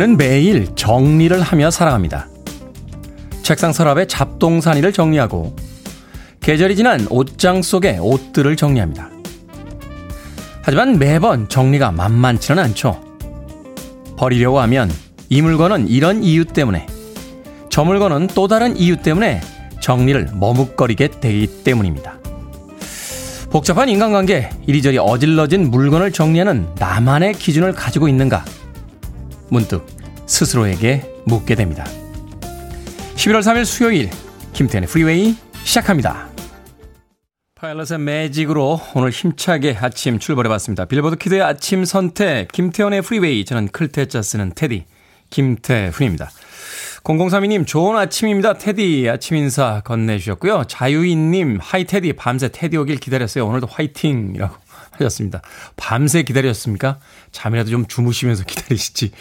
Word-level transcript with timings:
우리는 0.00 0.16
매일 0.16 0.74
정리를 0.76 1.38
하며 1.42 1.70
살아갑니다. 1.70 2.26
책상 3.42 3.70
서랍에 3.70 4.06
잡동사니를 4.06 4.94
정리하고 4.94 5.54
계절이 6.40 6.74
지난 6.74 7.06
옷장 7.10 7.60
속에 7.60 7.98
옷들을 7.98 8.56
정리합니다. 8.56 9.10
하지만 10.62 10.98
매번 10.98 11.50
정리가 11.50 11.92
만만치는 11.92 12.62
않죠. 12.62 12.98
버리려고 14.16 14.60
하면 14.60 14.90
이 15.28 15.42
물건은 15.42 15.88
이런 15.88 16.24
이유 16.24 16.46
때문에 16.46 16.86
저 17.68 17.84
물건은 17.84 18.28
또 18.28 18.48
다른 18.48 18.78
이유 18.78 18.96
때문에 18.96 19.42
정리를 19.80 20.30
머뭇거리게 20.32 21.20
되기 21.20 21.62
때문입니다. 21.62 22.14
복잡한 23.50 23.90
인간관계, 23.90 24.48
이리저리 24.66 24.96
어질러진 24.96 25.70
물건을 25.70 26.10
정리하는 26.10 26.68
나만의 26.78 27.34
기준을 27.34 27.74
가지고 27.74 28.08
있는가? 28.08 28.46
문득 29.50 29.86
스스로에게 30.26 31.02
묻게 31.26 31.54
됩니다. 31.54 31.84
11월 33.16 33.40
3일 33.40 33.64
수요일, 33.64 34.10
김태훈의 34.52 34.88
Freeway 34.88 35.36
시작합니다. 35.64 36.28
파일럿의 37.56 37.98
매직으로 37.98 38.80
오늘 38.94 39.10
힘차게 39.10 39.76
아침 39.78 40.18
출발해봤습니다. 40.18 40.86
빌보드 40.86 41.16
kid의 41.16 41.42
아침 41.42 41.84
선택, 41.84 42.48
김태훈의 42.52 43.02
Freeway. 43.02 43.44
저는 43.44 43.68
클 43.68 43.92
태 43.92 44.10
자 44.10 44.22
쓰는 44.22 44.52
테디, 44.54 44.86
김태훈입니다. 45.28 46.30
0032님, 47.04 47.66
좋은 47.66 47.96
아침입니다. 47.96 48.54
테디. 48.54 49.08
아침 49.08 49.36
인사 49.36 49.80
건네주셨고요. 49.84 50.64
자유인님, 50.68 51.58
hi 51.60 51.84
테디. 51.84 52.12
밤새 52.14 52.48
테디 52.48 52.76
오길 52.76 52.96
기다렸어요. 52.96 53.46
오늘도 53.46 53.66
화이팅이라고 53.66 54.54
하셨습니다. 55.04 55.42
밤새 55.76 56.22
기다렸습니까? 56.22 56.98
잠이라도 57.32 57.70
좀 57.70 57.86
주무시면서 57.86 58.44
기다리시지. 58.44 59.12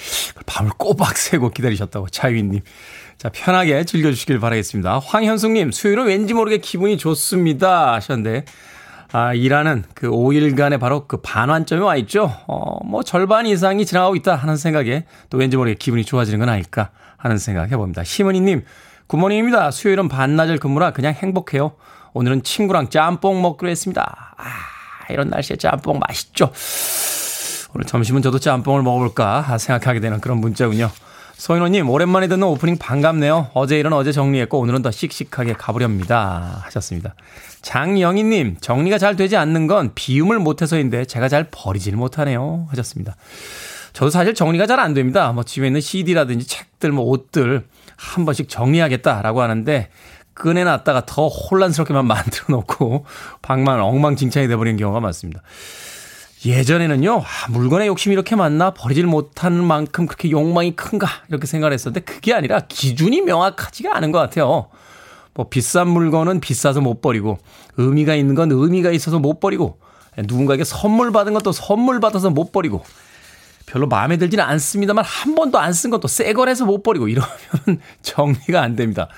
밤을 0.45 0.71
꼬박 0.77 1.17
새고 1.17 1.49
기다리셨다고. 1.52 2.09
자유인님. 2.09 2.61
자, 3.17 3.30
편하게 3.33 3.83
즐겨주시길 3.83 4.39
바라겠습니다. 4.39 4.99
황현숙님, 4.99 5.71
수요일은 5.71 6.05
왠지 6.05 6.33
모르게 6.33 6.59
기분이 6.59 6.97
좋습니다. 6.97 7.94
하셨는데, 7.94 8.45
아, 9.11 9.33
일하는 9.33 9.83
그 9.95 10.08
5일간의 10.09 10.80
바로 10.80 11.08
그 11.08 11.17
반환점이 11.17 11.81
와 11.81 11.95
있죠. 11.97 12.31
어, 12.47 12.77
뭐 12.86 13.03
절반 13.03 13.47
이상이 13.47 13.86
지나가고 13.86 14.16
있다 14.16 14.36
하는 14.36 14.55
생각에 14.55 15.05
또 15.30 15.38
왠지 15.38 15.58
모르게 15.58 15.75
기분이 15.75 16.05
좋아지는 16.05 16.39
건 16.39 16.49
아닐까 16.49 16.91
하는 17.17 17.38
생각 17.38 17.71
해봅니다. 17.71 18.03
시머니님, 18.03 18.64
good 19.07 19.22
morning입니다. 19.22 19.71
수요일은 19.71 20.08
반나절 20.08 20.59
근무라 20.59 20.91
그냥 20.91 21.14
행복해요. 21.14 21.73
오늘은 22.14 22.43
친구랑 22.43 22.89
짬뽕 22.89 23.41
먹기로 23.41 23.69
했습니다. 23.69 24.36
아, 24.38 24.43
이런 25.11 25.29
날씨에 25.29 25.57
짬뽕 25.57 25.99
맛있죠. 25.99 26.52
오늘 27.75 27.85
점심은 27.85 28.21
저도 28.21 28.39
짬뽕을 28.39 28.81
먹어볼까 28.81 29.58
생각하게 29.58 29.99
되는 29.99 30.20
그런 30.20 30.39
문자군요. 30.39 30.89
소인호님, 31.37 31.89
오랜만에 31.89 32.27
듣는 32.27 32.43
오프닝 32.47 32.77
반갑네요. 32.77 33.52
어제 33.53 33.80
일은 33.80 33.93
어제 33.93 34.11
정리했고, 34.11 34.59
오늘은 34.59 34.81
더 34.81 34.92
씩씩하게 34.92 35.53
가보렵니다. 35.53 36.64
하셨습니다. 36.65 37.15
장영희님, 37.61 38.58
정리가 38.59 38.97
잘 38.97 39.15
되지 39.15 39.37
않는 39.37 39.67
건 39.67 39.92
비움을 39.95 40.39
못해서인데, 40.39 41.05
제가 41.05 41.30
잘 41.30 41.47
버리질 41.49 41.95
못하네요. 41.95 42.67
하셨습니다. 42.71 43.15
저도 43.93 44.09
사실 44.09 44.33
정리가 44.33 44.67
잘 44.67 44.81
안 44.81 44.93
됩니다. 44.93 45.31
뭐 45.31 45.43
집에 45.43 45.67
있는 45.67 45.80
CD라든지 45.80 46.45
책들, 46.45 46.91
뭐 46.91 47.05
옷들 47.05 47.65
한 47.95 48.26
번씩 48.26 48.49
정리하겠다라고 48.49 49.41
하는데, 49.41 49.87
꺼내놨다가 50.39 51.05
더 51.05 51.27
혼란스럽게만 51.27 52.08
만들어 52.08 52.45
놓고, 52.50 53.05
방만 53.44 53.80
엉망진창이 53.80 54.48
돼버리는 54.48 54.77
경우가 54.80 55.00
많습니다. 55.00 55.42
예전에는요, 56.45 57.22
아, 57.22 57.52
물건에 57.52 57.86
욕심이 57.88 58.14
이렇게 58.14 58.36
많나? 58.36 58.72
버리질 58.72 59.05
못하는 59.05 59.64
만큼 59.64 60.08
그렇게 60.08 60.32
욕망이 60.32 60.76
큰가? 60.76 61.08
이렇게 61.27 61.45
생각을 61.45 61.73
했었는데 61.73 62.02
그게 62.02 62.33
아니라 62.33 62.61
기준이 62.61 63.22
명확하지가 63.22 63.95
않은 63.98 64.11
것 64.11 64.20
같아요. 64.20 64.70
뭐 65.33 65.50
비싼 65.50 65.89
물건은 65.89 66.39
비싸서 66.39 66.82
못 66.82 67.02
버리고, 67.02 67.38
의미가 67.77 68.16
있는 68.16 68.36
건 68.36 68.52
의미가 68.52 68.92
있어서 68.92 69.20
못 69.20 69.39
버리고, 69.39 69.80
누군가에게 70.17 70.64
선물 70.64 71.11
받은 71.11 71.33
것도 71.33 71.52
선물 71.52 72.00
받아서 72.00 72.30
못 72.30 72.52
버리고, 72.52 72.83
별로 73.66 73.88
마음에 73.88 74.17
들지는 74.17 74.44
않습니다만 74.44 75.06
한 75.06 75.36
번도 75.36 75.60
안 75.60 75.73
쓴 75.73 75.92
것도 75.92 76.08
새 76.08 76.33
거라서 76.33 76.66
못 76.66 76.82
버리고 76.82 77.08
이러면 77.08 77.30
정리가 78.02 78.61
안 78.61 78.76
됩니다. 78.76 79.10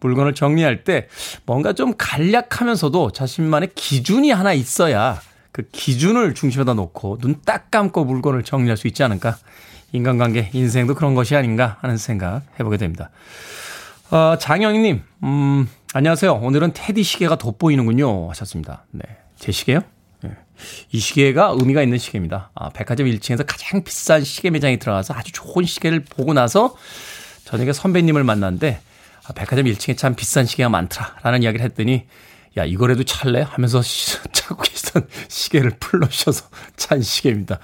물건을 0.00 0.34
정리할 0.34 0.84
때 0.84 1.08
뭔가 1.46 1.72
좀 1.72 1.94
간략하면서도 1.96 3.12
자신만의 3.12 3.70
기준이 3.74 4.30
하나 4.30 4.52
있어야 4.52 5.20
그 5.52 5.62
기준을 5.72 6.34
중심에다 6.34 6.74
놓고 6.74 7.18
눈 7.20 7.40
딱 7.44 7.70
감고 7.70 8.04
물건을 8.04 8.44
정리할 8.44 8.76
수 8.76 8.86
있지 8.86 9.02
않을까? 9.02 9.36
인간관계, 9.92 10.50
인생도 10.52 10.94
그런 10.94 11.14
것이 11.14 11.34
아닌가 11.34 11.78
하는 11.80 11.96
생각 11.96 12.42
해보게 12.60 12.76
됩니다. 12.76 13.10
어, 14.10 14.36
장영희님, 14.38 15.02
음, 15.24 15.68
안녕하세요. 15.94 16.34
오늘은 16.34 16.72
테디 16.74 17.02
시계가 17.02 17.36
돋보이는군요. 17.36 18.28
하셨습니다. 18.30 18.84
네. 18.90 19.02
제 19.36 19.50
시계요? 19.52 19.80
네. 20.22 20.30
이 20.92 20.98
시계가 20.98 21.54
의미가 21.58 21.82
있는 21.82 21.96
시계입니다. 21.98 22.50
아, 22.54 22.68
백화점 22.70 23.06
1층에서 23.06 23.44
가장 23.46 23.82
비싼 23.82 24.24
시계 24.24 24.50
매장에 24.50 24.78
들어가서 24.78 25.14
아주 25.14 25.32
좋은 25.32 25.64
시계를 25.64 26.04
보고 26.04 26.34
나서 26.34 26.74
저녁에 27.44 27.72
선배님을 27.72 28.24
만났는데, 28.24 28.80
아, 28.80 28.87
백화점 29.34 29.66
1층에 29.66 29.96
참 29.96 30.14
비싼 30.14 30.46
시계가 30.46 30.68
많더라라는 30.68 31.42
이야기를 31.42 31.64
했더니, 31.66 32.06
야, 32.56 32.64
이거라도 32.64 33.04
찰래? 33.04 33.46
하면서 33.48 33.80
찾고 34.32 34.62
계시던 34.62 35.08
시계를 35.28 35.72
풀러셔서 35.78 36.46
찬 36.76 37.02
시계입니다. 37.02 37.58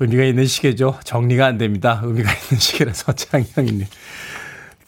의미가 0.00 0.24
있는 0.24 0.46
시계죠. 0.46 0.98
정리가 1.04 1.46
안 1.46 1.58
됩니다. 1.58 2.00
의미가 2.02 2.30
있는 2.32 2.58
시계라서 2.58 3.12
장형이님. 3.16 3.86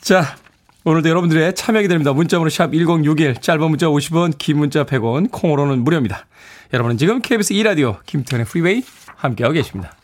자, 0.01 0.37
오늘도 0.85 1.09
여러분들의 1.09 1.55
참여 1.55 1.81
기다립니다. 1.83 2.13
문자번호 2.13 2.51
샵 2.51 2.73
1061, 2.73 3.37
짧은 3.41 3.71
문자 3.71 3.87
50원, 3.87 4.37
긴 4.37 4.59
문자 4.59 4.85
100원, 4.85 5.31
콩으로는 5.31 5.83
무료입니다. 5.83 6.27
여러분은 6.73 6.99
지금 6.99 7.23
KBS 7.23 7.55
2라디오 7.55 8.05
김태훈의 8.05 8.47
프리웨이 8.47 8.83
함께하고 9.17 9.55
계십니다. 9.55 9.97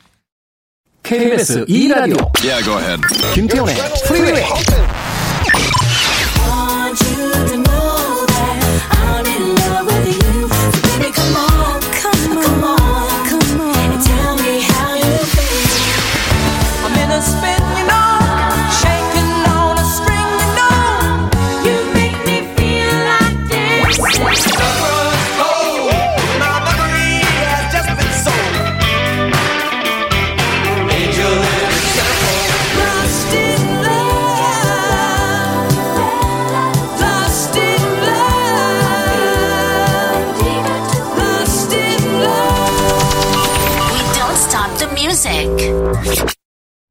KBS 1.03 1.65
2라디오 1.67 2.31
yeah, 2.45 3.01
김태훈의 3.35 3.75
프리웨이 4.07 4.45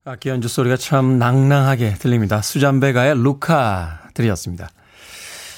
악기 0.06 0.30
연주 0.30 0.48
소리가 0.48 0.78
참 0.78 1.20
낭낭하게 1.20 1.96
들립니다. 1.96 2.42
수잔베가의 2.42 3.22
루카 3.22 4.00
들이었습니다. 4.14 4.70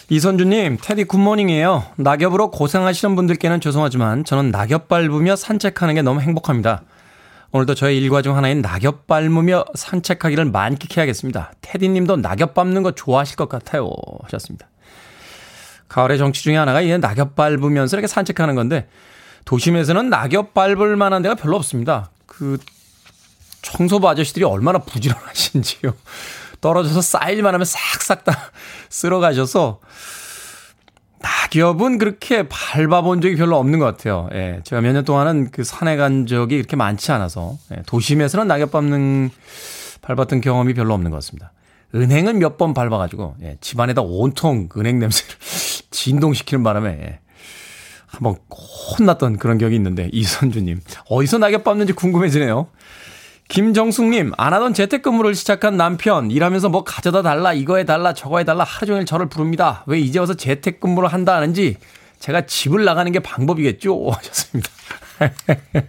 이선주님, 0.10 0.80
테디 0.82 1.04
굿모닝이에요. 1.04 1.86
낙엽으로 1.98 2.50
고생하시는 2.50 3.16
분들께는 3.16 3.62
죄송하지만 3.62 4.26
저는 4.26 4.50
낙엽 4.50 4.88
밟으며 4.88 5.36
산책하는 5.36 5.94
게 5.94 6.02
너무 6.02 6.22
행복합니다. 6.22 6.82
오늘도 7.52 7.76
저의 7.76 8.00
일과 8.00 8.24
중 8.24 8.36
하나인 8.36 8.62
낙엽 8.62 9.06
밟으며 9.06 9.64
산책하기를 9.76 10.46
만끽해야겠습니다. 10.46 11.54
테디님도 11.62 12.18
낙엽 12.18 12.56
밟는 12.56 12.82
거 12.82 12.92
좋아하실 12.94 13.36
것 13.36 13.48
같아요. 13.48 13.92
하셨습니다. 14.24 14.68
가을의 15.88 16.18
정치 16.18 16.42
중에 16.42 16.58
하나가 16.58 16.82
이 16.82 16.98
낙엽 16.98 17.36
밟으면서 17.36 17.96
이렇게 17.96 18.08
산책하는 18.08 18.56
건데 18.56 18.88
도심에서는 19.46 20.10
낙엽 20.10 20.56
밟을 20.56 20.96
만한 20.96 21.22
데가 21.22 21.36
별로 21.36 21.58
없습니다. 21.58 22.10
그 22.26 22.58
청소부 23.62 24.08
아저씨들이 24.10 24.46
얼마나 24.46 24.80
부지런하신지요. 24.80 25.94
떨어져서 26.62 27.02
쌓일만 27.02 27.54
하면 27.56 27.66
싹싹 27.66 28.24
다 28.24 28.52
쓸어 28.90 29.20
가셔서 29.20 29.80
낙엽은 31.22 31.98
그렇게 31.98 32.48
밟아본 32.48 33.22
적이 33.22 33.36
별로 33.36 33.58
없는 33.58 33.78
것 33.80 33.86
같아요. 33.86 34.28
예, 34.34 34.62
제가 34.64 34.82
몇 34.82 34.94
년 34.94 35.06
동안은 35.06 35.52
그 35.52 35.64
산에 35.64 35.96
간 35.96 36.26
적이 36.26 36.58
그렇게 36.58 36.76
많지 36.76 37.12
않아서 37.12 37.58
예, 37.72 37.82
도심에서는 37.86 38.48
낙엽 38.48 38.72
밟는 38.72 39.30
밟았던 40.02 40.42
경험이 40.42 40.74
별로 40.74 40.94
없는 40.96 41.12
것 41.12 41.18
같습니다. 41.18 41.52
은행은 41.94 42.40
몇 42.40 42.58
번 42.58 42.74
밟아가지고 42.74 43.36
예, 43.44 43.58
집안에다 43.62 44.02
온통 44.02 44.70
은행 44.78 44.98
냄새를 45.00 45.36
진동시키는 45.92 46.64
바람에 46.64 46.90
예, 46.90 47.20
한번 48.08 48.36
혼났던 48.98 49.38
그런 49.38 49.58
기억이 49.58 49.76
있는데 49.76 50.10
이선주님 50.12 50.82
어디서 51.10 51.38
낙엽 51.38 51.64
밟는지 51.64 51.94
궁금해지네요. 51.94 52.68
김정숙님, 53.52 54.32
안 54.38 54.54
하던 54.54 54.74
재택근무를 54.74 55.36
시작한 55.36 55.76
남편, 55.76 56.32
일하면서 56.32 56.70
뭐 56.70 56.86
가져다 56.86 57.22
달라, 57.22 57.52
이거 57.52 57.76
해달라, 57.76 58.14
저거 58.14 58.38
해달라 58.38 58.64
하루 58.64 58.88
종일 58.88 59.06
저를 59.06 59.28
부릅니다. 59.28 59.84
왜 59.88 60.00
이제 60.00 60.20
와서 60.20 60.36
재택근무를 60.36 61.12
한다 61.12 61.36
하는지 61.36 61.76
제가 62.20 62.46
집을 62.46 62.86
나가는 62.86 63.12
게 63.12 63.20
방법이겠죠? 63.20 64.08
하셨습니다. 64.10 64.70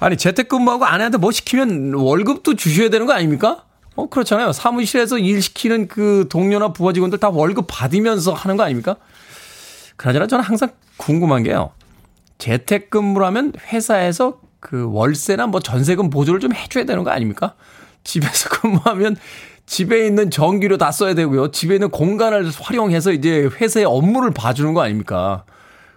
아니, 0.00 0.18
재택근무하고 0.18 0.84
아내한테 0.84 1.16
뭐 1.16 1.32
시키면 1.32 1.94
월급도 1.94 2.56
주셔야 2.56 2.90
되는 2.90 3.06
거 3.06 3.14
아닙니까? 3.14 3.64
어, 3.96 4.10
그렇잖아요. 4.10 4.52
사무실에서 4.52 5.16
일 5.16 5.40
시키는 5.40 5.88
그 5.88 6.26
동료나 6.30 6.74
부하 6.74 6.92
직원들 6.92 7.18
다 7.18 7.30
월급 7.30 7.64
받으면서 7.66 8.34
하는 8.34 8.58
거 8.58 8.64
아닙니까? 8.64 8.96
그나저나 9.96 10.26
저는 10.26 10.44
항상 10.44 10.68
궁금한 10.98 11.44
게요. 11.44 11.72
재택근무라면 12.36 13.54
회사에서 13.72 14.42
그 14.62 14.86
월세나 14.92 15.48
뭐 15.48 15.60
전세금 15.60 16.08
보조를 16.08 16.38
좀 16.38 16.54
해줘야 16.54 16.84
되는 16.84 17.02
거 17.02 17.10
아닙니까? 17.10 17.54
집에서 18.04 18.48
근무하면 18.60 19.16
집에 19.66 20.06
있는 20.06 20.30
전기료 20.30 20.78
다 20.78 20.92
써야 20.92 21.14
되고요. 21.14 21.50
집에 21.50 21.74
있는 21.74 21.90
공간을 21.90 22.48
활용해서 22.48 23.12
이제 23.12 23.50
회사의 23.60 23.84
업무를 23.86 24.30
봐주는 24.30 24.72
거 24.72 24.80
아닙니까? 24.80 25.44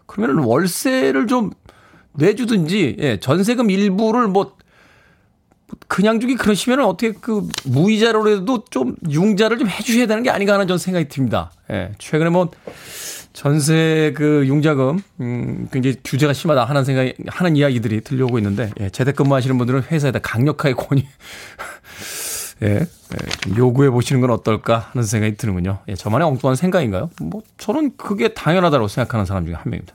그러면 0.08 0.44
월세를 0.44 1.28
좀 1.28 1.52
내주든지, 2.14 2.98
예, 3.00 3.20
전세금 3.20 3.70
일부를 3.70 4.28
뭐, 4.28 4.56
그냥 5.88 6.20
주기 6.20 6.36
그러시면 6.36 6.82
어떻게 6.82 7.12
그 7.12 7.48
무이자로라도 7.66 8.66
좀 8.72 8.96
융자를 9.10 9.60
좀 9.60 9.68
해주셔야 9.68 10.08
되는 10.08 10.24
게 10.24 10.30
아닌가 10.32 10.54
하는 10.54 10.68
전 10.68 10.78
생각이 10.78 11.08
듭니다. 11.08 11.52
예, 11.70 11.92
최근에 12.00 12.32
뭐, 12.32 12.50
전세 13.36 14.14
그 14.16 14.48
융자금 14.48 15.00
음 15.20 15.68
굉장히 15.70 15.98
규제가 16.06 16.32
심하다 16.32 16.64
하는 16.64 16.86
생각이 16.86 17.16
하는 17.28 17.58
이야기들이 17.58 18.00
들려오고 18.02 18.40
있는데 18.40 18.72
예, 18.80 18.90
재택근무 18.90 19.36
하시는 19.36 19.58
분들은 19.58 19.84
회사에다 19.84 20.20
강력하게 20.20 20.74
권유 20.74 21.02
예, 22.64 22.68
예, 22.68 23.30
좀 23.42 23.58
요구해 23.58 23.90
보시는 23.90 24.22
건 24.22 24.32
어떨까 24.32 24.90
하는 24.94 25.06
생각이 25.06 25.36
드는군요. 25.36 25.80
예, 25.90 25.96
저만의 25.96 26.26
엉뚱한 26.26 26.56
생각인가요? 26.56 27.10
뭐 27.22 27.42
저는 27.58 27.98
그게 27.98 28.30
당연하다고 28.30 28.88
생각하는 28.88 29.26
사람 29.26 29.46
중에 29.46 29.54
한 29.54 29.64
명입니다. 29.66 29.94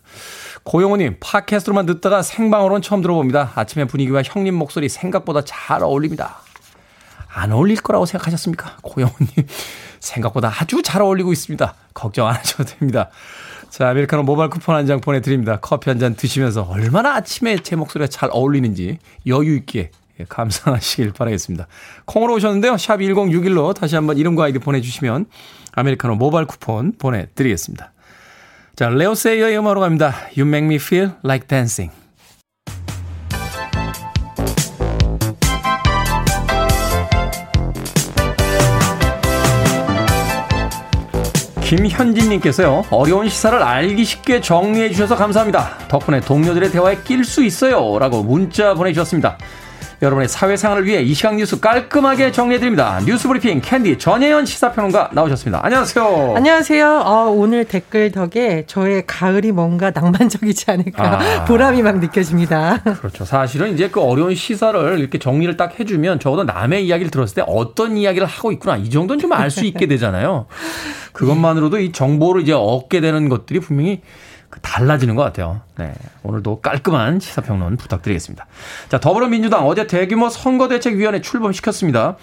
고영호님 0.64 1.16
팟캐스트로만 1.20 1.86
듣다가 1.86 2.20
생방으로는 2.20 2.82
처음 2.82 3.00
들어봅니다. 3.00 3.52
아침에 3.54 3.86
분위기와 3.86 4.20
형님 4.22 4.54
목소리 4.54 4.90
생각보다 4.90 5.40
잘 5.46 5.82
어울립니다. 5.82 6.42
안 7.32 7.52
어울릴 7.52 7.80
거라고 7.80 8.04
생각하셨습니까? 8.04 8.76
고영호님. 8.82 9.28
생각보다 10.00 10.52
아주 10.58 10.82
잘 10.82 11.02
어울리고 11.02 11.32
있습니다. 11.32 11.74
걱정 11.94 12.26
안 12.26 12.34
하셔도 12.34 12.64
됩니다. 12.64 13.10
자, 13.70 13.88
아메리카노 13.90 14.22
모바일 14.24 14.50
쿠폰 14.50 14.74
한 14.74 14.86
장 14.86 15.00
보내드립니다. 15.00 15.58
커피 15.60 15.90
한 15.90 15.98
잔 16.00 16.14
드시면서 16.16 16.62
얼마나 16.62 17.14
아침에 17.14 17.58
제 17.62 17.76
목소리가 17.76 18.08
잘 18.08 18.28
어울리는지 18.32 18.98
여유있게 19.26 19.90
예, 20.20 20.24
감상하시길 20.28 21.12
바라겠습니다. 21.12 21.66
콩으로 22.06 22.34
오셨는데요. 22.34 22.76
샵 22.78 22.96
1061로 22.98 23.74
다시 23.74 23.94
한번 23.94 24.18
이름과 24.18 24.44
아이디 24.44 24.58
보내주시면 24.58 25.26
아메리카노 25.72 26.16
모바일 26.16 26.46
쿠폰 26.46 26.92
보내드리겠습니다. 26.98 27.92
자, 28.76 28.88
레오 28.88 29.14
세이어의 29.14 29.58
음악으로 29.58 29.80
갑니다. 29.80 30.14
You 30.36 30.48
make 30.48 30.64
me 30.66 30.76
feel 30.76 31.12
like 31.24 31.46
dancing. 31.46 31.92
김현진님께서요, 41.70 42.86
어려운 42.90 43.28
시사를 43.28 43.62
알기 43.62 44.04
쉽게 44.04 44.40
정리해 44.40 44.90
주셔서 44.90 45.14
감사합니다. 45.14 45.78
덕분에 45.86 46.18
동료들의 46.18 46.72
대화에 46.72 46.96
낄 47.04 47.24
수 47.24 47.44
있어요. 47.44 47.96
라고 48.00 48.24
문자 48.24 48.74
보내주셨습니다. 48.74 49.38
여러분의 50.02 50.28
사회생활을 50.28 50.86
위해 50.86 51.02
이 51.02 51.12
시각 51.12 51.34
뉴스 51.36 51.60
깔끔하게 51.60 52.32
정리해드립니다. 52.32 53.00
뉴스 53.04 53.28
브리핑 53.28 53.60
캔디 53.60 53.98
전혜연 53.98 54.46
시사평론가 54.46 55.10
나오셨습니다. 55.12 55.60
안녕하세요. 55.62 56.32
안녕하세요. 56.36 57.02
어, 57.04 57.28
오늘 57.28 57.66
댓글 57.66 58.10
덕에 58.10 58.64
저의 58.66 59.04
가을이 59.06 59.52
뭔가 59.52 59.90
낭만적이지 59.90 60.70
않을까 60.70 61.20
아. 61.20 61.44
보람이 61.44 61.82
막 61.82 61.98
느껴집니다. 61.98 62.78
그렇죠. 62.82 63.26
사실은 63.26 63.74
이제 63.74 63.90
그 63.90 64.00
어려운 64.00 64.34
시사를 64.34 64.98
이렇게 64.98 65.18
정리를 65.18 65.58
딱 65.58 65.78
해주면 65.78 66.18
적어도 66.18 66.44
남의 66.44 66.86
이야기를 66.86 67.10
들었을 67.10 67.34
때 67.34 67.42
어떤 67.46 67.98
이야기를 67.98 68.26
하고 68.26 68.52
있구나 68.52 68.76
이 68.78 68.88
정도는 68.88 69.20
좀 69.20 69.30
알 69.32 69.50
수 69.50 69.64
있게 69.66 69.86
되잖아요. 69.86 70.46
그것만으로도 71.12 71.78
이 71.80 71.92
정보를 71.92 72.42
이제 72.42 72.52
얻게 72.52 73.00
되는 73.00 73.28
것들이 73.28 73.60
분명히 73.60 74.00
그 74.00 74.06
달라지는 74.62 75.14
것 75.14 75.22
같아요. 75.22 75.60
네. 75.78 75.94
오늘도 76.22 76.60
깔끔한 76.60 77.20
시사평론 77.20 77.76
부탁드리겠습니다. 77.76 78.46
자, 78.88 78.98
더불어민주당 79.00 79.66
어제 79.66 79.86
대규모 79.86 80.28
선거대책위원회 80.28 81.20
출범시켰습니다. 81.20 82.16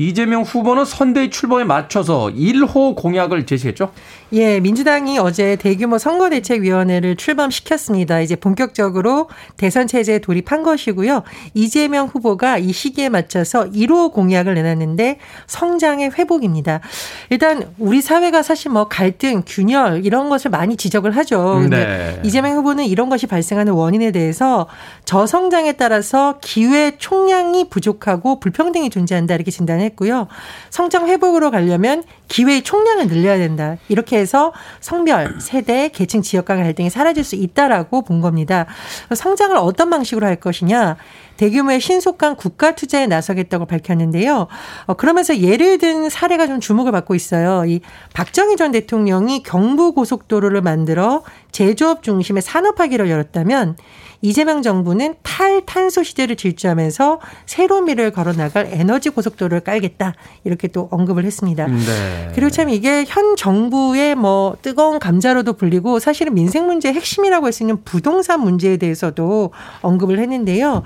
이재명 0.00 0.42
후보는 0.42 0.86
선대위 0.86 1.28
출범에 1.28 1.64
맞춰서 1.64 2.30
1호 2.34 2.96
공약을 2.96 3.44
제시했죠? 3.44 3.92
예, 4.32 4.58
민주당이 4.60 5.18
어제 5.18 5.56
대규모 5.56 5.98
선거대책위원회를 5.98 7.16
출범시켰습니다. 7.16 8.20
이제 8.20 8.34
본격적으로 8.34 9.28
대선 9.58 9.86
체제에 9.86 10.20
돌입한 10.20 10.62
것이고요. 10.62 11.22
이재명 11.52 12.06
후보가 12.06 12.56
이 12.58 12.72
시기에 12.72 13.10
맞춰서 13.10 13.68
1호 13.70 14.12
공약을 14.12 14.54
내놨는데 14.54 15.18
성장의 15.48 16.12
회복입니다. 16.16 16.80
일단 17.28 17.70
우리 17.76 18.00
사회가 18.00 18.42
사실 18.42 18.70
뭐 18.70 18.88
갈등, 18.88 19.42
균열 19.44 20.06
이런 20.06 20.30
것을 20.30 20.50
많이 20.50 20.76
지적을 20.76 21.14
하죠. 21.16 21.58
근데 21.60 21.84
네. 21.84 22.20
이재명 22.24 22.56
후보는 22.56 22.86
이런 22.86 23.10
것이 23.10 23.26
발생하는 23.26 23.74
원인에 23.74 24.12
대해서 24.12 24.66
저성장에 25.04 25.72
따라서 25.72 26.38
기회 26.40 26.96
총량이 26.96 27.68
부족하고 27.68 28.40
불평등이 28.40 28.88
존재한다 28.88 29.34
이렇게 29.34 29.50
진단 29.50 29.80
했고요. 29.90 30.28
성장 30.70 31.06
회복으로 31.06 31.50
가려면 31.50 32.02
기회의 32.28 32.62
총량을 32.62 33.08
늘려야 33.08 33.38
된다. 33.38 33.76
이렇게 33.88 34.18
해서 34.18 34.52
성별, 34.80 35.40
세대, 35.40 35.88
계층, 35.88 36.22
지역 36.22 36.46
간 36.46 36.62
갈등이 36.62 36.90
사라질 36.90 37.24
수 37.24 37.36
있다라고 37.36 38.02
본 38.02 38.20
겁니다. 38.20 38.66
성장을 39.14 39.56
어떤 39.56 39.90
방식으로 39.90 40.26
할 40.26 40.36
것이냐? 40.36 40.96
대규모의 41.40 41.80
신속한 41.80 42.36
국가 42.36 42.74
투자에 42.74 43.06
나서겠다고 43.06 43.64
밝혔는데요. 43.64 44.46
어, 44.84 44.94
그러면서 44.94 45.38
예를 45.38 45.78
든 45.78 46.10
사례가 46.10 46.46
좀 46.46 46.60
주목을 46.60 46.92
받고 46.92 47.14
있어요. 47.14 47.64
이 47.64 47.80
박정희 48.12 48.56
전 48.56 48.72
대통령이 48.72 49.42
경부 49.42 49.94
고속도로를 49.94 50.60
만들어 50.60 51.22
제조업 51.50 52.02
중심의 52.02 52.42
산업화기를 52.42 53.08
열었다면 53.08 53.76
이재명 54.22 54.62
정부는 54.62 55.14
탈탄소 55.22 56.02
시대를 56.02 56.36
질주하면서 56.36 57.20
새로운 57.46 57.84
미래를 57.84 58.10
걸어나갈 58.10 58.68
에너지 58.72 59.10
고속도로를 59.10 59.60
깔겠다 59.60 60.14
이렇게 60.44 60.68
또 60.68 60.88
언급을 60.90 61.24
했습니다. 61.24 61.66
네. 61.66 62.32
그리고 62.34 62.50
참 62.50 62.68
이게 62.68 63.04
현 63.06 63.36
정부의 63.36 64.14
뭐 64.14 64.56
뜨거운 64.62 64.98
감자로도 64.98 65.54
불리고 65.54 65.98
사실은 65.98 66.34
민생 66.34 66.66
문제의 66.66 66.94
핵심이라고 66.94 67.46
할 67.46 67.50
수 67.50 67.64
있는 67.64 67.82
부동산 67.84 68.40
문제에 68.42 68.76
대해서도 68.76 69.50
언급을 69.82 70.20
했는데요. 70.20 70.82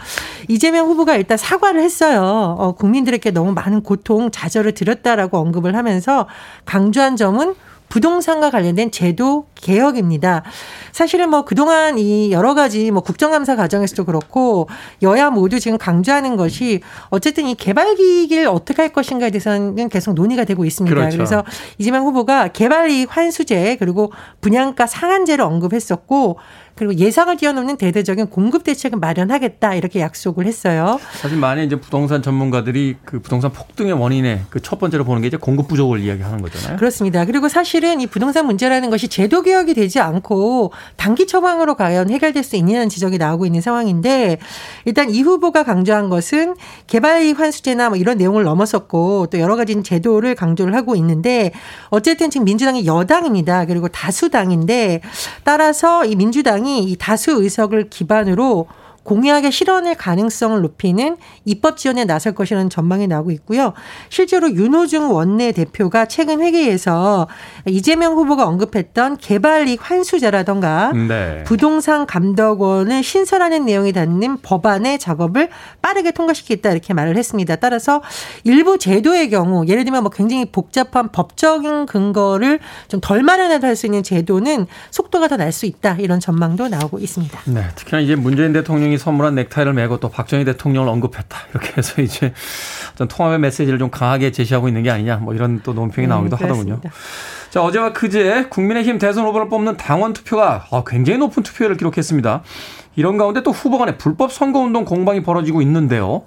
이재명 0.49 0.88
후보가 0.88 1.17
일단 1.17 1.37
사과를 1.37 1.83
했어요. 1.83 2.57
어, 2.59 2.73
국민들에게 2.73 3.31
너무 3.33 3.53
많은 3.53 3.83
고통, 3.83 4.31
좌절을 4.31 4.73
드렸다라고 4.73 5.38
언급을 5.38 5.76
하면서 5.76 6.26
강조한 6.64 7.17
점은 7.17 7.55
부동산과 7.88 8.50
관련된 8.50 8.91
제도 8.91 9.47
개혁입니다. 9.55 10.43
사실은 10.93 11.31
뭐 11.31 11.45
그동안 11.45 11.99
이 11.99 12.33
여러 12.33 12.55
가지 12.55 12.91
뭐 12.91 13.03
국정감사 13.03 13.57
과정에서도 13.57 14.05
그렇고 14.05 14.69
여야 15.03 15.31
모두 15.31 15.61
지금 15.61 15.79
강조하는 15.79 16.37
것이 16.37 16.81
어쨌든 17.11 17.47
이 17.47 17.55
개발 17.55 17.95
기획을 17.95 18.49
어떻게 18.49 18.83
할 18.83 18.93
것인가에 18.93 19.31
대해서는 19.31 19.88
계속 19.88 20.14
논의가 20.14 20.45
되고 20.45 20.64
있습니다. 20.64 20.95
그렇죠. 20.95 21.17
그래서 21.17 21.45
이재명 21.79 22.05
후보가 22.05 22.49
개발 22.49 22.91
이익 22.91 23.17
환수제 23.17 23.76
그리고 23.79 24.12
분양가 24.41 24.87
상한제를 24.87 25.45
언급했었고 25.45 26.38
그리고 26.75 26.95
예상을 26.97 27.37
뛰어넘는 27.37 27.76
대대적인 27.76 28.26
공급 28.26 28.64
대책을 28.64 28.99
마련하겠다 28.99 29.75
이렇게 29.75 30.00
약속을 30.00 30.47
했어요. 30.47 30.99
사실 31.21 31.38
많이 31.38 31.64
이제 31.64 31.76
부동산 31.76 32.21
전문가들이 32.23 32.97
그 33.04 33.21
부동산 33.21 33.52
폭등의 33.52 33.93
원인에 33.93 34.43
그 34.50 34.64
첫 34.64 34.78
번째로 34.78 35.04
보는 35.04 35.21
게 35.21 35.28
이제 35.28 35.37
공급 35.37 35.69
부족을 35.69 36.00
이야기하는 36.00 36.40
거잖아요. 36.40 36.78
그렇습니다. 36.78 37.25
그리고 37.26 37.49
사실은 37.49 38.00
이 38.00 38.07
부동산 38.07 38.47
문제라는 38.47 38.88
것이 38.88 39.09
제도 39.09 39.43
개혁이 39.43 39.75
되지 39.75 40.00
않고 40.00 40.73
단기 40.97 41.26
처방으로 41.26 41.75
과연 41.75 42.09
해결될 42.11 42.43
수 42.43 42.57
있냐는 42.57 42.88
지적이 42.88 43.19
나오고 43.19 43.45
있는 43.45 43.61
상황인데 43.61 44.38
일단 44.87 45.11
이 45.11 45.21
후보가 45.21 45.64
강조한 45.64 46.09
것은 46.09 46.54
개발 46.87 47.35
환수제나 47.37 47.90
뭐 47.90 47.99
이런 47.99 48.16
내용을 48.16 48.45
넘어섰고 48.45 49.28
또 49.31 49.38
여러 49.38 49.54
가지 49.54 49.81
제도를 49.83 50.35
강조를 50.35 50.75
하고 50.75 50.97
있는데 50.97 51.52
어쨌든 51.90 52.31
지금 52.31 52.47
민주당이 52.47 52.87
여당입니다. 52.87 53.66
그리고 53.66 53.88
다수당인데 53.88 55.02
따라서 55.45 56.07
이 56.07 56.16
민주당이 56.16 56.63
이 56.66 56.97
다수 56.97 57.30
의석을 57.42 57.90
기반으로 57.90 58.66
공약의 59.05 59.53
실현의 59.53 59.95
가능성을 59.97 60.61
높이는 60.61 61.17
입법 61.45 61.77
지원에 61.77 62.05
나설 62.05 62.35
것이라는 62.35 62.69
전망이 62.71 63.07
나오고 63.07 63.31
있고요. 63.33 63.73
실제로 64.09 64.51
윤호중 64.51 65.13
원내 65.13 65.53
대표가 65.53 66.07
최근 66.07 66.41
회의에서 66.41 67.29
이재명 67.67 68.15
후보가 68.15 68.47
언급했던 68.47 69.19
개발이익 69.19 69.81
환수제라던가 69.89 70.93
네. 70.93 71.45
부동산 71.45 72.07
감독원을 72.07 73.03
신설하는 73.03 73.65
내용이 73.67 73.93
담는 73.93 74.39
법안의 74.43 74.99
작업을 74.99 75.51
빠르게 75.83 76.11
통과시키겠다 76.11 76.73
이렇게 76.73 76.95
말을 76.95 77.17
했습니다. 77.17 77.57
따라서 77.57 78.03
일부 78.45 78.79
제도의 78.79 79.31
경우 79.31 79.67
예를 79.67 79.85
들면 79.85 80.03
뭐 80.03 80.11
굉장히 80.11 80.47
복잡한 80.47 81.13
법적인 81.13 81.87
근거를 81.87 82.59
좀 82.89 83.01
덜 83.05 83.23
마련해도 83.23 83.67
할수 83.67 83.85
있는 83.87 84.03
제도는 84.03 84.67
속도가 84.91 85.29
더 85.29 85.37
날 85.37 85.53
수 85.53 85.67
있다 85.67 85.97
이런 86.01 86.21
전망도 86.21 86.69
나오고 86.69 86.99
있습니다. 87.01 87.39
네, 87.47 87.65
특히나 87.77 88.01
이제 88.01 88.17
문재인 88.17 88.53
대통령이 88.55 88.94
선물한 88.99 89.35
넥타이를 89.35 89.73
메고 89.73 89.99
또 89.99 90.09
박정희 90.09 90.45
대통령을 90.45 90.89
언급했다 90.89 91.39
이렇게 91.51 91.73
해서 91.77 92.03
이제 92.03 92.33
어떤 92.93 93.09
통합의 93.09 93.39
메시지를 93.41 93.79
좀 93.79 93.91
강하게 93.91 94.33
제시하고 94.33 94.69
있는 94.69 94.83
게 94.83 94.91
아니냐 94.91 95.17
뭐 95.17 95.35
이런 95.35 95.61
또 95.63 95.73
논평이 95.73 96.07
나오기도 96.07 96.37
음, 96.37 96.43
하더군요. 96.43 96.81
자, 97.51 97.63
어제와 97.63 97.93
그제 97.93 98.47
국민의힘 98.51 98.99
대선 98.99 99.27
후보를 99.27 99.49
뽑는 99.49 99.77
당원 99.77 100.13
투표가 100.13 100.67
아, 100.71 100.83
굉장히 100.87 101.19
높은 101.21 101.43
투표율을 101.45 101.77
기록했습니다. 101.77 102.43
이런 102.97 103.17
가운데 103.17 103.43
또 103.43 103.53
후보 103.53 103.79
간의 103.79 103.99
불법 103.99 104.33
선거운동 104.33 104.85
공방이 104.85 105.23
벌어지고 105.23 105.63
있는데요. 105.63 106.25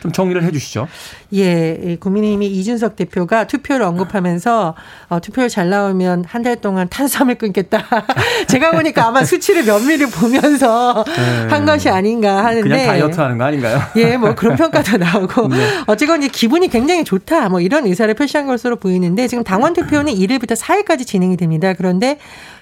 좀 0.00 0.12
정리를 0.12 0.42
해 0.42 0.50
주시죠. 0.50 0.88
예, 1.34 1.96
국민의힘이 2.00 2.46
이준석 2.48 2.96
대표가 2.96 3.46
투표를 3.46 3.86
언급하면서 3.86 4.74
어, 5.08 5.20
투표를 5.20 5.48
잘 5.48 5.70
나오면 5.70 6.24
한 6.26 6.40
달 6.40 6.56
동안 6.56 6.88
탄수화물 6.88 7.34
끊겠다. 7.34 7.84
제가 8.48 8.70
보니까 8.70 9.06
아마 9.08 9.22
수치를 9.24 9.64
면밀히 9.64 10.06
보면서 10.06 11.04
네. 11.06 11.46
한 11.50 11.66
것이 11.66 11.90
아닌가 11.90 12.42
하는데 12.44 12.62
그냥 12.62 12.86
다이어트 12.86 13.20
하는 13.20 13.36
거 13.36 13.44
아닌가요? 13.44 13.78
예, 13.96 14.16
뭐 14.16 14.34
그런 14.34 14.56
평가도 14.56 14.96
나오고 14.96 15.48
네. 15.54 15.56
어쨌건 15.86 16.22
이제 16.22 16.28
기분이 16.32 16.68
굉장히 16.68 17.04
좋다. 17.04 17.50
뭐 17.50 17.60
이런 17.60 17.84
의사를 17.86 18.12
표시한 18.14 18.46
것으로 18.46 18.76
보이는데 18.76 19.28
지금 19.28 19.44
당원 19.44 19.74
투표는 19.74 20.14
1일부터 20.14 20.56
4일까지 20.56 21.06
진행이 21.06 21.36
됩니다. 21.36 21.74
그런데 21.74 22.18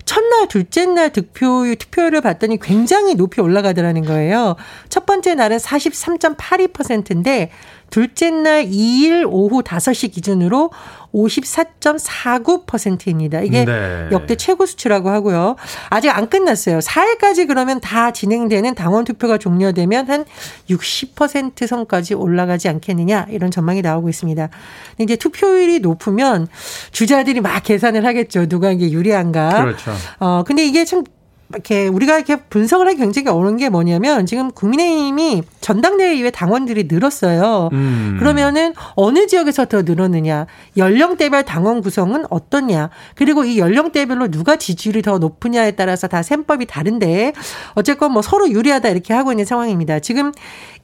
첫날, 0.09 0.49
둘째 0.49 0.87
날 0.87 1.13
득표율, 1.13 1.77
투표율을 1.77 2.23
봤더니 2.23 2.59
굉장히 2.61 3.15
높이 3.15 3.43
올라가더라는 3.43 4.07
거예요. 4.07 4.57
첫 4.89 5.05
번째 5.05 5.35
날은 5.35 5.59
43.82%인데 5.59 7.51
둘째 7.91 8.31
날 8.31 8.67
2일 8.67 9.27
오후 9.29 9.63
5시 9.63 10.13
기준으로 10.13 10.71
54.49%입니다. 11.15 13.41
이게 13.41 13.65
네. 13.65 14.09
역대 14.13 14.37
최고 14.37 14.67
수치라고 14.67 15.09
하고요. 15.09 15.57
아직 15.89 16.11
안 16.11 16.29
끝났어요. 16.29 16.81
4일까지 16.81 17.49
그러면 17.49 17.81
다 17.81 18.11
진행되는 18.13 18.75
당원 18.75 19.05
투표가 19.05 19.39
종료되면 19.39 20.11
한 20.11 20.27
60% 20.69 21.67
선까지 21.67 22.13
올라가지 22.15 22.69
않겠느냐 22.69 23.29
이런 23.31 23.51
전망이 23.51 23.81
나오고 23.81 24.11
있습니다. 24.11 24.51
근데 24.91 25.05
이제 25.05 25.17
투표율이 25.17 25.81
높으면 25.81 26.47
주자들이 26.93 27.41
막 27.41 27.63
계산을 27.63 28.05
하겠죠. 28.05 28.45
누가 28.47 28.71
이게 28.71 28.91
유리한가. 28.91 29.65
그렇죠. 29.65 29.93
어 30.19 30.45
근데 30.47 30.67
이게 30.67 30.85
참 30.85 31.05
이렇게 31.51 31.89
우리가 31.89 32.17
이렇게 32.17 32.37
분석을 32.37 32.87
하기 32.89 32.99
굉장히 32.99 33.29
어려운 33.29 33.57
게 33.57 33.71
뭐냐면 33.71 34.27
지금 34.27 34.51
국민의힘이 34.51 35.43
전당대회 35.63 36.15
이후에 36.17 36.31
당원들이 36.31 36.89
늘었어요. 36.91 37.71
음. 37.73 38.17
그러면은 38.19 38.75
어느 38.95 39.27
지역에서 39.27 39.65
더 39.65 39.83
늘었느냐, 39.83 40.47
연령대별 40.77 41.45
당원 41.45 41.81
구성은 41.81 42.27
어떻냐, 42.29 42.91
그리고 43.15 43.45
이 43.45 43.59
연령대별로 43.59 44.31
누가 44.31 44.57
지지율이 44.57 45.01
더 45.01 45.19
높으냐에 45.19 45.71
따라서 45.71 46.07
다 46.07 46.23
셈법이 46.23 46.67
다른데 46.67 47.33
어쨌건 47.75 48.13
뭐 48.13 48.21
서로 48.21 48.51
유리하다 48.51 48.91
이렇게 48.91 49.15
하고 49.15 49.33
있는 49.33 49.47
상황입니다. 49.47 50.01
지금 50.01 50.33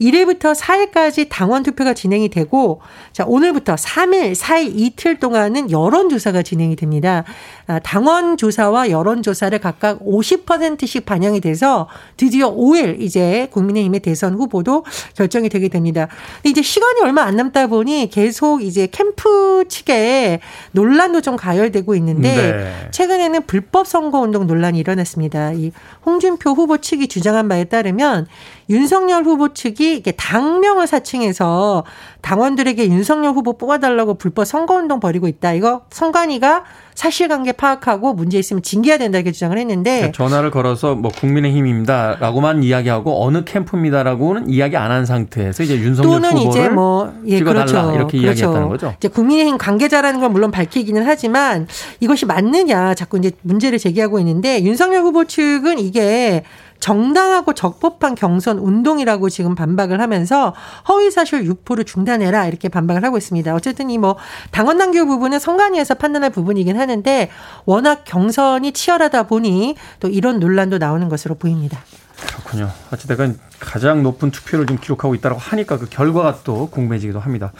1일부터 0.00 0.54
4일까지 0.54 1.28
당원 1.28 1.62
투표가 1.62 1.92
진행이 1.92 2.30
되고 2.30 2.80
자 3.12 3.24
오늘부터 3.26 3.74
3일, 3.74 4.34
4일 4.34 4.72
이틀 4.74 5.18
동안은 5.18 5.70
여론조사가 5.70 6.42
진행이 6.42 6.76
됩니다. 6.76 7.24
아, 7.66 7.78
당원 7.78 8.36
조사와 8.36 8.90
여론 8.90 9.22
조사를 9.22 9.58
각각 9.58 10.00
50%씩 10.00 11.06
반영이 11.06 11.40
돼서 11.40 11.88
드디어 12.16 12.54
5일 12.54 13.00
이제 13.00 13.48
국민의힘의 13.52 14.00
대선 14.00 14.34
후보도 14.34 14.84
결정이 15.16 15.48
되게 15.48 15.68
됩니다. 15.68 16.08
근데 16.36 16.50
이제 16.50 16.62
시간이 16.62 17.00
얼마 17.02 17.22
안 17.22 17.36
남다 17.36 17.66
보니 17.66 18.10
계속 18.10 18.62
이제 18.62 18.86
캠프 18.90 19.64
측에 19.68 20.40
논란도 20.72 21.22
좀 21.22 21.36
가열되고 21.36 21.94
있는데 21.96 22.34
네. 22.34 22.88
최근에는 22.90 23.46
불법 23.46 23.86
선거 23.86 24.20
운동 24.20 24.46
논란이 24.46 24.78
일어났습니다. 24.78 25.52
이 25.52 25.72
홍준표 26.04 26.50
후보 26.50 26.78
측이 26.78 27.08
주장한 27.08 27.48
바에 27.48 27.64
따르면 27.64 28.26
윤석열 28.70 29.24
후보 29.24 29.52
측이 29.52 29.96
이게 29.96 30.12
당명을 30.12 30.86
사칭해서 30.86 31.84
당원들에게 32.22 32.86
윤석열 32.88 33.32
후보 33.32 33.58
뽑아달라고 33.58 34.14
불법 34.14 34.46
선거운동 34.46 35.00
벌이고 35.00 35.28
있다. 35.28 35.52
이거 35.52 35.82
선관위가 35.90 36.64
사실관계 36.94 37.52
파악하고 37.52 38.14
문제 38.14 38.38
있으면 38.38 38.62
징계해야 38.62 38.98
된다 38.98 39.18
이렇게 39.18 39.32
주장을 39.32 39.58
했는데 39.58 40.12
전화를 40.14 40.50
걸어서 40.52 40.94
뭐 40.94 41.10
국민의힘입니다라고만 41.10 42.62
이야기하고 42.62 43.24
어느 43.24 43.44
캠프입니다라고는 43.44 44.48
이야기 44.48 44.76
안 44.76 44.94
한 44.94 45.06
상태에서 45.06 45.64
이제 45.64 45.76
윤석열 45.76 46.22
또는 46.22 46.38
후보를 46.38 46.50
이제 46.50 46.68
뭐 46.68 47.12
예, 47.26 47.40
그렇죠. 47.40 47.92
이렇게 47.96 48.16
그렇죠. 48.16 48.16
이야기했다는 48.18 48.68
거죠. 48.68 48.94
이제 48.96 49.08
국민의힘 49.08 49.58
관계자라는 49.58 50.20
건 50.20 50.30
물론 50.30 50.52
밝히기는 50.52 51.02
하지만 51.04 51.66
이것이 51.98 52.26
맞느냐 52.26 52.94
자꾸 52.94 53.18
이제 53.18 53.32
문제를 53.42 53.80
제기하고 53.80 54.20
있는데 54.20 54.62
윤석열 54.62 55.02
후보 55.02 55.24
측은 55.24 55.80
이게 55.80 56.44
정당하고 56.84 57.54
적법한 57.54 58.14
경선 58.14 58.58
운동이라고 58.58 59.30
지금 59.30 59.54
반박을 59.54 60.02
하면서 60.02 60.54
허위사실 60.86 61.46
유포를 61.46 61.84
중단해라 61.84 62.46
이렇게 62.46 62.68
반박을 62.68 63.02
하고 63.02 63.16
있습니다. 63.16 63.54
어쨌든 63.54 63.88
이 63.88 63.96
뭐 63.96 64.16
당원 64.50 64.76
당규 64.76 65.06
부분은 65.06 65.38
선관위에서 65.38 65.94
판단할 65.94 66.28
부분이긴 66.28 66.78
하는데 66.78 67.30
워낙 67.64 68.02
경선이 68.04 68.72
치열하다 68.72 69.28
보니 69.28 69.76
또 70.00 70.08
이런 70.08 70.40
논란도 70.40 70.76
나오는 70.76 71.08
것으로 71.08 71.36
보입니다. 71.36 71.80
그렇군요. 72.18 72.70
어찌됐건 72.92 73.38
가장 73.64 74.02
높은 74.02 74.30
투표를 74.30 74.66
좀 74.66 74.78
기록하고 74.78 75.14
있다고 75.14 75.38
하니까 75.38 75.78
그 75.78 75.88
결과가 75.88 76.40
또 76.44 76.68
궁금해지기도 76.70 77.18
합니다. 77.20 77.52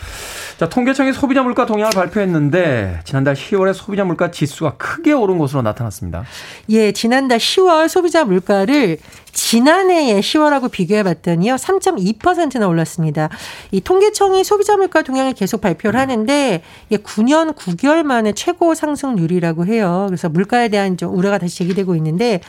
자, 0.59 0.69
통계청이 0.69 1.13
소비자 1.13 1.43
물가 1.43 1.67
동향을 1.67 1.93
발표했는데 1.93 3.01
지난달 3.05 3.35
10월에 3.35 3.73
소비자 3.73 4.05
물가 4.05 4.31
지수가 4.31 4.77
크게 4.77 5.13
오른 5.13 5.39
것으로 5.39 5.63
나타났습니다. 5.63 6.25
예, 6.71 6.93
지난달 6.93 7.39
10월 7.39 7.89
소비자 7.89 8.25
물가를 8.25 8.99
지난해의 9.35 10.23
10월하고 10.23 10.71
비교해 10.71 11.03
봤더니요. 11.03 11.57
3.2%나 11.57 12.67
올랐습니다. 12.69 13.29
이 13.73 13.81
통계청이 13.81 14.45
소비자 14.45 14.77
물가 14.77 15.03
동향을 15.03 15.35
계속 15.35 15.61
발표를 15.61 15.99
하는데 15.99 16.63
이게 16.89 17.03
9년 17.03 17.55
9개월 17.55 18.05
만에 18.05 18.33
최고 18.33 18.75
상승률이라고 18.75 19.67
해요. 19.67 20.07
그래서 20.09 20.29
물가에 20.29 20.69
대한 20.69 20.97
좀 20.97 21.17
우려가 21.17 21.39
다시 21.39 21.59
제기되고 21.59 21.95
있는데 21.97 22.41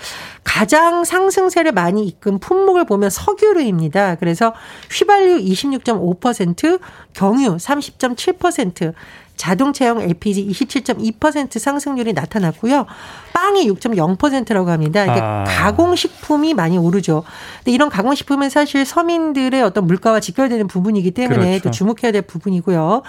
가장 0.43 1.03
상승세를 1.03 1.71
많이 1.73 2.05
이끈 2.05 2.39
품목을 2.39 2.85
보면 2.85 3.09
석유 3.09 3.44
류입니다. 3.53 4.15
그래서 4.15 4.53
휘발유 4.91 5.37
26.5%, 5.37 6.79
경유 7.13 7.55
30.7%, 7.55 8.93
자동차용 9.35 10.01
LPG 10.01 10.47
27.2% 10.47 11.59
상승률이 11.59 12.13
나타났고요. 12.13 12.85
빵이 13.33 13.69
6.0%라고 13.69 14.69
합니다. 14.69 15.03
이게 15.03 15.19
아. 15.21 15.43
가공식품이 15.45 16.53
많이 16.53 16.77
오르죠. 16.77 17.23
근데 17.57 17.71
이런 17.71 17.89
가공식품은 17.89 18.49
사실 18.49 18.85
서민들의 18.85 19.61
어떤 19.61 19.87
물가와 19.87 20.19
직결되는 20.19 20.67
부분이기 20.67 21.11
때문에 21.11 21.59
그렇죠. 21.59 21.63
또 21.63 21.71
주목해야 21.71 22.11
될 22.11 22.21
부분이고요. 22.21 23.03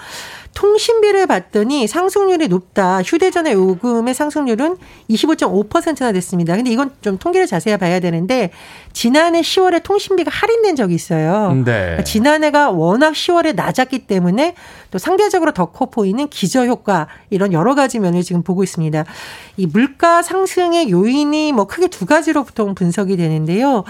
통신비를 0.57 1.27
봤더니 1.27 1.85
상승률이 1.85 2.47
높다. 2.47 3.03
휴대전화 3.03 3.51
요금의 3.51 4.15
상승률은 4.15 4.77
25.5%나 5.07 6.11
됐습니다. 6.13 6.55
근데 6.55 6.71
이건 6.71 6.89
좀 7.01 7.19
통계를 7.19 7.45
자세히 7.45 7.77
봐야 7.77 7.99
되는데 7.99 8.49
지난해 8.91 9.41
10월에 9.41 9.83
통신비가 9.83 10.31
할인된 10.33 10.75
적이 10.75 10.95
있어요. 10.95 11.53
네. 11.53 11.63
그러니까 11.63 12.03
지난해가 12.03 12.71
워낙 12.71 13.13
10월에 13.13 13.53
낮았기 13.53 14.07
때문에 14.07 14.55
또 14.89 14.97
상대적으로 14.97 15.51
더 15.51 15.67
커 15.67 15.91
보이는 15.91 16.27
기저 16.29 16.65
효과 16.65 17.07
이런 17.29 17.53
여러 17.53 17.75
가지 17.75 17.99
면을 17.99 18.23
지금 18.23 18.41
보고 18.41 18.63
있습니다. 18.63 19.03
이 19.57 19.67
물가 19.67 20.23
상승의 20.23 20.89
요인이 20.89 21.51
뭐 21.51 21.67
크게 21.67 21.87
두 21.87 22.07
가지로 22.07 22.43
보통 22.45 22.73
분석이 22.73 23.15
되는데요. 23.15 23.83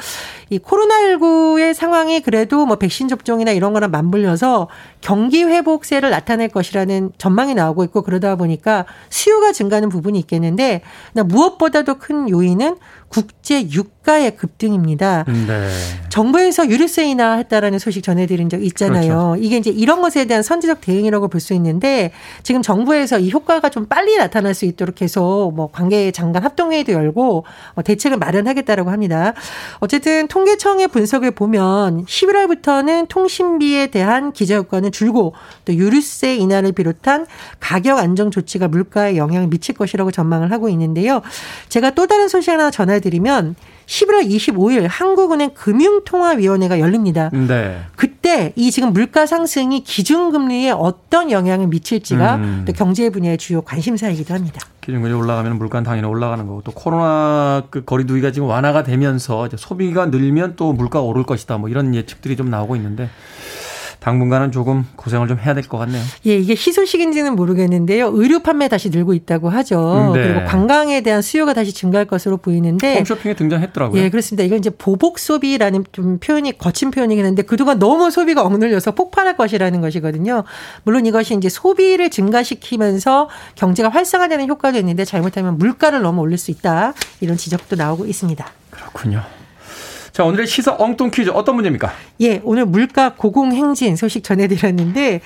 이 0.50 0.60
코로나19의 0.60 1.74
상황이 1.74 2.20
그래도 2.20 2.66
뭐 2.66 2.76
백신 2.78 3.08
접종이나 3.08 3.52
이런 3.52 3.72
거랑 3.72 3.92
맞물려서 3.92 4.68
경기 5.02 5.44
회복세를 5.44 6.10
나타낼 6.10 6.50
것이라는 6.50 7.12
전망이 7.18 7.54
나오고 7.54 7.84
있고 7.86 8.02
그러다 8.02 8.36
보니까 8.36 8.86
수요가 9.10 9.52
증가하는 9.52 9.90
부분이 9.90 10.20
있겠는데 10.20 10.82
무엇보다도 11.14 12.00
큰 12.00 12.30
요인은 12.30 12.78
국제 13.10 13.70
유가 13.70 13.98
물가의 14.08 14.38
급등입니다. 14.38 15.26
네. 15.28 15.70
정부에서 16.10 16.70
유류세 16.70 17.06
인하했다라는 17.10 17.78
소식 17.78 18.02
전해드린 18.02 18.50
적 18.50 18.64
있잖아요. 18.64 19.34
그렇죠. 19.34 19.36
이게 19.40 19.58
이제 19.58 19.70
이런 19.70 20.02
것에 20.02 20.26
대한 20.26 20.42
선제적 20.42 20.82
대응이라고 20.82 21.28
볼 21.28 21.38
수 21.38 21.54
있는데 21.54 22.12
지금 22.42 22.64
정부에서 22.64 23.20
이 23.20 23.30
효과가 23.30 23.70
좀 23.70 23.86
빨리 23.86 24.18
나타날 24.18 24.56
수 24.56 24.66
있도록 24.66 25.04
해서 25.04 25.52
뭐 25.52 25.70
관계 25.72 26.12
장관 26.12 26.44
합동회의도 26.44 26.92
열고 26.94 27.46
어, 27.76 27.84
대책을 27.84 28.18
마련하겠다라고 28.18 28.90
합니다. 28.90 29.34
어쨌든 29.80 30.28
통계청의 30.28 30.88
분석을 30.88 31.32
보면 31.32 32.06
11월부터는 32.06 33.08
통신비에 33.08 33.88
대한 33.88 34.32
기저 34.34 34.56
효과는 34.56 34.92
줄고 34.92 35.36
또 35.66 35.76
유류세 35.76 36.38
인하를 36.38 36.72
비롯한 36.72 37.28
가격 37.60 38.00
안정 38.00 38.32
조치가 38.32 38.68
물가에 38.68 39.16
영향을 39.16 39.48
미칠 39.48 39.76
것이라고 39.76 40.10
전망을 40.10 40.52
하고 40.52 40.70
있는데요. 40.70 41.22
제가 41.70 41.92
또 41.92 42.08
다른 42.08 42.28
소식 42.28 42.50
하나 42.50 42.72
전해 42.72 42.97
드리면 43.00 43.56
11월 43.86 44.30
25일 44.30 44.88
한국은행 44.90 45.52
금융통화위원회가 45.54 46.80
열립니다. 46.80 47.30
네. 47.32 47.82
그때 47.96 48.54
이 48.56 48.70
지금 48.70 48.92
물가 48.92 49.26
상승이 49.26 49.84
기준금리에 49.84 50.72
어떤 50.72 51.32
영향을 51.32 51.68
미칠지가 51.68 52.36
음. 52.36 52.64
또 52.68 52.74
경제 52.74 53.10
분야의 53.10 53.38
주요 53.38 53.62
관심사이기도 53.62 54.34
합니다. 54.34 54.60
기준금리 54.82 55.14
올라가면 55.14 55.58
물가는 55.58 55.84
당연히 55.84 56.08
올라가는 56.08 56.46
거고 56.46 56.62
또 56.64 56.72
코로나 56.72 57.64
그 57.70 57.84
거리두기가 57.84 58.32
지금 58.32 58.48
완화가 58.48 58.84
되면서 58.84 59.50
소비가 59.56 60.06
늘면 60.06 60.54
또 60.56 60.74
물가가 60.74 61.04
오를 61.04 61.24
것이다 61.24 61.58
뭐 61.58 61.70
이런 61.70 61.96
예측들이 61.96 62.36
좀 62.36 62.50
나오고 62.50 62.76
있는데 62.78 63.10
당분간은 64.08 64.54
조금 64.54 64.86
고생을 64.96 65.28
좀 65.28 65.38
해야 65.38 65.54
될 65.54 65.68
것 65.68 65.78
같네요. 65.80 66.02
예, 66.28 66.38
이게 66.38 66.54
희소식인지는 66.54 67.36
모르겠는데요. 67.36 68.10
의류 68.14 68.40
판매 68.40 68.70
다시 68.70 68.90
늘고 68.90 69.14
있다고 69.14 69.50
하죠. 69.50 70.12
네. 70.16 70.24
그리고 70.24 70.46
관광에 70.46 71.02
대한 71.02 71.22
수요가 71.22 71.54
다시 71.54 71.74
증가할 71.74 72.06
것으로 72.06 72.38
보이는데 72.38 73.00
홈쇼핑에 73.00 73.34
등장했더라고요. 73.36 74.02
예, 74.02 74.10
그렇습니다. 74.10 74.46
이건 74.46 74.60
이제 74.60 74.70
보복 74.70 75.20
소비라는 75.20 75.84
좀 75.92 76.20
표현이 76.20 76.58
거친 76.58 76.90
표현이긴 76.92 77.26
한데 77.26 77.42
그동안 77.42 77.80
너무 77.80 78.10
소비가 78.10 78.44
억눌려서 78.44 78.92
폭발할 78.92 79.36
것이라는 79.36 79.82
것이거든요. 79.82 80.46
물론 80.84 81.06
이것이 81.06 81.36
이제 81.36 81.50
소비를 81.50 82.10
증가시키면서 82.10 83.28
경제가 83.56 83.90
활성화되는 83.90 84.48
효과도 84.48 84.78
있는데 84.80 85.04
잘못하면 85.04 85.58
물가를 85.58 86.02
너무 86.02 86.22
올릴 86.22 86.38
수 86.38 86.52
있다. 86.52 86.94
이런 87.20 87.36
지적도 87.36 87.76
나오고 87.76 88.06
있습니다. 88.06 88.46
그렇군요. 88.70 89.22
자, 90.18 90.24
오늘의 90.24 90.48
시사 90.48 90.76
엉뚱 90.80 91.12
퀴즈 91.12 91.30
어떤 91.30 91.54
문제입니까? 91.54 91.94
예, 92.22 92.42
오늘 92.44 92.66
물가 92.66 93.14
고공 93.14 93.54
행진 93.54 93.96
소식 93.96 94.24
전해드렸는데, 94.24 95.22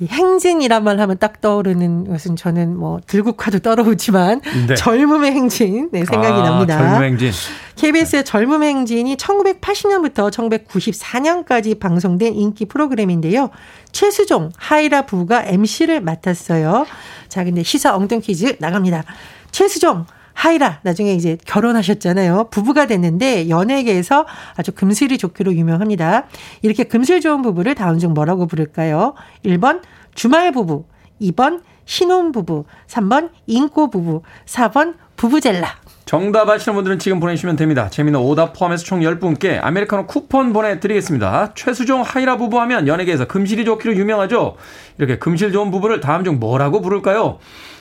이 0.00 0.06
행진이란 0.06 0.82
말 0.82 0.98
하면 0.98 1.18
딱 1.18 1.42
떠오르는 1.42 2.08
것은 2.08 2.36
저는 2.36 2.74
뭐 2.74 3.00
들국화도 3.06 3.58
떨어오지만 3.58 4.40
네. 4.66 4.74
젊음의 4.76 5.32
행진 5.32 5.90
네, 5.92 6.06
생각이 6.06 6.40
아, 6.40 6.42
납니다. 6.42 6.78
젊음 6.78 7.02
행진. 7.02 7.32
KBS의 7.76 8.24
젊음 8.24 8.62
행진이 8.62 9.18
1980년부터 9.18 10.30
1994년까지 10.30 11.78
방송된 11.78 12.34
인기 12.34 12.64
프로그램인데요. 12.64 13.50
최수종 13.92 14.52
하이라 14.56 15.02
부부가 15.02 15.44
MC를 15.44 16.00
맡았어요. 16.00 16.86
자, 17.28 17.44
근데 17.44 17.62
시사 17.62 17.94
엉뚱 17.94 18.20
퀴즈 18.20 18.56
나갑니다. 18.58 19.04
최수종 19.50 20.06
하이라 20.40 20.80
나중에 20.82 21.12
이제 21.12 21.36
결혼하셨잖아요. 21.44 22.48
부부가 22.50 22.86
됐는데 22.86 23.50
연예계에서 23.50 24.26
아주 24.56 24.72
금슬이 24.72 25.18
좋기로 25.18 25.52
유명합니다. 25.52 26.28
이렇게 26.62 26.84
금슬 26.84 27.20
좋은 27.20 27.42
부부를 27.42 27.74
다음 27.74 27.98
중 27.98 28.14
뭐라고 28.14 28.46
부를까요? 28.46 29.12
1번 29.44 29.82
주말 30.14 30.50
부부, 30.52 30.86
2번 31.20 31.60
신혼 31.84 32.32
부부, 32.32 32.64
3번 32.86 33.28
인꼬 33.46 33.90
부부, 33.90 34.22
4번 34.46 34.94
부부젤라. 35.16 35.76
정답 36.06 36.48
아시는 36.48 36.74
분들은 36.74 36.98
지금 36.98 37.20
보내주시면 37.20 37.56
됩니다. 37.56 37.90
재미는 37.90 38.18
오답 38.18 38.54
포함해서 38.54 38.82
총 38.82 39.00
10분께 39.00 39.58
아메리카노 39.62 40.06
쿠폰 40.06 40.54
보내드리겠습니다. 40.54 41.52
최수종 41.54 42.00
하이라 42.00 42.38
부부 42.38 42.58
하면 42.62 42.88
연예계에서 42.88 43.26
금실이 43.26 43.66
좋기로 43.66 43.94
유명하죠. 43.94 44.56
이렇게 44.96 45.18
금실 45.18 45.52
좋은 45.52 45.70
부부를 45.70 46.00
다음 46.00 46.24
중 46.24 46.40
뭐라고 46.40 46.80
부를까요? 46.80 47.38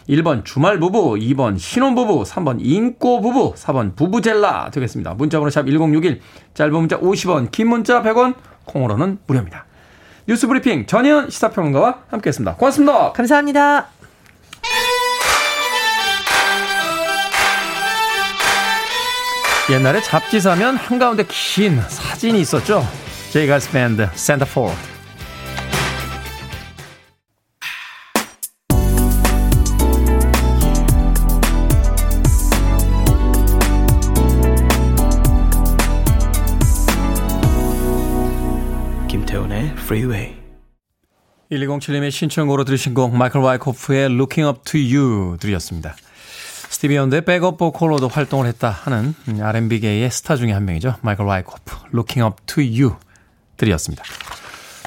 1번 0.10 0.43
주말 0.43 0.80
부부, 0.80 1.15
2번 1.15 1.60
신혼 1.60 1.93
부부, 1.93 2.24
3번 2.24 2.58
인꼬 2.60 3.22
부부, 3.22 3.54
4번 3.56 3.95
부부젤라 3.95 4.72
되겠습니다. 4.72 5.13
문자번호 5.13 5.52
샵 5.52 5.67
1061, 5.67 6.19
짧은 6.56 6.74
문자 6.74 7.00
50원, 7.00 7.52
긴 7.52 7.69
문자 7.69 8.02
100원, 8.02 8.34
콩으로는 8.65 9.19
무료입니다. 9.28 9.65
뉴스 10.28 10.48
브리핑 10.48 10.88
전혜연 10.88 11.30
시사평론가와 11.30 12.04
함께했습니다. 12.10 12.56
고맙습니다. 12.56 13.12
감사합니다. 13.13 13.88
옛날에 19.72 20.02
잡지 20.02 20.39
사면 20.39 20.76
한가운데 20.76 21.24
긴 21.28 21.80
사진이 21.82 22.41
있었죠. 22.41 22.84
제이 23.32 23.43
가일스 23.43 23.71
밴드 23.72 24.08
Centerfold. 24.15 24.98
Freeway. 39.32 40.36
1207님의 41.52 42.10
신청으로 42.10 42.63
들으신 42.63 42.96
곡 42.96 43.15
마이클 43.15 43.39
와이코프의 43.39 44.06
Looking 44.06 44.48
Up 44.48 44.62
To 44.65 44.80
You 44.80 45.38
들으셨습니다. 45.38 45.95
스티비 46.70 46.98
원더의 46.97 47.25
백업 47.26 47.60
보컬로도 47.60 48.08
활동을 48.08 48.48
했다 48.48 48.72
하는 48.72 49.13
R&B계의 49.39 50.10
스타 50.10 50.36
중에 50.36 50.52
한 50.52 50.65
명이죠. 50.65 50.96
마이클 51.02 51.26
와이코프 51.26 51.76
Looking 51.94 52.24
Up 52.24 52.38
To 52.48 52.63
You 52.63 52.96
들으셨습니다. 53.58 54.04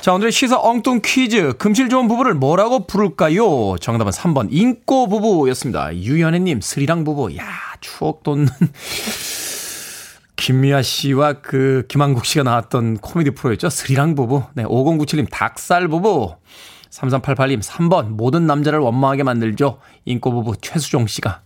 자 0.01 0.13
오늘의 0.13 0.33
시사 0.33 0.59
엉뚱 0.59 1.03
퀴즈 1.05 1.53
금실 1.57 1.89
좋은 1.89 2.09
부부를 2.09 2.35
뭐라고 2.35 2.89
부를까요? 2.89 3.77
정답은 3.79 4.11
3번 4.11 4.49
잉꼬 4.51 5.07
부부였습니다. 5.07 5.95
유연혜님 5.95 6.61
스리랑 6.61 7.05
부부 7.05 7.37
야 7.37 7.47
추억 7.81 8.25
돋는 8.25 8.49
김미아 10.43 10.83
씨와 10.83 11.35
그 11.35 11.85
김한국 11.87 12.25
씨가 12.25 12.43
나왔던 12.43 12.99
코미디 12.99 13.31
프로였죠. 13.31 13.71
스리랑 13.71 14.17
부부. 14.17 14.43
네, 14.55 14.65
5097님 14.65 15.29
닭살 15.31 15.87
부부. 15.87 16.35
3388님 16.91 17.63
3번 17.63 18.09
모든 18.09 18.49
남자를 18.49 18.81
원망하게 18.81 19.23
만들죠. 19.23 19.79
인꼬 20.05 20.33
부부 20.33 20.57
최수종 20.61 21.07
씨가. 21.07 21.43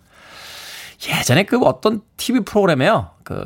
예전에 1.07 1.43
그 1.45 1.59
어떤 1.59 2.01
TV 2.17 2.41
프로그램에요. 2.41 3.11
그 3.23 3.45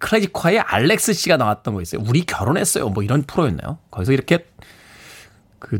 클래지콰의 0.00 0.58
알렉스 0.58 1.12
씨가 1.12 1.36
나왔던 1.36 1.74
거 1.74 1.80
있어요. 1.80 2.02
우리 2.04 2.22
결혼했어요. 2.26 2.88
뭐 2.88 3.04
이런 3.04 3.22
프로였나요? 3.22 3.78
거기서 3.92 4.12
이렇게 4.12 4.44
그 5.60 5.78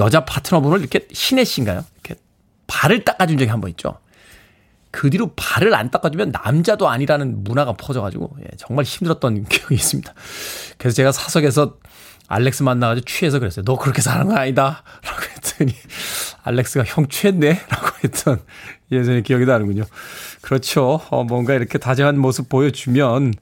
여자 0.00 0.24
파트너분을 0.24 0.80
이렇게 0.80 1.06
신혜 1.12 1.44
씨인가요? 1.44 1.84
이렇게 1.94 2.20
발을 2.66 3.04
닦아준 3.04 3.38
적이 3.38 3.50
한 3.52 3.60
번 3.60 3.70
있죠. 3.70 3.98
그 4.92 5.10
뒤로 5.10 5.32
발을 5.34 5.74
안 5.74 5.90
닦아주면 5.90 6.30
남자도 6.30 6.88
아니라는 6.88 7.42
문화가 7.42 7.72
퍼져가지고 7.72 8.36
예, 8.42 8.56
정말 8.58 8.84
힘들었던 8.84 9.44
기억이 9.48 9.74
있습니다. 9.74 10.14
그래서 10.78 10.94
제가 10.94 11.10
사석에서 11.10 11.78
알렉스 12.28 12.62
만나가지고 12.62 13.04
취해서 13.06 13.38
그랬어요. 13.38 13.64
너 13.64 13.76
그렇게 13.76 14.00
사는 14.00 14.28
거 14.28 14.36
아니다. 14.36 14.84
라고 15.02 15.22
했더니 15.34 15.74
알렉스가 16.44 16.84
형 16.86 17.08
취했네? 17.08 17.60
라고 17.68 17.88
했던 18.04 18.40
예전의 18.92 19.22
기억이 19.22 19.46
나는군요. 19.46 19.84
그렇죠. 20.40 21.00
어, 21.10 21.24
뭔가 21.24 21.54
이렇게 21.54 21.78
다정한 21.78 22.18
모습 22.18 22.48
보여주면 22.48 23.32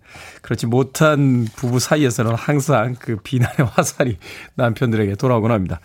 그렇지 0.43 0.67
못한 0.67 1.47
부부 1.57 1.79
사이에서는 1.79 2.35
항상 2.35 2.95
그 2.99 3.17
비난의 3.17 3.69
화살이 3.73 4.19
남편들에게 4.55 5.17
돌아오곤 5.17 5.51
합니다. 5.51 5.81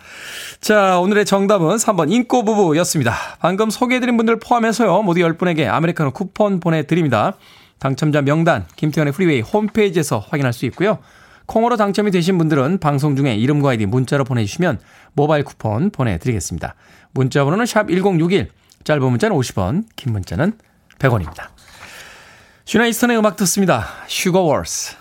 자, 0.60 0.98
오늘의 0.98 1.24
정답은 1.24 1.76
3번 1.76 2.12
잉꼬 2.12 2.44
부부였습니다. 2.44 3.12
방금 3.40 3.70
소개해드린 3.70 4.16
분들 4.16 4.38
포함해서요. 4.38 5.02
모두 5.02 5.20
10분에게 5.20 5.66
아메리카노 5.68 6.12
쿠폰 6.12 6.60
보내드립니다. 6.60 7.36
당첨자 7.78 8.22
명단 8.22 8.66
김태훈의 8.76 9.12
프리웨이 9.12 9.40
홈페이지에서 9.40 10.18
확인할 10.18 10.52
수 10.52 10.64
있고요. 10.66 10.98
콩으로 11.46 11.76
당첨이 11.76 12.10
되신 12.10 12.38
분들은 12.38 12.78
방송 12.78 13.16
중에 13.16 13.36
이름과 13.36 13.70
아이디 13.70 13.86
문자로 13.86 14.24
보내주시면 14.24 14.80
모바일 15.14 15.44
쿠폰 15.44 15.90
보내드리겠습니다. 15.90 16.74
문자 17.12 17.44
번호는 17.44 17.66
샵 17.66 17.88
1061, 17.88 18.50
짧은 18.86 19.02
문자는 19.02 19.36
50원, 19.36 19.84
긴 19.96 20.12
문자는 20.12 20.56
100원입니다. 21.00 21.48
시나 22.66 22.81
이스턴의 22.81 23.18
음악 23.18 23.36
듣습니다. 23.36 23.88
Sugar 24.06 24.42
Walls. 24.42 24.94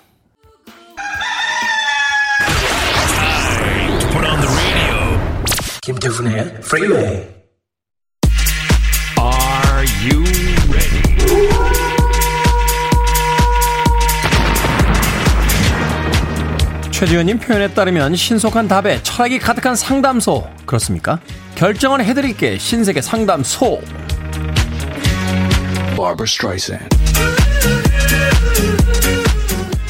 김태훈의 5.83 6.61
프리웨이 6.61 7.27
Are 9.19 9.85
you 10.01 10.23
ready? 10.71 11.03
최지현님 16.89 17.37
표현에 17.37 17.71
따르면 17.71 18.15
신속한 18.15 18.67
답에 18.67 19.03
철학이 19.03 19.37
가득한 19.37 19.75
상담소 19.75 20.49
그렇습니까? 20.65 21.19
결정을 21.55 22.03
해드릴게 22.03 22.57
신세계 22.57 23.01
상담소. 23.01 23.81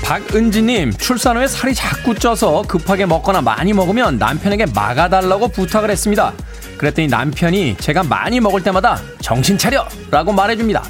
박은지님, 0.03 0.93
출산 0.93 1.35
후에 1.37 1.47
살이 1.47 1.73
자꾸 1.73 2.13
쪄서 2.13 2.61
급하게 2.67 3.07
먹거나 3.07 3.41
많이 3.41 3.73
먹으면 3.73 4.19
남편에게 4.19 4.67
막아달라고 4.67 5.47
부탁을 5.47 5.89
했습니다. 5.89 6.33
그랬더니 6.77 7.07
남편이 7.07 7.77
제가 7.77 8.03
많이 8.03 8.39
먹을 8.39 8.61
때마다 8.61 9.01
정신 9.19 9.57
차려! 9.57 9.87
라고 10.11 10.31
말해줍니다. 10.31 10.83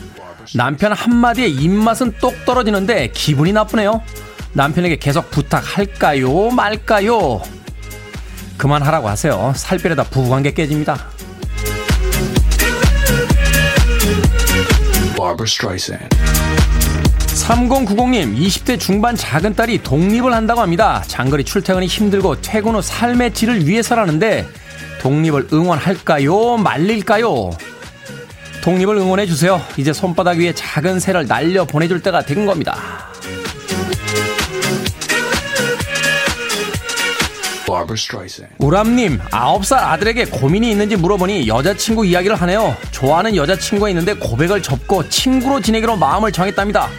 남편 0.56 0.92
한마디에 0.92 1.48
입맛은 1.48 2.16
똑 2.20 2.44
떨어지는데 2.44 3.12
기분이 3.14 3.54
나쁘네요. 3.54 4.02
남편에게 4.52 4.98
계속 4.98 5.32
부탁할까요? 5.32 6.50
말까요? 6.50 7.42
그만하라고 8.58 9.08
하세요. 9.10 9.54
살 9.56 9.78
빼려다 9.78 10.04
부부관계 10.04 10.54
깨집니다. 10.54 11.08
3090님, 17.46 18.38
20대 18.38 18.80
중반 18.80 19.16
작은 19.16 19.56
딸이 19.56 19.84
독립을 19.84 20.34
한다고 20.34 20.62
합니다. 20.62 21.04
장거리 21.08 21.44
출퇴근이 21.44 21.86
힘들고 21.86 22.42
퇴근 22.42 22.76
후 22.76 22.82
삶의 22.82 23.34
질을 23.34 23.68
위해서라는데 23.68 24.48
독립을 25.02 25.50
응원할까요? 25.54 26.58
말릴까요? 26.58 27.52
독립을 28.64 28.98
응원해 28.98 29.28
주세요. 29.28 29.62
이제 29.78 29.94
손바닥 29.94 30.38
위에 30.40 30.54
작은 30.54 31.00
새를 31.00 31.28
날려 31.28 31.66
보내줄 31.66 32.02
때가 32.02 32.24
된 32.24 32.46
겁니다. 32.48 32.76
우람님, 38.58 39.20
9살 39.20 39.78
아들에게 39.78 40.26
고민이 40.26 40.72
있는지 40.72 40.96
물어보니 40.96 41.48
여자친구 41.48 42.06
이야기를 42.06 42.36
하네요. 42.36 42.76
좋아하는 42.92 43.36
여자친구가 43.36 43.90
있는데 43.90 44.14
고백을 44.14 44.62
접고 44.62 45.08
친구로 45.10 45.62
지내기로 45.62 45.98
마음을 45.98 46.32
정했답니다. 46.32 46.90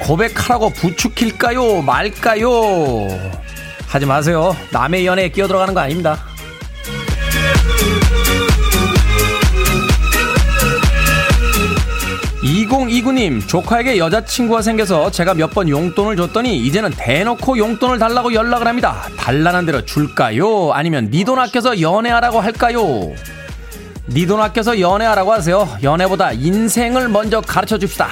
고백하라고 0.00 0.70
부추길까요? 0.70 1.82
말까요? 1.82 3.08
하지 3.86 4.06
마세요. 4.06 4.56
남의 4.70 5.06
연애에 5.06 5.30
끼어들어가는 5.30 5.74
거 5.74 5.80
아닙니다. 5.80 6.27
2029님, 12.68 13.46
조카에게 13.48 13.98
여자친구가 13.98 14.62
생겨서 14.62 15.10
제가 15.10 15.34
몇 15.34 15.48
번 15.48 15.68
용돈을 15.68 16.14
줬더니 16.16 16.58
이제는 16.58 16.90
대놓고 16.90 17.56
용돈을 17.56 17.98
달라고 17.98 18.34
연락을 18.34 18.66
합니다. 18.68 19.04
달라는 19.16 19.64
대로 19.64 19.82
줄까요? 19.84 20.72
아니면 20.72 21.08
네돈 21.10 21.38
아껴서 21.38 21.80
연애하라고 21.80 22.40
할까요? 22.40 23.12
네돈 24.06 24.40
아껴서 24.40 24.78
연애하라고 24.78 25.32
하세요. 25.32 25.66
연애보다 25.82 26.32
인생을 26.32 27.08
먼저 27.08 27.40
가르쳐 27.40 27.78
줍시다. 27.78 28.08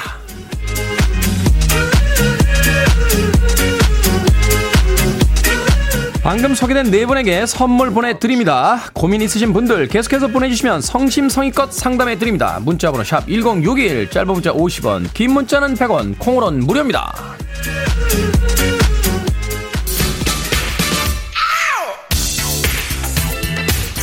방금 6.27 6.57
소개된 6.57 6.91
네 6.91 7.07
분에게 7.07 7.47
선물 7.47 7.93
보내드립니다. 7.93 8.91
고민 8.95 9.23
있으신 9.23 9.53
분들 9.53 9.87
계속해서 9.87 10.27
보내주시면 10.27 10.81
성심성의껏 10.81 11.73
상담해드립니다. 11.73 12.59
문자번호 12.63 13.05
샵 13.05 13.29
1061, 13.29 14.11
짧은 14.11 14.27
문자 14.27 14.53
50원, 14.53 15.15
긴 15.15 15.31
문자는 15.35 15.75
100원, 15.75 16.19
콩으로는 16.19 16.67
무료입니다. 16.67 17.15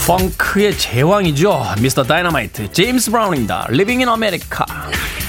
펑크의 0.07 0.77
제왕이죠. 0.77 1.75
미스터 1.81 2.03
다이너마이트, 2.03 2.71
제임스 2.71 3.11
브라운입니다. 3.11 3.67
In 3.69 4.07
America. 4.07 4.65
listening 4.65 5.22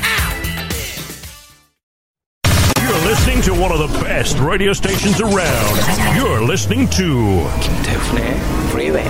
to 3.55 3.61
one 3.61 3.73
of 3.73 3.79
the 3.79 4.05
best 4.05 4.39
radio 4.39 4.73
stations 4.73 5.21
around. 5.21 5.77
You're 6.17 6.43
listening 6.43 6.89
to 6.91 7.47
김태훈의 7.61 8.37
Freeway. 8.71 9.05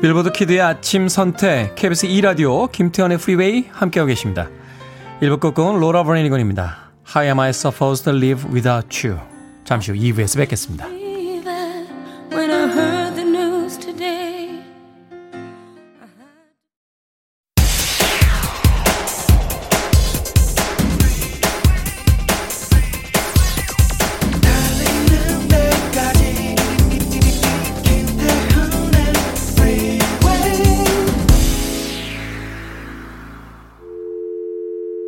빌보드 0.00 0.32
키드의 0.32 0.60
아침 0.60 1.08
선택 1.08 1.74
KBS 1.74 2.06
2 2.06 2.20
라디오 2.20 2.66
김태현의 2.66 3.16
Freeway 3.16 3.64
함께하고 3.72 4.08
계십니다. 4.08 4.48
1부 5.22 5.40
끝곡은 5.40 5.80
로라 5.80 6.04
브레니건입니다. 6.04 6.90
How 7.14 7.26
am 7.26 7.40
I 7.40 7.50
supposed 7.50 8.04
to 8.04 8.14
live 8.14 8.44
without 8.52 9.06
you? 9.06 9.18
잠시 9.64 9.92
후 9.92 9.96
2부에서 9.96 10.38
뵙겠습니다. 10.38 10.86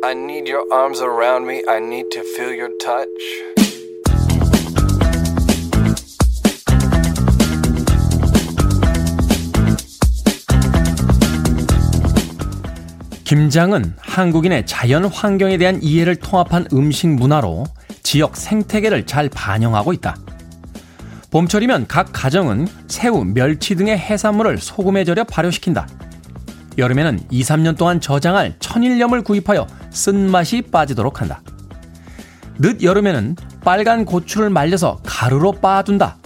I 0.07 0.13
need 0.13 0.47
your 0.47 0.63
arms 0.71 1.01
around 1.01 1.45
me. 1.45 1.61
I 1.67 1.79
need 1.79 2.07
to 2.11 2.21
feel 2.21 2.57
your 2.57 2.71
touch. 2.77 3.09
김장은 13.25 13.95
한국인의 13.99 14.65
자연 14.65 15.03
환경에 15.03 15.57
대한 15.57 15.83
이해를 15.83 16.15
통합한 16.15 16.67
음식 16.71 17.09
문화로 17.09 17.65
지역 18.01 18.37
생태계를 18.37 19.05
잘 19.05 19.27
반영하고 19.27 19.91
있다. 19.91 20.15
봄철이면 21.31 21.87
각 21.87 22.11
가정은 22.13 22.69
새우, 22.87 23.25
멸치 23.25 23.75
등의 23.75 23.97
해산물을 23.97 24.59
소금에 24.59 25.03
절여 25.03 25.25
발효시킨다. 25.25 25.85
여름에는 26.77 27.19
2, 27.29 27.41
3년 27.41 27.77
동안 27.77 27.99
저장할 27.99 28.55
천일염을 28.59 29.23
구입하여 29.23 29.67
쓴맛이 29.91 30.63
빠지도록 30.63 31.21
한다. 31.21 31.41
늦 32.59 32.81
여름에는 32.81 33.35
빨간 33.63 34.05
고추를 34.05 34.49
말려서 34.49 34.99
가루로 35.05 35.53
빻아둔다. 35.53 36.17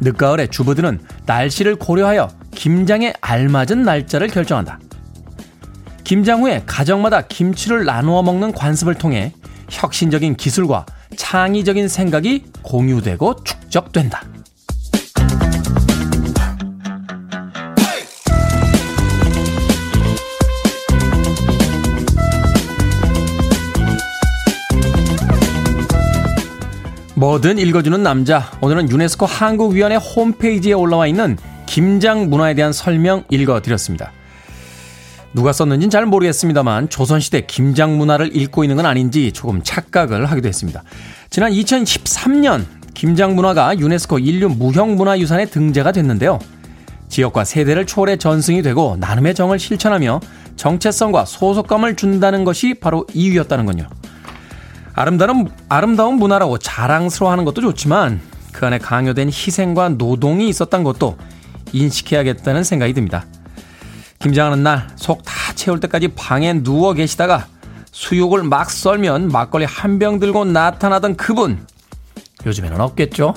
늦가을에 0.00 0.46
주부들은 0.46 1.00
날씨를 1.26 1.76
고려하여 1.76 2.28
김장에 2.52 3.12
알맞은 3.20 3.82
날짜를 3.82 4.28
결정한다. 4.28 4.78
김장 6.04 6.42
후에 6.42 6.62
가정마다 6.66 7.22
김치를 7.22 7.84
나누어 7.84 8.22
먹는 8.22 8.52
관습을 8.52 8.94
통해 8.94 9.34
혁신적인 9.68 10.36
기술과 10.36 10.86
창의적인 11.16 11.88
생각이 11.88 12.44
공유되고 12.62 13.44
축적된다. 13.44 14.22
뭐든 27.18 27.58
읽어주는 27.58 28.00
남자. 28.00 28.48
오늘은 28.60 28.90
유네스코 28.90 29.26
한국위원회 29.26 29.96
홈페이지에 29.96 30.72
올라와 30.72 31.08
있는 31.08 31.36
김장 31.66 32.30
문화에 32.30 32.54
대한 32.54 32.72
설명 32.72 33.24
읽어드렸습니다. 33.28 34.12
누가 35.34 35.52
썼는지는 35.52 35.90
잘 35.90 36.06
모르겠습니다만 36.06 36.90
조선시대 36.90 37.46
김장 37.48 37.98
문화를 37.98 38.36
읽고 38.36 38.62
있는 38.62 38.76
건 38.76 38.86
아닌지 38.86 39.32
조금 39.32 39.62
착각을 39.64 40.26
하기도 40.26 40.46
했습니다. 40.46 40.84
지난 41.28 41.50
2013년 41.50 42.64
김장 42.94 43.34
문화가 43.34 43.76
유네스코 43.76 44.20
인류 44.20 44.48
무형문화유산에 44.48 45.46
등재가 45.46 45.90
됐는데요. 45.90 46.38
지역과 47.08 47.44
세대를 47.44 47.86
초월해 47.86 48.18
전승이 48.18 48.62
되고 48.62 48.96
나눔의 49.00 49.34
정을 49.34 49.58
실천하며 49.58 50.20
정체성과 50.54 51.24
소속감을 51.24 51.96
준다는 51.96 52.44
것이 52.44 52.74
바로 52.74 53.04
이유였다는군요. 53.12 53.88
아름다운, 54.98 55.48
아름다운 55.68 56.16
문화라고 56.16 56.58
자랑스러워하는 56.58 57.44
것도 57.44 57.60
좋지만 57.60 58.20
그 58.52 58.66
안에 58.66 58.78
강요된 58.78 59.28
희생과 59.28 59.90
노동이 59.90 60.48
있었던 60.48 60.82
것도 60.82 61.16
인식해야겠다는 61.72 62.64
생각이 62.64 62.92
듭니다. 62.94 63.24
김장하는 64.18 64.62
날 64.64 64.88
속 64.96 65.22
다 65.22 65.32
채울 65.54 65.78
때까지 65.80 66.08
방에 66.08 66.52
누워 66.62 66.92
계시다가 66.94 67.46
수육을 67.92 68.42
막 68.42 68.70
썰면 68.70 69.28
막걸리 69.28 69.64
한 69.64 69.98
병 70.00 70.18
들고 70.18 70.44
나타나던 70.46 71.16
그분 71.16 71.64
요즘에는 72.44 72.80
없겠죠? 72.80 73.34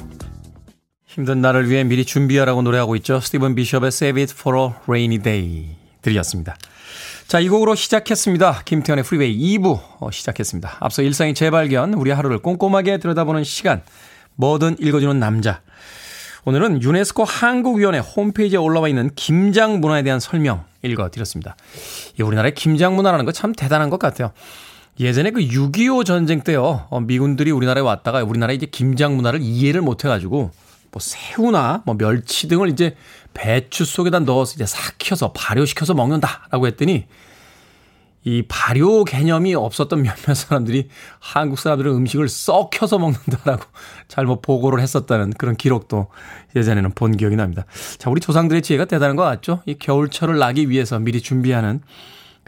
힘든 1.05 1.41
날을 1.41 1.69
위해 1.69 1.83
미리 1.83 2.05
준비하라고 2.05 2.61
노래하고 2.63 2.95
있죠. 2.97 3.19
스티븐 3.19 3.53
비숍의 3.55 3.87
Save 3.89 4.21
It 4.23 4.33
for 4.37 4.57
a 4.59 4.69
Rainy 4.87 5.19
Day 5.21 5.75
들이었습니다. 6.01 6.55
자, 7.31 7.39
이 7.39 7.47
곡으로 7.47 7.75
시작했습니다. 7.75 8.63
김태현의 8.65 9.05
프리웨이 9.05 9.57
2부 9.57 9.79
어, 10.01 10.11
시작했습니다. 10.11 10.75
앞서 10.81 11.01
일상의 11.01 11.33
재발견, 11.33 11.93
우리 11.93 12.11
하루를 12.11 12.39
꼼꼼하게 12.39 12.97
들여다보는 12.97 13.45
시간, 13.45 13.83
뭐든 14.35 14.75
읽어주는 14.81 15.17
남자. 15.17 15.61
오늘은 16.43 16.83
유네스코 16.83 17.23
한국위원회 17.23 17.99
홈페이지에 17.99 18.57
올라와 18.57 18.89
있는 18.89 19.11
김장 19.15 19.79
문화에 19.79 20.03
대한 20.03 20.19
설명 20.19 20.65
읽어드렸습니다. 20.81 21.55
이 22.19 22.21
우리나라의 22.21 22.53
김장 22.53 22.97
문화라는 22.97 23.23
거 23.23 23.31
참 23.31 23.53
대단한 23.53 23.89
것 23.89 23.97
같아요. 23.97 24.33
예전에 24.99 25.31
그 25.31 25.39
6.25 25.39 26.03
전쟁 26.03 26.41
때요, 26.41 26.85
어, 26.89 26.99
미군들이 26.99 27.51
우리나라에 27.51 27.81
왔다가 27.81 28.25
우리나라의 28.25 28.57
이제 28.57 28.65
김장 28.65 29.15
문화를 29.15 29.39
이해를 29.41 29.79
못 29.81 30.03
해가지고, 30.03 30.51
뭐 30.91 30.99
새우나 30.99 31.83
뭐 31.85 31.95
멸치 31.97 32.47
등을 32.47 32.69
이제 32.69 32.95
배추 33.33 33.85
속에다 33.85 34.19
넣어서 34.19 34.55
이제 34.55 34.65
삭혀서 34.65 35.31
발효시켜서 35.33 35.93
먹는다라고 35.93 36.67
했더니 36.67 37.07
이 38.23 38.43
발효 38.47 39.03
개념이 39.03 39.55
없었던 39.55 40.03
몇몇 40.03 40.35
사람들이 40.35 40.89
한국 41.19 41.57
사람들은 41.57 41.91
음식을 41.91 42.29
썩혀서 42.29 42.99
먹는다라고 42.99 43.63
잘못 44.07 44.41
보고를 44.41 44.81
했었다는 44.81 45.33
그런 45.37 45.55
기록도 45.55 46.07
예전에는 46.55 46.91
본 46.91 47.17
기억이 47.17 47.35
납니다. 47.35 47.65
자, 47.97 48.11
우리 48.11 48.21
조상들의 48.21 48.61
지혜가 48.61 48.85
대단한 48.85 49.15
것 49.15 49.23
같죠? 49.23 49.63
이 49.65 49.75
겨울철을 49.75 50.37
나기 50.37 50.69
위해서 50.69 50.99
미리 50.99 51.21
준비하는 51.21 51.81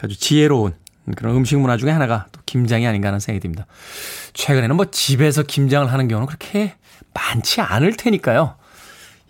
아주 0.02 0.20
지혜로운 0.20 0.76
그런 1.16 1.36
음식 1.36 1.58
문화 1.58 1.76
중에 1.76 1.90
하나가 1.90 2.28
또 2.32 2.40
김장이 2.46 2.86
아닌가 2.86 3.08
하는 3.08 3.20
생각이 3.20 3.42
듭니다. 3.42 3.66
최근에는 4.34 4.76
뭐 4.76 4.86
집에서 4.92 5.44
김장을 5.44 5.92
하는 5.92 6.08
경우는 6.08 6.28
그렇게 6.28 6.76
많지 7.14 7.62
않을 7.62 7.94
테니까요. 7.94 8.56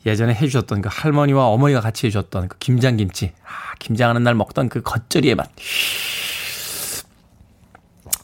예전에 0.06 0.34
해주셨던 0.34 0.82
그 0.82 0.90
할머니와 0.92 1.48
어머니가 1.48 1.80
같이 1.82 2.08
해주셨던 2.08 2.50
그 2.50 2.58
김장김치. 2.58 3.32
아, 3.44 3.76
김장하는 3.80 4.24
날 4.24 4.36
먹던 4.36 4.70
그 4.70 4.82
겉절이의 4.82 5.36
맛. 5.36 5.50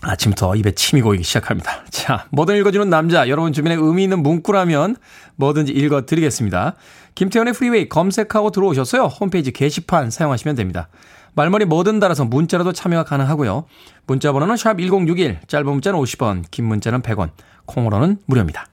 아침부터 0.02 0.56
입에 0.56 0.72
침이 0.72 1.02
고이기 1.02 1.24
시작합니다. 1.24 1.84
자, 1.89 2.26
뭐든 2.32 2.56
읽어주는 2.58 2.89
남자. 2.89 3.28
여러분 3.28 3.52
주변에 3.52 3.76
의미 3.76 4.04
있는 4.04 4.24
문구라면 4.24 4.95
뭐든지 5.36 5.74
읽어드리겠습니다. 5.74 6.76
김태훈의 7.15 7.54
프리웨이 7.54 7.89
검색하고 7.89 8.52
들어오셨어요. 8.52 9.06
홈페이지 9.06 9.52
게시판 9.52 10.10
사용하시면 10.10 10.56
됩니다. 10.56 10.88
말머리 11.34 11.65
뭐든 11.65 12.00
달아서 12.00 12.26
문자라도 12.26 12.72
참여가 12.72 13.04
가능하고요. 13.04 13.65
문자 14.08 14.32
번호는 14.32 14.58
샵 14.58 14.80
1061, 14.80 15.39
짧은 15.48 15.65
문자는 15.65 16.00
50원, 16.00 16.43
긴 16.50 16.65
문자는 16.65 17.02
100원, 17.02 17.32
콩으로는 17.65 18.19
무료입니다. 18.26 18.67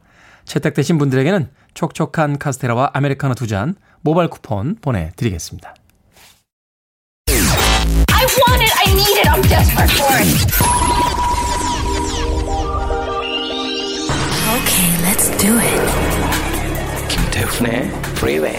채택되신 0.46 0.96
분들에게는 0.98 1.50
촉촉한 1.74 2.38
카스테라와 2.38 2.90
아메리카노 2.94 3.34
두 3.34 3.46
잔 3.46 3.74
모바일 4.00 4.30
쿠폰 4.30 4.76
보내드리겠습니다. 4.80 5.74
I 7.28 8.24
want 8.24 8.62
it, 8.64 8.72
I 8.78 8.92
need 8.92 9.18
it, 9.18 9.28
I'm 9.28 9.42
desperate 9.42 9.92
for 9.92 10.14
it. 10.16 10.26
Okay, 14.56 14.90
let's 15.04 15.28
do 15.38 15.52
it. 15.58 15.82
김태훈의 17.08 17.88
Freeway. 18.16 18.56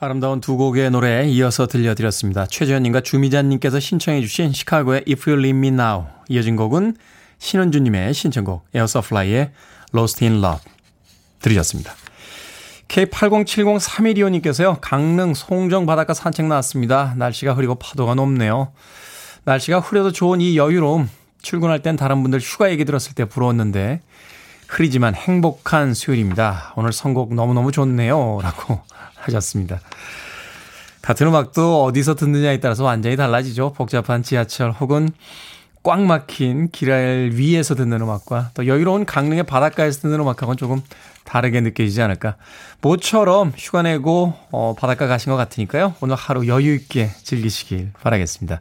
아름다운 0.00 0.40
두 0.40 0.56
곡의 0.56 0.90
노래 0.90 1.28
이어서 1.28 1.66
들려드렸습니다. 1.66 2.46
최재현님과 2.46 3.02
주미자님께서 3.02 3.78
신청해주신 3.78 4.52
시카고의 4.52 5.04
If 5.08 5.30
You 5.30 5.40
Leave 5.40 5.58
Me 5.58 5.68
Now 5.68 6.06
이어진 6.28 6.56
곡은 6.56 6.96
신은주님의 7.42 8.14
신청곡 8.14 8.64
에어서플라이의 8.72 9.50
Lost 9.92 10.24
in 10.24 10.38
Love 10.38 10.60
들으셨습니다. 11.40 11.92
K80703125님께서요. 12.86 14.78
강릉 14.80 15.34
송정 15.34 15.84
바닷가 15.84 16.14
산책 16.14 16.46
나왔습니다. 16.46 17.14
날씨가 17.16 17.54
흐리고 17.54 17.74
파도가 17.74 18.14
높네요. 18.14 18.72
날씨가 19.44 19.80
흐려도 19.80 20.12
좋은 20.12 20.40
이 20.40 20.56
여유로움. 20.56 21.10
출근할 21.42 21.82
땐 21.82 21.96
다른 21.96 22.22
분들 22.22 22.38
휴가 22.38 22.70
얘기 22.70 22.84
들었을 22.84 23.14
때 23.14 23.24
부러웠는데 23.24 24.02
흐리지만 24.68 25.16
행복한 25.16 25.94
수요일입니다. 25.94 26.74
오늘 26.76 26.92
선곡 26.92 27.34
너무너무 27.34 27.72
좋네요. 27.72 28.38
라고 28.40 28.80
하셨습니다. 29.18 29.80
같은 31.00 31.26
음악도 31.26 31.82
어디서 31.82 32.14
듣느냐에 32.14 32.60
따라서 32.60 32.84
완전히 32.84 33.16
달라지죠. 33.16 33.72
복잡한 33.72 34.22
지하철 34.22 34.70
혹은 34.70 35.08
꽉 35.82 36.00
막힌 36.00 36.70
길알 36.70 37.30
위에서 37.34 37.74
듣는 37.74 38.00
음악과 38.00 38.50
또 38.54 38.66
여유로운 38.66 39.04
강릉의 39.04 39.42
바닷가에서 39.44 40.02
듣는 40.02 40.20
음악하고는 40.20 40.56
조금 40.56 40.80
다르게 41.24 41.60
느껴지지 41.60 42.00
않을까. 42.02 42.36
모처럼 42.80 43.52
휴가 43.56 43.82
내고 43.82 44.34
어, 44.50 44.74
바닷가 44.78 45.08
가신 45.08 45.30
것 45.30 45.36
같으니까요. 45.36 45.94
오늘 46.00 46.14
하루 46.14 46.46
여유 46.46 46.74
있게 46.74 47.10
즐기시길 47.22 47.92
바라겠습니다. 48.00 48.60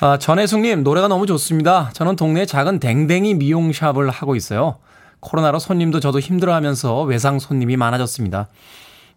아, 0.00 0.18
전혜숙님 0.18 0.84
노래가 0.84 1.08
너무 1.08 1.26
좋습니다. 1.26 1.90
저는 1.94 2.16
동네 2.16 2.46
작은 2.46 2.78
댕댕이 2.78 3.34
미용샵을 3.34 4.10
하고 4.10 4.36
있어요. 4.36 4.76
코로나로 5.20 5.58
손님도 5.58 6.00
저도 6.00 6.20
힘들어하면서 6.20 7.02
외상 7.02 7.38
손님이 7.38 7.76
많아졌습니다. 7.76 8.48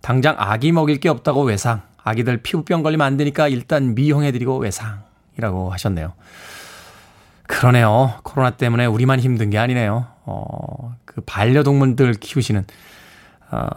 당장 0.01 0.35
아기 0.39 0.71
먹일 0.71 0.99
게 0.99 1.09
없다고 1.09 1.43
외상. 1.43 1.81
아기들 2.03 2.37
피부병 2.37 2.81
걸리면 2.83 3.05
안 3.05 3.17
되니까 3.17 3.47
일단 3.47 3.93
미용해드리고 3.93 4.57
외상이라고 4.57 5.71
하셨네요. 5.71 6.13
그러네요. 7.51 8.13
코로나 8.23 8.51
때문에 8.51 8.85
우리만 8.85 9.19
힘든 9.19 9.49
게 9.49 9.57
아니네요. 9.57 10.07
어, 10.25 10.95
그 11.05 11.21
반려동물들 11.21 12.13
키우시는, 12.13 12.65
어, 13.51 13.67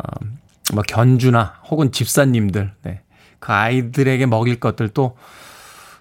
뭐 0.73 0.83
견주나 0.87 1.57
혹은 1.69 1.91
집사님들, 1.91 2.73
네. 2.83 3.01
그 3.41 3.53
아이들에게 3.53 4.25
먹일 4.27 4.61
것들도 4.61 5.17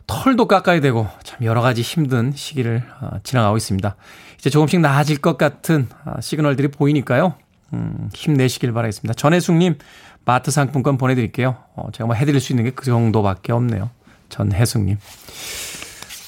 털도 0.06 0.48
깎아야 0.48 0.80
되고 0.82 1.08
참 1.24 1.40
여러 1.44 1.62
가지 1.62 1.82
힘든 1.82 2.32
시기를 2.34 2.84
어, 3.02 3.18
지나가고 3.24 3.58
있습니다. 3.58 3.96
이제 4.38 4.50
조금씩 4.50 4.80
나아질 4.80 5.18
것 5.18 5.38
같은 5.38 5.88
어, 6.06 6.22
시그널들이 6.22 6.70
보이니까요. 6.70 7.34
음, 7.74 8.10
힘내시길 8.14 8.72
바라겠습니다. 8.72 9.16
전혜숙님 9.16 9.78
마트 10.26 10.52
상품권 10.52 10.98
보내드릴게요. 10.98 11.58
어, 11.76 11.88
제가 11.92 12.06
뭐 12.06 12.16
해드릴 12.16 12.40
수 12.40 12.54
있는 12.54 12.66
게 12.66 12.72
그 12.72 12.86
정도밖에 12.86 13.52
없네요. 13.52 13.90
전혜숙님. 14.30 14.98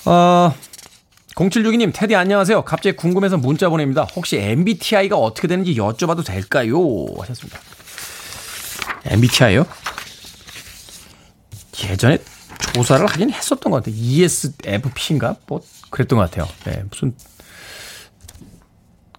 어, 0.08 0.54
0762님, 1.36 1.92
테디 1.94 2.16
안녕하세요. 2.16 2.64
갑자기 2.64 2.96
궁금해서 2.96 3.38
문자 3.38 3.68
보냅니다. 3.68 4.08
혹시 4.16 4.38
MBTI가 4.38 5.18
어떻게 5.18 5.50
되는지 5.50 5.76
여쭤봐도 5.76 6.26
될까요? 6.26 6.78
하셨습니다. 7.20 7.60
MBTI요? 9.04 9.66
예전에 11.84 12.20
조사를 12.74 13.06
하긴 13.06 13.32
했었던 13.32 13.70
것 13.70 13.84
같아요. 13.84 13.96
ESFP인가? 13.98 15.36
뭐, 15.48 15.60
그랬던 15.90 16.18
것 16.18 16.32
같아요. 16.32 16.48
네, 16.64 16.84
무슨. 16.90 17.14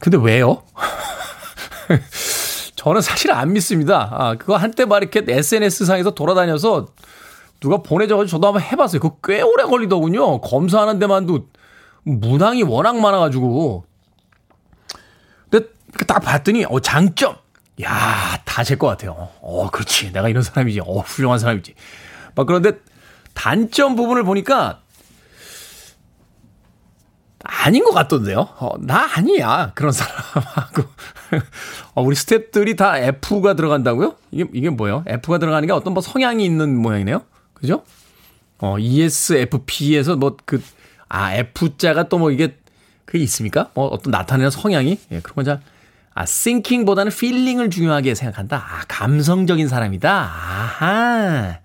근데 0.00 0.16
왜요? 0.16 0.62
저는 2.76 3.02
사실 3.02 3.30
안 3.30 3.52
믿습니다. 3.52 4.08
아, 4.12 4.34
그거 4.36 4.56
한때 4.56 4.86
막 4.86 5.02
이렇게 5.02 5.22
SNS상에서 5.28 6.12
돌아다녀서 6.12 6.86
누가 7.60 7.82
보내줘가지고 7.82 8.30
저도 8.30 8.46
한번 8.46 8.62
해봤어요. 8.62 9.00
그거 9.00 9.18
꽤 9.22 9.42
오래 9.42 9.64
걸리더군요. 9.64 10.40
검사하는 10.40 10.98
데만도 10.98 11.48
문항이 12.06 12.62
워낙 12.62 12.96
많아가지고. 12.98 13.84
근데 15.50 15.68
딱 16.06 16.20
봤더니, 16.20 16.64
어, 16.68 16.80
장점. 16.80 17.36
야, 17.82 18.40
다 18.44 18.62
제 18.64 18.76
것 18.76 18.86
같아요. 18.86 19.28
어, 19.40 19.70
그렇지. 19.70 20.12
내가 20.12 20.28
이런 20.28 20.42
사람이지. 20.42 20.80
어, 20.80 21.00
훌륭한 21.00 21.38
사람이지. 21.38 21.74
막 22.34 22.46
그런데 22.46 22.72
단점 23.34 23.96
부분을 23.96 24.22
보니까 24.24 24.80
아닌 27.44 27.84
것 27.84 27.92
같던데요. 27.92 28.48
어, 28.58 28.70
나 28.80 29.08
아니야. 29.16 29.72
그런 29.74 29.92
사람하고. 29.92 30.82
어, 31.94 32.02
우리 32.02 32.16
스탭들이 32.16 32.76
다 32.76 32.98
F가 32.98 33.54
들어간다고요? 33.54 34.16
이게, 34.32 34.44
이게 34.52 34.70
뭐예요? 34.70 35.04
F가 35.06 35.38
들어가는 35.38 35.66
게 35.66 35.72
어떤 35.72 35.92
뭐 35.92 36.02
성향이 36.02 36.44
있는 36.44 36.76
모양이네요? 36.80 37.22
그죠? 37.54 37.84
어, 38.58 38.78
ESFP에서 38.78 40.16
뭐 40.16 40.36
그, 40.44 40.62
아, 41.08 41.34
F자가 41.34 42.08
또 42.08 42.18
뭐 42.18 42.30
이게, 42.30 42.56
그게 43.04 43.18
있습니까? 43.24 43.70
뭐 43.74 43.86
어떤 43.86 44.10
나타내는 44.10 44.50
성향이? 44.50 44.98
예, 45.12 45.20
그런 45.20 45.34
건 45.36 45.44
잘, 45.44 45.60
아, 46.14 46.24
thinking보다는 46.24 47.12
feeling을 47.12 47.70
중요하게 47.70 48.14
생각한다. 48.14 48.56
아, 48.56 48.84
감성적인 48.88 49.68
사람이다. 49.68 50.10
아하. 50.10 51.58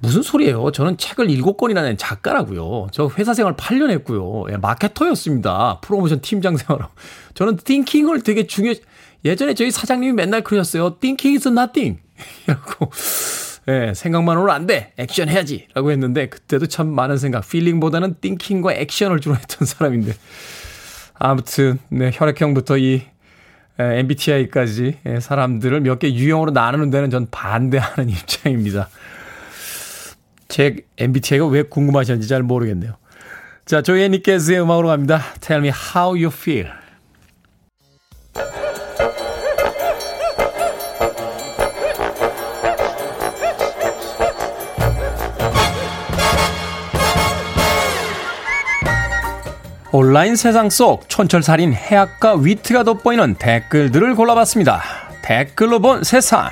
무슨 0.00 0.22
소리예요? 0.22 0.72
저는 0.72 0.96
책을 0.96 1.28
7권이나 1.28 1.82
낸 1.82 1.96
작가라고요. 1.96 2.88
저 2.90 3.08
회사 3.18 3.34
생활 3.34 3.54
8년 3.54 3.90
했고요. 3.90 4.46
예, 4.52 4.56
마케터였습니다. 4.56 5.78
프로모션 5.80 6.20
팀장 6.22 6.56
생활로. 6.56 6.88
저는 7.34 7.56
띵킹을 7.58 8.22
되게 8.22 8.48
중요 8.48 8.72
예전에 9.24 9.54
저희 9.54 9.70
사장님이 9.70 10.12
맨날 10.14 10.42
그러셨어요. 10.42 10.98
Thinking 10.98 11.36
is 11.36 11.46
nothing. 11.46 12.00
이라고. 12.48 12.90
예, 13.68 13.92
생각만 13.94 14.38
으로 14.38 14.50
안 14.52 14.66
돼. 14.66 14.92
액션 14.96 15.28
해야지. 15.28 15.68
라고 15.74 15.90
했는데 15.92 16.28
그때도 16.28 16.66
참 16.66 16.88
많은 16.88 17.16
생각, 17.16 17.48
필링보다는 17.48 18.16
띵킹과 18.20 18.74
액션을 18.74 19.20
주로 19.20 19.36
했던 19.36 19.66
사람인데. 19.66 20.14
아무튼 21.14 21.78
네, 21.88 22.10
혈액형부터 22.12 22.78
이 22.78 23.02
MBTI까지 23.78 24.98
사람들을 25.20 25.80
몇 25.80 25.98
개 25.98 26.12
유형으로 26.12 26.50
나누는 26.50 26.90
데는 26.90 27.10
전 27.10 27.28
반대하는 27.30 28.08
입장입니다. 28.10 28.88
제 30.48 30.76
MBTI가 30.98 31.46
왜 31.46 31.62
궁금하셨는지 31.62 32.28
잘 32.28 32.42
모르겠네요. 32.42 32.94
자, 33.64 33.80
애니케즈의 33.88 34.60
음악으로 34.60 34.88
갑니다. 34.88 35.22
Tell 35.40 35.64
me 35.64 35.72
how 35.72 36.10
you 36.10 36.26
feel. 36.26 36.68
온라인 49.94 50.36
세상 50.36 50.70
속 50.70 51.06
촌철살인 51.06 51.74
해악과 51.74 52.36
위트가 52.36 52.82
돋보이는 52.82 53.34
댓글들을 53.34 54.14
골라봤습니다. 54.14 54.82
댓글로 55.20 55.80
본 55.80 56.02
세상. 56.02 56.48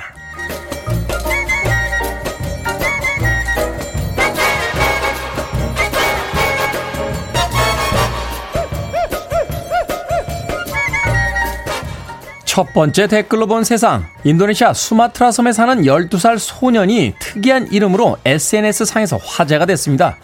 첫 12.45 12.71
번째 12.73 13.07
댓글로 13.07 13.47
본 13.47 13.63
세상. 13.63 14.05
인도네시아 14.23 14.73
수마트라 14.73 15.31
섬에 15.31 15.51
사는 15.51 15.81
12살 15.81 16.37
소년이 16.37 17.15
특이한 17.19 17.69
이름으로 17.71 18.17
SNS 18.23 18.85
상에서 18.85 19.17
화제가 19.17 19.65
됐습니다. 19.65 20.17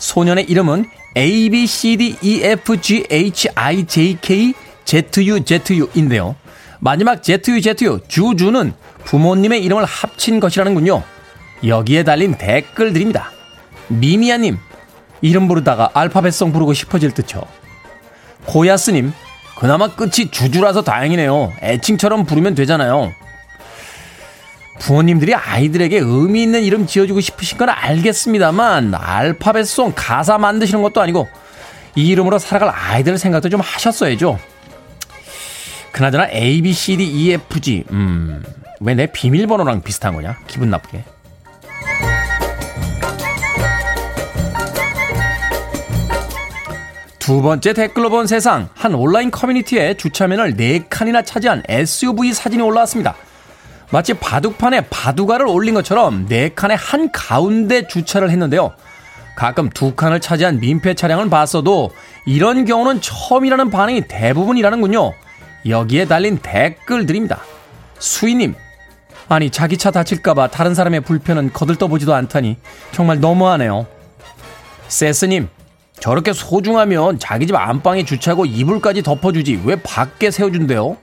소년의 0.00 0.46
이름은 0.50 0.86
A, 1.16 1.48
B, 1.50 1.66
C, 1.66 1.96
D, 1.96 2.16
E, 2.22 2.42
F, 2.42 2.80
G, 2.80 3.04
H, 3.10 3.48
I, 3.54 3.86
J, 3.86 4.18
K, 4.20 4.54
Z, 4.84 5.04
U, 5.28 5.44
Z, 5.44 5.60
U인데요. 5.94 6.34
마지막 6.80 7.22
Z, 7.22 7.40
U, 7.48 7.60
Z, 7.60 7.84
U, 7.84 8.00
주주는 8.08 8.72
부모님의 9.04 9.62
이름을 9.62 9.84
합친 9.84 10.40
것이라는군요. 10.40 11.02
여기에 11.64 12.04
달린 12.04 12.34
댓글들입니다. 12.34 13.30
미미야님, 13.88 14.56
이름 15.20 15.48
부르다가 15.48 15.90
알파벳송 15.92 16.52
부르고 16.52 16.72
싶어질 16.72 17.12
듯요. 17.12 17.42
고야스님, 18.46 19.12
그나마 19.58 19.88
끝이 19.88 20.30
주주라서 20.30 20.82
다행이네요. 20.82 21.52
애칭처럼 21.62 22.24
부르면 22.24 22.54
되잖아요. 22.54 23.12
부모님들이 24.80 25.34
아이들에게 25.34 25.98
의미 25.98 26.42
있는 26.42 26.62
이름 26.62 26.86
지어주고 26.86 27.20
싶으신 27.20 27.58
건 27.58 27.68
알겠습니다만 27.68 28.94
알파벳송 28.94 29.92
가사 29.94 30.38
만드시는 30.38 30.82
것도 30.82 31.00
아니고 31.00 31.28
이 31.96 32.08
이름으로 32.08 32.38
살아갈 32.38 32.70
아이들 32.74 33.18
생각도 33.18 33.48
좀 33.48 33.60
하셨어야죠. 33.60 34.38
그나저나 35.92 36.28
A, 36.32 36.62
B, 36.62 36.72
C, 36.72 36.96
D, 36.96 37.04
E, 37.04 37.32
F, 37.32 37.60
G 37.60 37.84
음, 37.90 38.42
왜 38.80 38.94
내 38.94 39.06
비밀번호랑 39.06 39.82
비슷한 39.82 40.14
거냐? 40.14 40.38
기분 40.46 40.70
나쁘게. 40.70 41.04
두 47.18 47.42
번째 47.42 47.74
댓글로 47.74 48.10
본 48.10 48.26
세상 48.26 48.68
한 48.74 48.94
온라인 48.94 49.30
커뮤니티에 49.30 49.94
주차면을 49.94 50.56
4칸이나 50.56 51.24
차지한 51.24 51.62
SUV 51.68 52.32
사진이 52.32 52.62
올라왔습니다. 52.62 53.14
마치 53.90 54.14
바둑판에 54.14 54.82
바둑알을 54.88 55.46
올린 55.46 55.74
것처럼 55.74 56.26
네 56.26 56.48
칸의 56.50 56.76
한 56.76 57.10
가운데 57.12 57.86
주차를 57.86 58.30
했는데요. 58.30 58.72
가끔 59.36 59.68
두 59.70 59.94
칸을 59.94 60.20
차지한 60.20 60.60
민폐 60.60 60.94
차량을 60.94 61.28
봤어도 61.30 61.90
이런 62.26 62.64
경우는 62.64 63.00
처음이라는 63.00 63.70
반응이 63.70 64.02
대부분이라는군요. 64.08 65.12
여기에 65.68 66.06
달린 66.06 66.38
댓글들입니다. 66.38 67.40
수희님, 67.98 68.54
아니 69.28 69.50
자기 69.50 69.76
차 69.76 69.90
다칠까봐 69.90 70.48
다른 70.48 70.74
사람의 70.74 71.00
불편은 71.00 71.52
거들떠보지도 71.52 72.14
않다니 72.14 72.56
정말 72.92 73.20
너무하네요. 73.20 73.86
세스님, 74.88 75.48
저렇게 76.00 76.32
소중하면 76.32 77.18
자기 77.18 77.46
집 77.46 77.54
안방에 77.56 78.04
주차하고 78.04 78.46
이불까지 78.46 79.02
덮어주지 79.02 79.62
왜 79.64 79.76
밖에 79.82 80.30
세워준대요? 80.30 80.96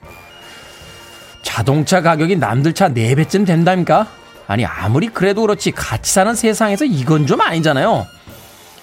자동차 1.58 2.04
가격이 2.04 2.36
남들 2.36 2.74
차 2.74 2.88
4배쯤 2.90 3.44
된다니까? 3.44 4.06
아니, 4.46 4.64
아무리 4.64 5.08
그래도 5.08 5.42
그렇지 5.42 5.72
같이 5.72 6.14
사는 6.14 6.36
세상에서 6.36 6.86
이건 6.86 7.26
좀 7.26 7.42
아니잖아요. 7.42 8.06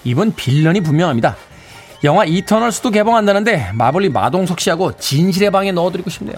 이번 0.03 0.35
빌런이 0.35 0.81
분명합니다. 0.81 1.37
영화 2.03 2.25
이터널스도 2.25 2.91
개봉한다는데 2.91 3.71
마블리 3.75 4.09
마동석 4.09 4.59
씨하고 4.59 4.97
진실의 4.97 5.51
방에 5.51 5.71
넣어드리고 5.71 6.09
싶네요. 6.09 6.35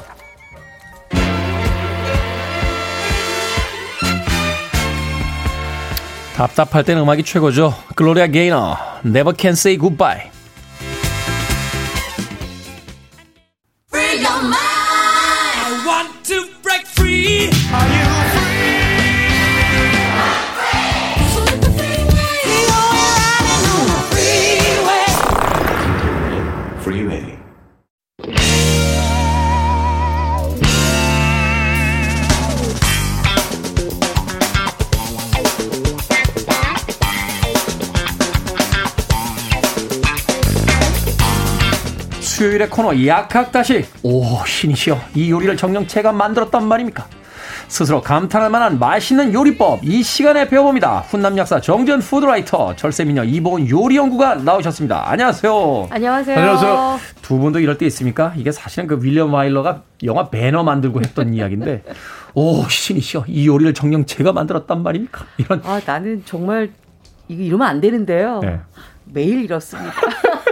답답할 6.36 6.84
땐 6.84 7.00
음악이 7.00 7.24
최고죠. 7.24 7.74
글로리아 7.96 8.28
게이너, 8.28 8.78
Never 9.04 9.36
Can 9.36 9.54
Say 9.54 9.80
Goodbye. 9.80 10.30
수요일의 42.38 42.70
코너 42.70 42.94
약학다시. 43.08 43.84
오 44.04 44.46
신이시여. 44.46 45.00
이 45.16 45.32
요리를 45.32 45.58
정녕 45.58 45.88
제가 45.88 46.12
만들었단 46.12 46.68
말입니까? 46.68 47.08
스스로 47.68 48.00
감탄할 48.00 48.52
만한 48.52 48.78
맛있는 48.78 49.34
요리법 49.34 49.84
이 49.84 50.04
시간에 50.04 50.48
배워봅니다. 50.48 51.00
훈남 51.00 51.36
약사 51.40 51.60
정전 51.60 52.00
푸드라이터 52.00 52.76
철새미녀 52.76 53.24
이보은 53.24 53.68
요리연구가 53.68 54.36
나오셨습니다. 54.36 55.10
안녕하세요. 55.10 55.88
안녕하세요. 55.90 56.38
안녕하세요. 56.38 57.00
두 57.24 57.40
분도 57.40 57.60
이럴 57.60 57.80
때 57.80 57.88
있습니까? 57.88 58.34
이게 58.38 58.52
사실은 58.52 58.86
그 58.86 59.00
윌리엄 59.02 59.34
와일러가 59.34 59.82
영화 60.04 60.30
배너 60.30 60.62
만들고 60.62 61.00
했던 61.02 61.34
이야기인데. 61.34 61.86
오 62.36 62.70
신이시여. 62.70 63.26
이 63.30 63.48
요리를 63.48 63.74
정녕 63.74 64.06
제가 64.06 64.32
만들었단 64.32 64.84
말입니까? 64.84 65.26
이런. 65.38 65.60
아 65.66 65.82
나는 65.84 66.22
정말 66.24 66.70
이거 67.30 67.42
이러면 67.42 67.68
안 67.68 67.82
되는데요. 67.82 68.42
네. 68.44 68.60
매일 69.06 69.44
이렇습니다 69.44 69.92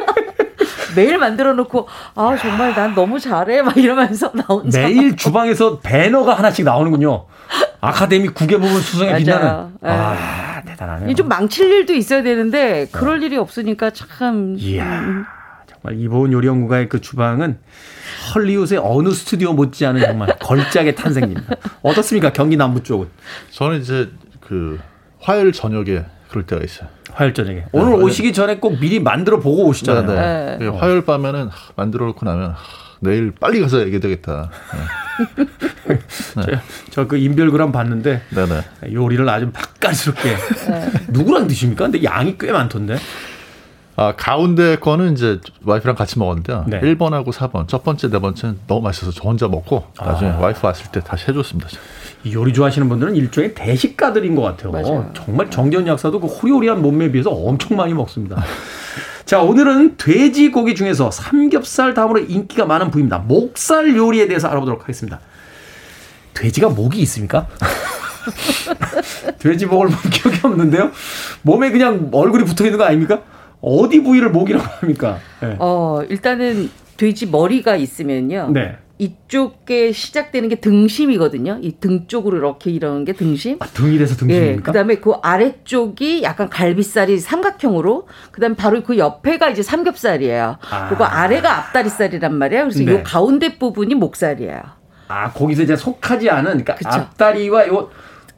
매일 0.95 1.17
만들어 1.17 1.53
놓고 1.53 1.87
아 2.15 2.37
정말 2.39 2.73
난 2.73 2.95
너무 2.95 3.19
잘해 3.19 3.61
막 3.61 3.75
이러면서 3.77 4.31
나온 4.35 4.69
매일 4.73 5.15
주방에서 5.15 5.79
배너가 5.79 6.33
하나씩 6.35 6.65
나오는군요. 6.65 7.25
아카데미 7.81 8.29
국외 8.29 8.57
부분 8.57 8.81
수상에 8.81 9.17
빛나는. 9.17 9.73
네. 9.81 9.89
아 9.89 10.61
대단하네요. 10.65 11.13
좀 11.15 11.27
망칠 11.27 11.71
일도 11.71 11.93
있어야 11.93 12.23
되는데 12.23 12.87
그럴 12.91 13.21
일이 13.23 13.37
없으니까 13.37 13.91
참. 13.91 14.55
이야 14.57 14.99
음. 15.01 15.25
정말 15.67 16.01
이보은 16.01 16.31
요리연구가의 16.31 16.89
그 16.89 17.01
주방은 17.01 17.59
헐리우드의 18.33 18.79
어느 18.83 19.11
스튜디오 19.11 19.53
못지않은 19.53 20.01
정말 20.01 20.35
걸작의 20.39 20.95
탄생입니다. 20.95 21.55
어떻습니까 21.83 22.33
경기 22.33 22.57
남부 22.57 22.81
쪽은? 22.81 23.07
저는 23.51 23.81
이제 23.81 24.09
그 24.41 24.79
화요일 25.19 25.51
저녁에 25.51 26.03
그럴 26.35 26.45
때가 26.45 26.61
있어요. 26.65 26.89
화요일 27.13 27.33
저녁에. 27.33 27.59
네, 27.59 27.65
오늘 27.71 27.93
오시기 28.03 28.33
전에 28.33 28.57
꼭 28.57 28.77
미리 28.77 28.99
만들어 28.99 29.39
보고 29.39 29.65
오시잖아요. 29.67 30.05
네, 30.05 30.57
네. 30.59 30.69
네. 30.69 30.77
화요일 30.77 31.05
밤에는 31.05 31.49
만들어 31.77 32.07
놓고 32.07 32.25
나면 32.25 32.55
내일 32.99 33.31
빨리 33.31 33.61
가서 33.61 33.79
얘기 33.79 34.01
되겠다. 34.01 34.49
네. 36.45 36.59
저그 36.91 37.15
인별그램 37.15 37.71
봤는데 37.71 38.21
네네. 38.31 38.93
요리를 38.93 39.27
아주 39.29 39.49
맛깔스럽게 39.53 40.35
누구랑 41.07 41.47
드십니까? 41.47 41.85
근데 41.85 42.03
양이 42.03 42.37
꽤 42.37 42.51
많던데. 42.51 42.97
아, 43.97 44.13
가운데 44.17 44.75
거는 44.75 45.13
이제 45.13 45.39
와이프랑 45.63 45.95
같이 45.95 46.19
먹었는데요. 46.19 46.65
네. 46.67 46.81
1번하고 46.81 47.31
4번. 47.31 47.69
첫 47.69 47.85
번째, 47.85 48.09
네 48.09 48.19
번째는 48.19 48.59
너무 48.67 48.81
맛있어서 48.81 49.13
저 49.13 49.29
혼자 49.29 49.47
먹고 49.47 49.85
나중에 49.97 50.31
아. 50.31 50.39
와이프 50.39 50.67
왔을 50.67 50.91
때 50.91 50.99
다시 50.99 51.29
해줬습니다. 51.29 51.69
요리 52.33 52.53
좋아하시는 52.53 52.89
분들은 52.89 53.15
일종의 53.15 53.53
대식가들인 53.53 54.35
것 54.35 54.41
같아요. 54.41 54.71
맞아요. 54.71 55.11
정말 55.13 55.49
정전 55.51 55.85
약사도 55.87 56.19
그 56.19 56.27
호리호리한 56.27 56.81
몸매에 56.81 57.11
비해서 57.11 57.29
엄청 57.29 57.77
많이 57.77 57.93
먹습니다. 57.93 58.43
자, 59.25 59.41
오늘은 59.41 59.97
돼지고기 59.97 60.75
중에서 60.75 61.11
삼겹살 61.11 61.93
다음으로 61.93 62.19
인기가 62.19 62.65
많은 62.65 62.91
부위입니다. 62.91 63.19
목살 63.19 63.95
요리에 63.95 64.27
대해서 64.27 64.47
알아보도록 64.47 64.81
하겠습니다. 64.81 65.19
돼지가 66.33 66.69
목이 66.69 66.99
있습니까? 67.01 67.47
돼지 69.39 69.65
목을 69.65 69.87
본 69.87 70.11
기억이 70.11 70.39
없는데요. 70.43 70.91
몸에 71.43 71.71
그냥 71.71 72.09
얼굴이 72.11 72.43
붙어 72.43 72.65
있는 72.65 72.77
거 72.77 72.85
아닙니까? 72.85 73.21
어디 73.61 74.03
부위를 74.03 74.29
목이라고 74.29 74.65
합니까? 74.79 75.19
네. 75.41 75.55
어, 75.59 76.01
일단은 76.07 76.69
돼지 76.97 77.25
머리가 77.25 77.75
있으면요. 77.75 78.49
네. 78.53 78.77
이쪽에 78.97 79.91
시작되는 79.91 80.47
게 80.49 80.55
등심이거든요. 80.55 81.59
이 81.61 81.73
등 81.79 82.07
쪽으로 82.07 82.37
이렇게 82.37 82.71
이러는 82.71 83.03
게 83.05 83.13
등심. 83.13 83.57
아, 83.59 83.65
등이 83.67 83.97
돼서 83.97 84.15
등심입니까? 84.15 84.55
네, 84.55 84.61
그다음에 84.61 84.95
그 84.95 85.11
아래쪽이 85.21 86.23
약간 86.23 86.49
갈비살이 86.49 87.19
삼각형으로, 87.19 88.07
그다음에 88.31 88.55
바로 88.55 88.81
그 88.83 88.97
옆에가 88.97 89.49
이제 89.49 89.61
삼겹살이에요. 89.61 90.57
아. 90.71 90.87
그리고 90.87 91.03
아래가 91.03 91.57
앞다리살이란 91.57 92.33
말이에요. 92.35 92.63
그래서 92.63 92.83
네. 92.83 92.91
요 92.93 93.01
가운데 93.03 93.57
부분이 93.57 93.95
목살이에요. 93.95 94.61
아, 95.07 95.31
거기서 95.31 95.63
이제 95.63 95.75
속하지 95.75 96.29
않은 96.29 96.63
그러니까 96.63 96.77
앞다리와 96.83 97.67
요 97.67 97.89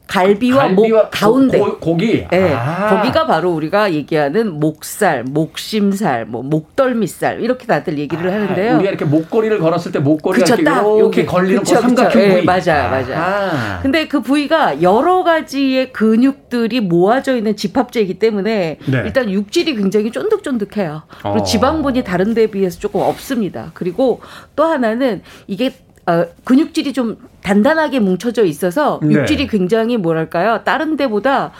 갈비와, 0.08 0.68
갈비와 0.68 1.02
목 1.02 1.10
가운데 1.10 1.58
고, 1.58 1.96
기 1.96 2.26
네, 2.30 2.54
아. 2.54 2.88
거기가 2.88 3.26
바로 3.26 3.52
우리가 3.52 3.92
얘기하는 3.92 4.58
목살, 4.58 5.22
목심살, 5.22 6.24
뭐 6.24 6.42
목덜미살 6.42 7.42
이렇게 7.42 7.66
다들 7.66 7.98
얘기를 7.98 8.30
아, 8.30 8.34
하는데요. 8.34 8.76
우리가 8.76 8.88
이렇게 8.88 9.04
목걸이를 9.04 9.58
걸었을 9.58 9.92
때 9.92 9.98
목걸이가 9.98 10.44
그쵸, 10.44 10.60
이렇게, 10.60 10.96
이렇게 10.96 11.26
걸리는 11.26 11.58
그쵸, 11.60 11.74
그 11.76 11.80
삼각형 11.82 12.22
네, 12.22 12.28
부위. 12.28 12.40
네, 12.40 12.42
맞아요, 12.42 12.90
맞아요. 12.90 13.14
아. 13.16 13.80
근데 13.82 14.08
그 14.08 14.22
부위가 14.22 14.80
여러 14.80 15.22
가지의 15.22 15.92
근육들이 15.92 16.80
모아져 16.80 17.36
있는 17.36 17.54
집합체이기 17.54 18.18
때문에 18.18 18.78
네. 18.86 19.02
일단 19.04 19.30
육질이 19.30 19.76
굉장히 19.76 20.10
쫀득쫀득해요. 20.10 21.02
그리고 21.22 21.38
어. 21.38 21.42
지방분이 21.42 22.02
다른 22.04 22.32
데 22.32 22.46
비해서 22.46 22.80
조금 22.80 23.02
없습니다. 23.02 23.72
그리고 23.74 24.20
또 24.56 24.64
하나는 24.64 25.20
이게 25.46 25.72
어, 26.08 26.26
근육질이 26.44 26.94
좀 26.94 27.18
단단하게 27.42 28.00
뭉쳐져 28.00 28.44
있어서 28.44 28.98
네. 29.02 29.14
육질이 29.14 29.46
굉장히 29.46 29.98
뭐랄까요? 29.98 30.64
다른 30.64 30.96
데보다 30.96 31.52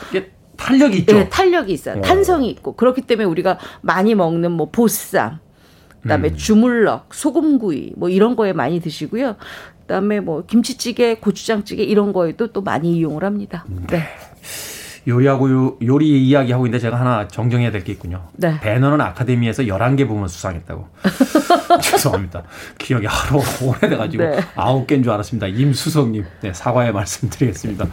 탄력이 0.56 0.98
있죠. 1.00 1.16
네, 1.16 1.28
탄력이 1.28 1.70
있어요. 1.70 1.98
어. 1.98 2.00
탄성이 2.00 2.48
있고 2.50 2.74
그렇기 2.74 3.02
때문에 3.02 3.26
우리가 3.26 3.58
많이 3.82 4.14
먹는 4.14 4.50
뭐 4.52 4.70
보쌈, 4.70 5.38
그다음에 6.02 6.30
음. 6.30 6.36
주물럭, 6.36 7.12
소금구이 7.12 7.92
뭐 7.96 8.08
이런 8.08 8.36
거에 8.36 8.54
많이 8.54 8.80
드시고요. 8.80 9.36
그다음에 9.82 10.20
뭐 10.20 10.44
김치찌개, 10.46 11.16
고추장찌개 11.16 11.82
이런 11.82 12.14
거에도 12.14 12.46
또 12.46 12.62
많이 12.62 12.96
이용을 12.96 13.24
합니다. 13.24 13.66
네. 13.90 14.02
요리하고 15.08 15.50
요, 15.50 15.76
요리 15.82 16.22
이야기하고 16.28 16.66
있는데 16.66 16.80
제가 16.82 17.00
하나 17.00 17.26
정정해야 17.26 17.70
될 17.70 17.82
게 17.82 17.92
있군요. 17.92 18.22
네. 18.34 18.60
배너는 18.60 19.00
아카데미에서 19.00 19.62
11개 19.64 20.06
부문 20.06 20.28
수상했다고. 20.28 20.86
죄송합니다. 21.82 22.42
기억이 22.78 23.06
하루 23.06 23.40
오래돼가지고 23.62 24.22
네. 24.22 24.36
9개인 24.54 25.02
줄 25.02 25.10
알았습니다. 25.12 25.46
임수석님. 25.46 26.24
네, 26.42 26.52
사과의 26.52 26.92
말씀 26.92 27.30
드리겠습니다. 27.30 27.86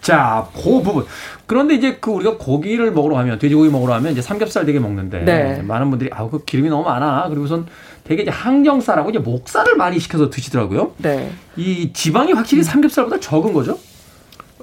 자, 0.00 0.48
그 0.52 0.82
부분. 0.82 1.04
그런데 1.46 1.74
이제 1.74 1.98
그 2.00 2.10
우리가 2.10 2.36
고기를 2.38 2.90
먹으러 2.90 3.14
가면, 3.14 3.38
돼지고기 3.38 3.70
먹으러 3.70 3.92
가면 3.92 4.10
이제 4.12 4.20
삼겹살 4.22 4.66
되게 4.66 4.80
먹는데, 4.80 5.20
네. 5.20 5.62
많은 5.62 5.90
분들이, 5.90 6.10
아우, 6.12 6.28
그 6.28 6.44
기름이 6.44 6.68
너무 6.70 6.82
많아. 6.84 7.28
그리고선 7.28 7.66
되게 8.02 8.22
이제 8.22 8.30
항정살하고 8.32 9.10
이제 9.10 9.20
목살을 9.20 9.76
많이 9.76 10.00
시켜서 10.00 10.28
드시더라고요. 10.28 10.94
네. 10.98 11.30
이 11.56 11.92
지방이 11.92 12.32
확실히 12.32 12.64
삼겹살보다 12.64 13.20
적은 13.20 13.52
거죠? 13.52 13.78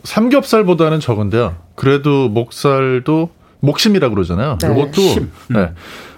삼겹살보다는 0.04 1.00
적은데요. 1.00 1.56
그래도 1.76 2.30
목살도 2.30 3.30
목심이라 3.62 4.10
고 4.10 4.16
그러잖아요. 4.16 4.58
네. 4.60 4.72
이것도 4.72 5.02
음. 5.20 5.32
네. 5.50 5.72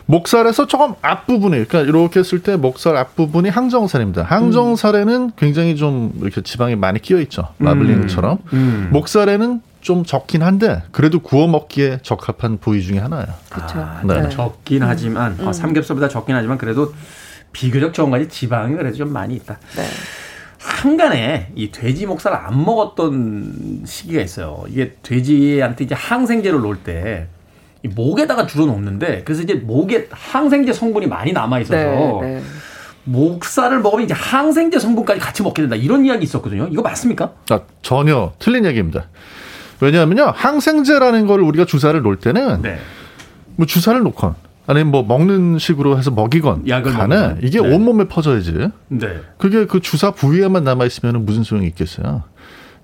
목살에서 0.05 0.67
조금 0.67 0.93
앞부분에 1.01 1.63
그러니까 1.63 1.81
이렇게 1.81 2.19
했을 2.19 2.41
때 2.41 2.57
목살 2.57 2.97
앞부분이 2.97 3.49
항정살입니다. 3.49 4.23
항정살에는 4.23 5.13
음. 5.15 5.31
굉장히 5.37 5.75
좀 5.75 6.11
이렇게 6.21 6.41
지방이 6.41 6.75
많이 6.75 6.99
끼어 6.99 7.19
있죠. 7.21 7.47
마블링처럼. 7.57 8.39
음. 8.53 8.57
음. 8.57 8.89
목살에는 8.91 9.61
좀 9.79 10.03
적긴 10.03 10.43
한데 10.43 10.83
그래도 10.91 11.19
구워 11.19 11.47
먹기에 11.47 11.99
적합한 12.03 12.59
부위 12.59 12.83
중에 12.83 12.99
하나예요. 12.99 13.27
그렇죠. 13.49 13.79
아, 13.79 14.01
네. 14.05 14.29
적긴 14.29 14.83
하지만 14.83 15.37
음. 15.39 15.47
어, 15.47 15.53
삼겹살보다 15.53 16.07
적긴 16.07 16.35
하지만 16.35 16.57
그래도 16.57 16.93
비교적 17.51 17.93
적은 17.93 18.11
가지 18.11 18.29
지방이 18.29 18.75
그래도 18.75 18.97
좀 18.97 19.11
많이 19.11 19.35
있다. 19.35 19.57
네. 19.75 19.83
한간에 20.61 21.51
이 21.55 21.71
돼지 21.71 22.05
목살을 22.05 22.37
안 22.37 22.63
먹었던 22.63 23.81
시기가 23.85 24.21
있어요. 24.21 24.63
이게 24.69 24.93
돼지한테 25.01 25.85
이제 25.85 25.95
항생제를 25.95 26.61
놓을 26.61 26.77
때이 26.83 27.93
목에다가 27.95 28.45
주로 28.45 28.67
놓는데 28.67 29.23
그래서 29.25 29.41
이제 29.41 29.55
목에 29.55 30.07
항생제 30.11 30.71
성분이 30.73 31.07
많이 31.07 31.33
남아 31.33 31.61
있어서 31.61 32.21
네, 32.21 32.21
네. 32.21 32.41
목살을 33.05 33.79
먹으면 33.79 34.05
이제 34.05 34.13
항생제 34.13 34.77
성분까지 34.77 35.19
같이 35.19 35.41
먹게 35.41 35.63
된다 35.63 35.75
이런 35.75 36.05
이야기 36.05 36.23
있었거든요. 36.23 36.67
이거 36.71 36.83
맞습니까? 36.83 37.31
아, 37.49 37.61
전혀 37.81 38.33
틀린 38.37 38.65
얘기입니다. 38.65 39.07
왜냐하면요 39.79 40.33
항생제라는 40.35 41.25
걸 41.25 41.41
우리가 41.41 41.65
주사를 41.65 41.99
놓을 41.99 42.17
때는 42.17 42.61
네. 42.61 42.77
뭐 43.55 43.65
주사를 43.65 43.99
놓건 43.99 44.35
아니면 44.71 44.91
뭐 44.91 45.03
먹는 45.03 45.59
식으로 45.59 45.97
해서 45.97 46.11
먹이건 46.11 46.67
약을 46.67 46.93
간에 46.93 47.35
이게 47.41 47.61
네. 47.61 47.75
온몸에 47.75 48.05
퍼져야지. 48.05 48.69
네. 48.87 49.19
그게 49.37 49.65
그 49.65 49.81
주사 49.81 50.11
부위에만 50.11 50.63
남아 50.63 50.85
있으면 50.85 51.25
무슨 51.25 51.43
소용이 51.43 51.67
있겠어요. 51.67 52.23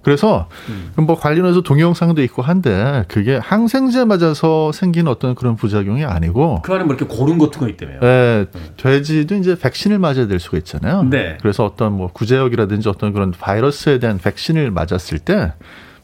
그래서 0.01 0.47
음. 0.69 1.05
뭐 1.05 1.17
관련해서 1.19 1.61
동영상도 1.61 2.21
있고 2.23 2.41
한데 2.41 3.03
그게 3.07 3.38
항생제 3.38 4.05
맞아서 4.05 4.71
생긴 4.71 5.07
어떤 5.07 5.35
그런 5.35 5.55
부작용이 5.55 6.05
아니고 6.05 6.61
그 6.61 6.73
안에 6.73 6.83
뭐 6.83 6.95
이렇게 6.95 7.13
고른 7.13 7.38
같은 7.38 7.59
거 7.59 7.67
있다며요. 7.67 7.99
네, 8.01 8.45
돼지도 8.77 9.35
이제 9.35 9.57
백신을 9.57 9.99
맞아야 9.99 10.27
될 10.27 10.39
수가 10.39 10.57
있잖아요. 10.59 11.03
네. 11.03 11.38
그래서 11.41 11.65
어떤 11.65 11.93
뭐 11.93 12.07
구제역이라든지 12.07 12.88
어떤 12.88 13.11
그런 13.11 13.31
바이러스에 13.31 13.99
대한 13.99 14.17
백신을 14.17 14.71
맞았을 14.71 15.19
때 15.19 15.53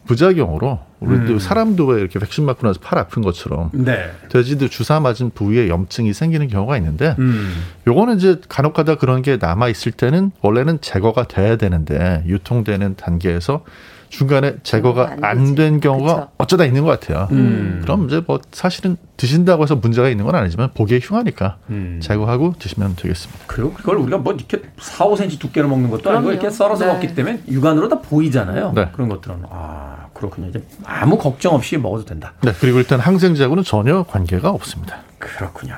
부작용으로 0.05 0.79
우리도 0.99 1.33
음. 1.33 1.39
사람도 1.39 1.85
왜 1.85 1.99
이렇게 1.99 2.19
백신 2.19 2.45
맞고 2.45 2.65
나서 2.65 2.79
팔 2.79 2.97
아픈 2.97 3.21
것처럼 3.21 3.69
네. 3.73 4.11
돼지도 4.29 4.69
주사 4.69 4.99
맞은 4.99 5.31
부위에 5.31 5.67
염증이 5.69 6.13
생기는 6.13 6.47
경우가 6.47 6.77
있는데 6.77 7.15
음. 7.19 7.53
요거는 7.87 8.17
이제 8.17 8.39
간혹가다 8.47 8.95
그런 8.95 9.21
게 9.21 9.37
남아 9.39 9.69
있을 9.69 9.91
때는 9.91 10.31
원래는 10.41 10.79
제거가 10.81 11.27
돼야 11.27 11.55
되는데 11.55 12.23
유통되는 12.25 12.95
단계에서 12.95 13.63
중간에 14.17 14.55
제거가 14.61 15.17
안 15.21 15.55
된 15.55 15.79
경우가 15.79 16.13
그쵸. 16.15 16.29
어쩌다 16.37 16.65
있는 16.65 16.83
것 16.83 16.99
같아요. 16.99 17.27
음. 17.31 17.79
그럼 17.83 18.05
이제 18.07 18.21
뭐 18.25 18.39
사실은 18.51 18.95
드신다고 19.17 19.63
해서 19.63 19.75
문제가 19.75 20.07
있는 20.09 20.25
건 20.25 20.35
아니지만 20.35 20.69
보기에 20.73 20.99
흉하니까 21.01 21.57
음. 21.69 21.99
제거하고 22.01 22.53
드시면 22.59 22.95
되겠습니다. 22.95 23.43
그리고 23.47 23.73
그걸 23.73 23.97
우리가 23.97 24.19
뭐 24.19 24.33
이렇게 24.33 24.61
4, 24.79 25.05
5cm 25.05 25.39
두께로 25.39 25.67
먹는 25.67 25.89
것도 25.89 26.03
그럼요. 26.03 26.17
아니고 26.19 26.31
이렇게 26.31 26.49
썰어서 26.51 26.85
네. 26.85 26.93
먹기 26.93 27.15
때문에 27.15 27.41
육안으로 27.49 27.89
다 27.89 27.99
보이잖아요. 28.01 28.73
네. 28.75 28.89
그런 28.93 29.09
것들은 29.09 29.43
아 29.49 30.07
그렇군요. 30.13 30.49
이제 30.49 30.63
아무 30.85 31.17
걱정 31.17 31.55
없이 31.55 31.77
먹어도 31.77 32.05
된다. 32.05 32.33
네. 32.43 32.53
그리고 32.59 32.77
일단 32.79 32.99
항생제하고는 32.99 33.63
전혀 33.63 34.03
관계가 34.03 34.49
없습니다. 34.49 34.97
그렇군요. 35.17 35.75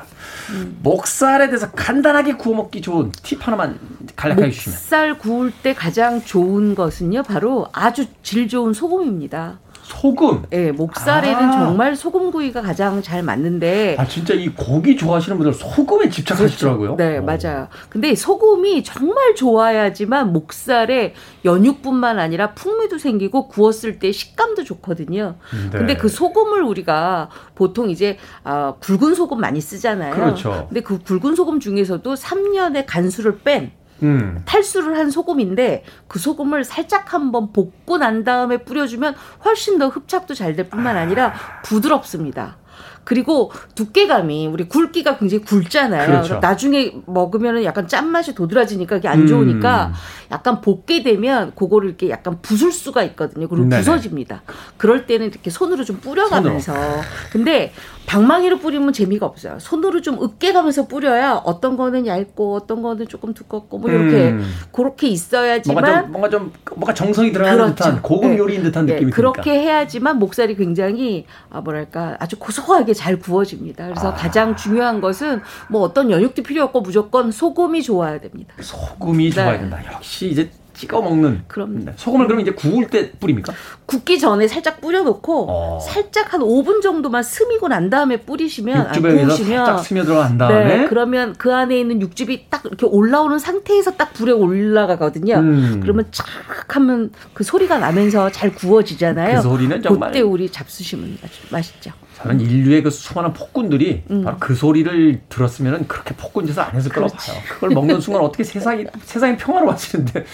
음. 0.52 0.80
목살에 0.82 1.48
대해서 1.48 1.72
간단하게 1.72 2.34
구워 2.34 2.56
먹기 2.56 2.82
좋은 2.82 3.12
팁 3.24 3.46
하나만 3.46 3.80
간략하게 4.16 4.52
주시면. 4.52 4.76
목살 4.76 5.18
구울 5.18 5.52
때 5.52 5.74
가장 5.74 6.24
좋은 6.24 6.76
것은요, 6.76 7.24
바로 7.24 7.68
아주 7.72 8.06
질 8.24 8.48
좋은 8.48 8.74
소금입니다. 8.74 9.60
소금. 9.86 10.46
네, 10.50 10.72
목살에는 10.72 11.44
아. 11.44 11.52
정말 11.52 11.96
소금 11.96 12.32
구이가 12.32 12.62
가장 12.62 13.04
잘 13.04 13.22
맞는데. 13.22 13.96
아 14.00 14.08
진짜 14.08 14.34
이 14.34 14.50
고기 14.50 14.98
좋아하시는 14.98 15.38
분들 15.38 15.54
소금에 15.54 16.10
집착하시더라고요. 16.10 16.96
그렇죠. 16.96 17.12
네, 17.12 17.20
오. 17.20 17.24
맞아요. 17.24 17.68
근데 17.90 18.16
소금이 18.16 18.84
정말 18.84 19.36
좋아야지만 19.36 20.34
목살에 20.34 21.14
연육뿐만 21.46 22.18
아니라 22.18 22.54
풍미도 22.56 22.98
생기고 22.98 23.48
구웠을 23.48 24.00
때 24.00 24.12
식감도 24.12 24.64
좋거든요. 24.64 25.36
네. 25.72 25.78
근데 25.78 25.96
그 25.96 26.10
소금을 26.10 26.64
우리가 26.64 27.30
보통 27.54 27.92
이제 27.92 28.18
아, 28.44 28.74
굵은 28.80 29.14
소금 29.14 29.40
많이 29.40 29.62
쓰잖아요. 29.62 30.16
그렇죠. 30.16 30.66
근데 30.68 30.82
그 30.82 30.98
굵은 30.98 31.36
소금 31.36 31.60
중에서도 31.60 32.12
3년의 32.12 32.86
간수를 32.88 33.40
뺀 33.44 33.72
음. 34.04 34.42
탈수를 34.46 34.98
한 34.98 35.10
소금인데 35.10 35.84
그 36.08 36.20
소금을 36.20 36.64
살짝 36.64 37.14
한번 37.14 37.54
볶고 37.54 37.98
난 37.98 38.24
다음에 38.24 38.58
뿌려주면 38.58 39.16
훨씬 39.46 39.78
더 39.78 39.88
흡착도 39.88 40.34
잘 40.34 40.56
될 40.56 40.70
뿐만 40.70 40.96
아니라 40.96 41.34
부드럽습니다. 41.64 42.58
그리고 43.04 43.52
두께감이 43.76 44.48
우리 44.48 44.68
굵기가 44.68 45.18
굉장히 45.18 45.44
굵잖아요. 45.44 46.08
그렇죠. 46.08 46.40
나중에 46.40 46.94
먹으면 47.06 47.64
약간 47.64 47.88
짠맛이 47.88 48.34
도드라지니까 48.34 48.96
그게 48.96 49.08
안 49.08 49.28
좋으니까 49.28 49.88
음. 49.88 49.94
약간 50.32 50.60
볶게 50.62 51.04
되면 51.04 51.54
그거를 51.56 51.90
이렇게 51.90 52.10
약간 52.10 52.40
부술 52.42 52.72
수가 52.72 53.04
있거든요. 53.04 53.48
그리고 53.48 53.66
네네. 53.66 53.82
부서집니다. 53.82 54.42
그럴 54.78 55.06
때는 55.06 55.28
이렇게 55.28 55.50
손으로 55.52 55.84
좀 55.84 55.98
뿌려가면서. 55.98 56.74
손으로. 56.74 57.02
근데 57.32 57.74
방망이로 58.06 58.60
뿌리면 58.60 58.94
재미가 58.94 59.26
없어요. 59.26 59.58
손으로 59.60 60.02
좀 60.02 60.22
으깨 60.22 60.54
가면서 60.54 60.88
뿌려야 60.88 61.42
어떤 61.44 61.76
거는 61.76 62.08
얇고 62.08 62.56
어떤 62.56 62.82
거는 62.82 63.08
조금 63.08 63.34
두껍고 63.34 63.80
뭐 63.80 63.90
이렇게 63.90 64.30
음. 64.30 64.46
그렇게 64.72 65.08
있어야지만 65.08 65.84
뭔가 65.84 66.02
좀 66.02 66.12
뭔가, 66.12 66.30
좀, 66.30 66.54
뭔가 66.76 66.94
정성이 66.94 67.32
들어가는 67.32 67.58
그렇죠. 67.58 67.76
듯한 67.76 68.02
고급 68.02 68.32
네. 68.32 68.38
요리인 68.38 68.64
듯한 68.64 68.86
네. 68.86 68.94
느낌이 68.94 69.12
네. 69.12 69.16
그렇게 69.16 69.42
드니까. 69.52 69.62
해야지만 69.64 70.20
목살이 70.20 70.56
굉장히 70.56 71.26
아 71.50 71.62
뭐랄까 71.62 72.16
아주 72.20 72.38
고소하게 72.38 72.94
잘 72.94 73.20
구워집니다. 73.20 73.86
그래서 73.88 74.10
아. 74.10 74.14
가장 74.14 74.56
중요한 74.56 75.02
것은 75.02 75.42
뭐 75.70 75.82
어떤 75.82 76.12
연육도 76.12 76.44
필요 76.44 76.64
없고 76.64 76.82
무조건 76.82 77.32
소금이 77.32 77.82
좋아야 77.82 78.20
됩니다. 78.20 78.54
소금이 78.60 79.30
네. 79.30 79.36
좋아야 79.36 79.60
된다. 79.60 79.80
역시 79.94 80.30
이제 80.30 80.50
찍어 80.76 81.02
먹는. 81.02 81.44
그럼 81.48 81.86
네. 81.86 81.94
소금을 81.96 82.28
그러면 82.28 82.44
이제 82.46 82.52
구울 82.52 82.88
때 82.88 83.12
뿌립니까? 83.12 83.54
굽기 83.86 84.20
전에 84.20 84.48
살짝 84.48 84.82
뿌려놓고 84.82 85.48
어. 85.50 85.80
살짝 85.80 86.34
한 86.34 86.42
5분 86.42 86.82
정도만 86.82 87.24
스미고 87.24 87.68
난 87.68 87.90
다음에 87.90 88.18
뿌리시면 88.18 88.96
육즙에 88.96 89.12
아, 89.12 89.26
구우시면 89.26 89.66
살짝 89.66 89.86
스며 89.86 90.04
들어 90.04 90.18
간 90.18 90.38
다음에 90.38 90.78
네, 90.78 90.88
그러면 90.88 91.34
그 91.38 91.54
안에 91.54 91.80
있는 91.80 92.02
육즙이 92.02 92.48
딱 92.50 92.64
이렇게 92.66 92.86
올라오는 92.86 93.38
상태에서 93.40 93.92
딱 93.92 94.14
불에 94.14 94.32
올라가거든요. 94.32 95.36
음. 95.36 95.80
그러면 95.82 96.06
착 96.12 96.28
하면 96.76 97.12
그 97.34 97.44
소리가 97.44 97.80
나면서 97.80 98.32
잘 98.32 98.54
구워지잖아요. 98.54 99.38
그 99.38 99.42
소리는 99.42 99.82
정말 99.82 100.10
그때 100.10 100.22
우리 100.22 100.50
잡수시면 100.50 101.18
맛있죠. 101.52 101.92
저는 102.26 102.42
인류의 102.42 102.82
그 102.84 102.90
수많은 102.90 103.34
폭군들이 103.34 104.04
음. 104.10 104.24
바로 104.24 104.38
그 104.40 104.56
소리를 104.56 105.22
들었으면 105.30 105.88
그렇게 105.88 106.16
폭군 106.16 106.48
짓을 106.48 106.62
안 106.62 106.74
했을 106.74 106.92
거라고 106.92 107.14
봐요. 107.16 107.38
그걸 107.50 107.70
먹는 107.70 108.02
순간 108.02 108.24
어떻게 108.24 108.44
세상이 108.44 108.86
세상이 109.04 109.38
평화로워지는데. 109.38 110.26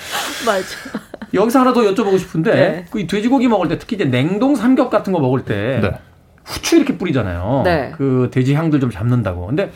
맞아. 0.45 0.67
여기서 1.33 1.59
하나 1.59 1.73
더 1.73 1.81
여쭤보고 1.81 2.17
싶은데 2.17 2.53
네. 2.53 2.85
그 2.89 3.05
돼지고기 3.07 3.47
먹을 3.47 3.67
때 3.67 3.77
특히 3.77 3.95
이제 3.95 4.05
냉동 4.05 4.55
삼겹 4.55 4.89
같은 4.89 5.11
거 5.11 5.19
먹을 5.19 5.43
때 5.43 5.79
네. 5.81 5.91
후추 6.45 6.77
이렇게 6.77 6.97
뿌리잖아요. 6.97 7.61
네. 7.65 7.93
그 7.97 8.29
돼지 8.31 8.53
향들 8.53 8.79
좀 8.79 8.89
잡는다고. 8.89 9.47
근데 9.47 9.71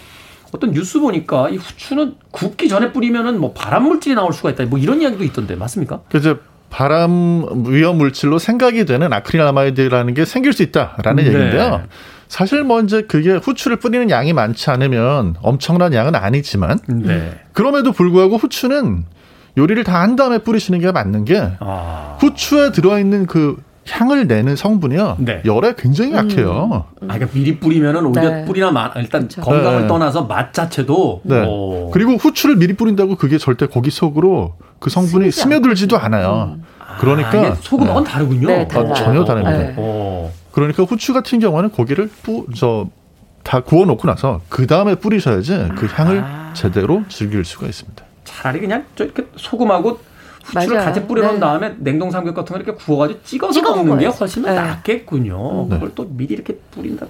어떤 0.52 0.72
뉴스 0.72 1.00
보니까 1.00 1.50
이 1.50 1.58
후추는 1.58 2.16
굽기 2.32 2.70
전에 2.70 2.94
뿌리면은 2.94 3.40
뭐 3.40 3.54
발암 3.54 3.84
물질이 3.84 4.16
나올 4.16 4.32
수가 4.32 4.52
있다. 4.52 4.66
뭐 4.66 4.80
이런 4.80 5.02
이야기도 5.02 5.24
있던데 5.26 5.56
맞습니까? 5.56 6.02
그죠. 6.10 6.40
발암 6.76 7.68
위험 7.68 7.98
물질로 7.98 8.38
생각이 8.38 8.84
되는 8.84 9.14
아크릴아마이드라는 9.14 10.14
게 10.14 10.26
생길 10.26 10.52
수 10.52 10.62
있다라는 10.62 11.24
네. 11.24 11.28
얘기인데요. 11.30 11.84
사실 12.28 12.64
뭐 12.66 12.82
이제 12.82 13.04
그게 13.04 13.32
후추를 13.32 13.78
뿌리는 13.78 14.10
양이 14.10 14.34
많지 14.34 14.70
않으면 14.70 15.36
엄청난 15.42 15.94
양은 15.94 16.16
아니지만 16.16 16.80
네. 16.88 17.32
그럼에도 17.54 17.94
불구하고 17.94 18.36
후추는 18.36 19.06
요리를 19.58 19.86
다 19.86 20.02
한 20.02 20.18
다음에 20.18 20.40
뿌리시는 20.40 20.82
게 20.82 20.92
맞는 20.92 21.24
게 21.24 21.50
아. 21.62 22.18
후추에 22.20 22.74
들어있는 22.74 23.28
그 23.28 23.56
향을 23.90 24.28
내는 24.28 24.56
성분이요. 24.56 25.18
네. 25.20 25.42
열에 25.46 25.76
굉장히 25.78 26.12
음. 26.12 26.18
약해요. 26.18 26.86
음. 27.02 27.10
아, 27.10 27.14
그러니까 27.14 27.28
미리 27.34 27.60
뿌리면은 27.60 28.06
오히려 28.06 28.30
네. 28.30 28.46
뿌리나 28.46 28.72
맛, 28.72 28.96
일단 28.96 29.28
그렇죠. 29.28 29.42
건강을 29.42 29.82
네. 29.84 29.88
떠나서 29.88 30.24
맛 30.24 30.54
자체도. 30.54 31.22
네. 31.24 31.46
오. 31.46 31.92
그리고 31.92 32.14
후추를 32.14 32.56
미리 32.56 32.74
뿌린다고 32.74 33.16
그게 33.16 33.38
절대 33.38 33.68
고기 33.68 33.92
속으로 33.92 34.56
그 34.80 34.90
성분이 34.90 35.32
스며들지도 35.32 35.98
않아요. 35.98 36.56
음. 36.58 36.64
그러니까 37.00 37.52
아, 37.52 37.56
소금하고는 37.60 38.06
네. 38.06 38.12
다르군요. 38.12 38.48
네, 38.48 38.68
아, 38.72 38.94
전혀 38.94 39.24
다릅니다. 39.24 39.58
네. 39.58 39.74
어. 39.78 40.32
그러니까 40.52 40.84
후추 40.84 41.14
같은 41.14 41.40
경우는 41.40 41.70
고기를 41.70 42.10
뿌, 42.24 42.46
저, 42.56 42.88
다 43.44 43.60
구워 43.60 43.86
놓고 43.86 44.08
나서 44.08 44.42
그 44.50 44.66
다음에 44.66 44.96
뿌리셔야지 44.96 45.70
그 45.76 45.86
향을 45.86 46.24
아. 46.26 46.54
제대로 46.56 47.04
즐길 47.10 47.46
수가 47.46 47.68
있습니다. 47.68 48.04
차라리 48.24 48.60
그냥 48.60 48.86
저 48.96 49.04
이렇게 49.04 49.28
소금하고 49.36 50.00
후추를 50.46 50.76
맞아요. 50.78 50.86
같이 50.86 51.08
뿌려놓은 51.08 51.34
네. 51.36 51.40
다음에 51.40 51.76
냉동 51.80 52.12
삼겹 52.12 52.36
같은 52.36 52.54
거 52.54 52.62
이렇게 52.62 52.74
구워가지고 52.84 53.24
찍어서 53.24 53.54
찍어 53.54 53.76
먹는 53.76 53.98
게 54.00 54.06
훨씬 54.06 54.44
네. 54.44 54.54
낫겠군요. 54.54 55.68
네. 55.70 55.76
그걸 55.76 55.92
또 55.96 56.08
미리 56.08 56.36
이렇게 56.36 56.56
뿌린다. 56.72 57.08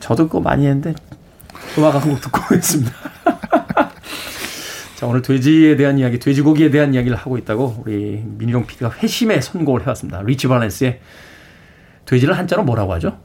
저도 0.00 0.26
그거 0.26 0.40
많이 0.40 0.66
했는데 0.66 0.94
음악 1.76 1.94
한곡 1.94 2.20
듣고 2.22 2.40
있습니다. 2.56 2.90
자, 4.96 5.06
오늘 5.06 5.22
돼지에 5.22 5.76
대한 5.76 5.98
이야기, 5.98 6.18
돼지고기에 6.18 6.70
대한 6.70 6.92
이야기를 6.94 7.16
하고 7.16 7.36
있다고 7.38 7.82
우리 7.84 8.20
민희룡 8.24 8.66
PD가 8.66 8.90
회심의 8.90 9.40
선곡을 9.40 9.82
해왔습니다. 9.82 10.22
리치 10.22 10.48
발렌스의 10.48 10.98
돼지를 12.06 12.36
한자로 12.36 12.64
뭐라고 12.64 12.94
하죠? 12.94 13.16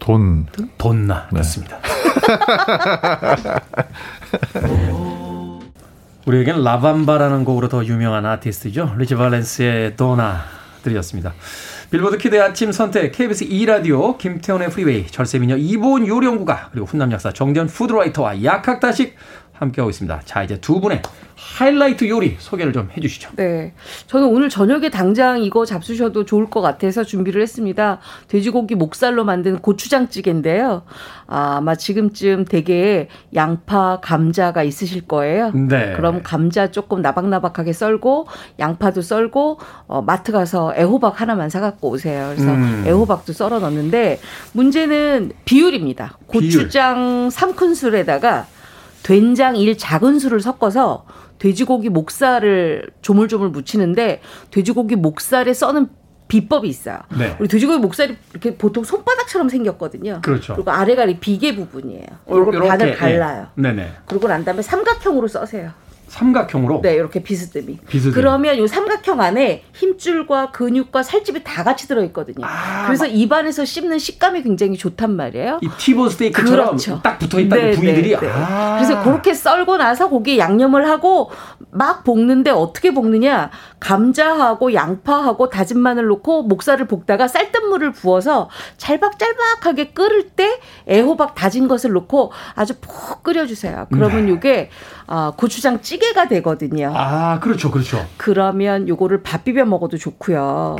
돈. 0.00 0.46
Donna. 0.76 1.28
네. 1.32 1.40
좋습니다. 1.40 1.78
우리에겐 6.30 6.62
La 6.62 6.75
Bamba라는 6.75 7.44
곡으로 7.44 7.68
더 7.68 7.84
유명한 7.84 8.24
아티스트죠. 8.24 8.94
리치 8.98 9.16
발렌스의 9.16 9.96
Donna 9.96 10.44
들으셨습니다. 10.84 11.34
빌보드 11.90 12.18
키드의 12.18 12.40
아침 12.40 12.70
선택 12.70 13.10
KBS 13.10 13.48
2라디오 13.48 14.16
김태훈의 14.16 14.70
프리웨이 14.70 15.08
절세미녀 15.08 15.56
이보은 15.56 16.06
요리연구가 16.06 16.68
그리고 16.70 16.86
훈남 16.86 17.10
약사 17.10 17.32
정전 17.32 17.66
푸드라이터와 17.66 18.44
약학다식 18.44 19.16
함께하고 19.60 19.90
있습니다. 19.90 20.22
자, 20.24 20.42
이제 20.42 20.58
두 20.60 20.80
분의 20.80 21.02
하이라이트 21.36 22.08
요리 22.08 22.36
소개를 22.38 22.72
좀 22.72 22.90
해주시죠. 22.96 23.30
네. 23.36 23.72
저는 24.06 24.28
오늘 24.28 24.48
저녁에 24.48 24.90
당장 24.90 25.42
이거 25.42 25.64
잡수셔도 25.64 26.24
좋을 26.24 26.50
것 26.50 26.60
같아서 26.60 27.04
준비를 27.04 27.40
했습니다. 27.40 27.98
돼지고기 28.28 28.74
목살로 28.74 29.24
만든 29.24 29.58
고추장찌개인데요. 29.58 30.82
아, 31.26 31.60
마 31.60 31.74
지금쯤 31.74 32.44
되게 32.44 33.08
양파, 33.34 34.00
감자가 34.00 34.62
있으실 34.62 35.06
거예요. 35.06 35.52
네. 35.52 35.94
그럼 35.96 36.22
감자 36.22 36.70
조금 36.70 37.00
나박나박하게 37.02 37.72
썰고, 37.72 38.26
양파도 38.58 39.00
썰고, 39.00 39.58
어, 39.86 40.02
마트 40.02 40.32
가서 40.32 40.74
애호박 40.76 41.20
하나만 41.20 41.48
사갖고 41.50 41.90
오세요. 41.90 42.32
그래서 42.34 42.52
음. 42.52 42.84
애호박도 42.86 43.32
썰어 43.32 43.60
넣는데, 43.60 44.20
문제는 44.52 45.32
비율입니다. 45.44 46.18
고추장 46.26 47.30
비율. 47.30 47.54
3큰술에다가 47.54 48.44
된장 49.02 49.56
1 49.56 49.78
작은 49.78 50.18
술을 50.18 50.40
섞어서 50.40 51.04
돼지고기 51.38 51.88
목살을 51.88 52.90
조물조물 53.02 53.48
묻히는데 53.48 54.20
돼지고기 54.50 54.96
목살에 54.96 55.52
써는 55.54 55.88
비법이 56.28 56.68
있어요. 56.68 57.00
네. 57.18 57.36
우리 57.40 57.48
돼지고기 57.48 57.78
목살이 57.78 58.16
이렇게 58.30 58.54
보통 58.56 58.84
손바닥처럼 58.84 59.48
생겼거든요. 59.48 60.20
그렇죠. 60.22 60.54
그리고 60.54 60.70
아래가리 60.70 61.18
비계 61.18 61.56
부분이에요. 61.56 62.06
그리고 62.26 62.52
반을 62.52 62.94
갈라요. 62.94 63.48
네. 63.56 63.72
네네. 63.72 63.92
그리고 64.06 64.28
난 64.28 64.44
다음에 64.44 64.62
삼각형으로 64.62 65.26
써세요. 65.26 65.72
삼각형으로? 66.10 66.80
네, 66.82 66.94
이렇게 66.94 67.22
비스듬히. 67.22 67.78
비스듬히. 67.88 68.14
그러면 68.14 68.56
이 68.56 68.66
삼각형 68.66 69.20
안에 69.20 69.62
힘줄과 69.72 70.50
근육과 70.50 71.04
살집이 71.04 71.44
다 71.44 71.62
같이 71.62 71.86
들어있거든요. 71.86 72.44
아, 72.44 72.86
그래서 72.86 73.06
입안에서 73.06 73.64
씹는 73.64 73.98
식감이 73.98 74.42
굉장히 74.42 74.76
좋단 74.76 75.14
말이에요. 75.14 75.60
이 75.62 75.68
티본 75.78 76.10
스테이크처럼 76.10 76.66
그렇죠. 76.66 77.00
딱 77.02 77.18
붙어있다는 77.20 77.64
네, 77.64 77.76
부위들이. 77.76 78.10
네, 78.10 78.20
네. 78.20 78.28
아. 78.28 78.76
그래서 78.76 79.02
그렇게 79.02 79.32
썰고 79.32 79.76
나서 79.76 80.08
고기에 80.08 80.38
양념을 80.38 80.88
하고 80.90 81.30
막 81.70 82.02
볶는데 82.02 82.50
어떻게 82.50 82.92
볶느냐. 82.92 83.50
감자하고 83.78 84.74
양파하고 84.74 85.48
다진 85.48 85.78
마늘 85.78 86.08
넣고 86.08 86.42
목살을 86.42 86.86
볶다가 86.86 87.28
쌀뜨물을 87.28 87.92
부어서 87.92 88.50
짤박짤박하게 88.76 89.92
끓을 89.92 90.30
때 90.30 90.60
애호박 90.88 91.34
다진 91.34 91.68
것을 91.68 91.92
넣고 91.92 92.32
아주 92.54 92.74
푹 92.80 93.22
끓여주세요. 93.22 93.86
그러면 93.92 94.26
네. 94.26 94.32
이게 94.32 94.70
어, 95.10 95.32
고추장 95.36 95.80
찌개가 95.80 96.28
되거든요. 96.28 96.92
아, 96.94 97.40
그렇죠, 97.40 97.72
그렇죠. 97.72 98.06
그러면 98.16 98.88
요거를 98.88 99.24
밥 99.24 99.42
비벼 99.42 99.64
먹어도 99.64 99.98
좋고요. 99.98 100.76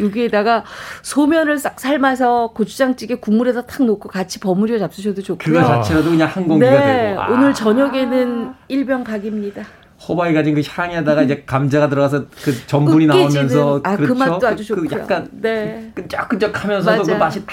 여기에다가 0.00 0.64
소면을 1.02 1.58
싹 1.58 1.78
삶아서 1.78 2.52
고추장찌개 2.54 3.16
국물에다 3.16 3.66
탁 3.66 3.84
넣고 3.84 4.08
같이 4.08 4.40
버무려 4.40 4.78
잡수셔도 4.78 5.20
좋고요. 5.20 5.54
그거 5.54 5.62
자체라도 5.66 6.10
그냥 6.10 6.28
한 6.28 6.48
공기가 6.48 6.70
네, 6.70 7.08
되고. 7.10 7.20
아. 7.20 7.28
오늘 7.28 7.52
저녁에는 7.52 8.54
일병 8.68 9.04
각입니다. 9.04 9.64
호박이 10.10 10.34
가진 10.34 10.54
그 10.54 10.62
향에다가 10.66 11.22
이제 11.22 11.42
감자가 11.46 11.88
들어가서 11.88 12.24
그 12.42 12.66
전분이 12.66 13.06
나오면서 13.06 13.80
아, 13.84 13.90
그 13.92 14.04
그렇죠? 14.04 14.14
그 14.14 14.18
맛도 14.18 14.46
아주 14.46 14.64
좋고요. 14.64 14.88
그 14.88 14.96
약간 14.96 15.28
네. 15.32 15.90
끈적끈적하면서도 15.94 17.02
그 17.02 17.10
맛이 17.12 17.40
네. 17.40 17.46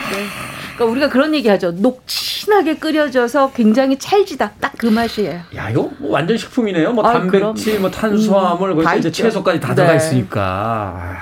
그러니까 0.75 0.85
우리가 0.85 1.09
그런 1.09 1.33
얘기하죠. 1.35 1.71
녹진하게 1.71 2.75
끓여져서 2.77 3.51
굉장히 3.53 3.97
찰지다. 3.97 4.51
딱 4.59 4.77
그 4.77 4.85
맛이에요. 4.87 5.41
야 5.55 5.69
이거 5.69 5.89
뭐 5.97 6.11
완전 6.11 6.37
식품이네요. 6.37 6.93
뭐 6.93 7.05
아, 7.05 7.13
단백질, 7.13 7.73
그럼. 7.73 7.81
뭐 7.81 7.91
탄수화물, 7.91 8.71
음, 8.71 8.97
이제 8.97 9.11
채소까지 9.11 9.59
다 9.59 9.69
네. 9.69 9.75
들어가 9.75 9.95
있으니까. 9.95 10.41
아, 10.41 11.17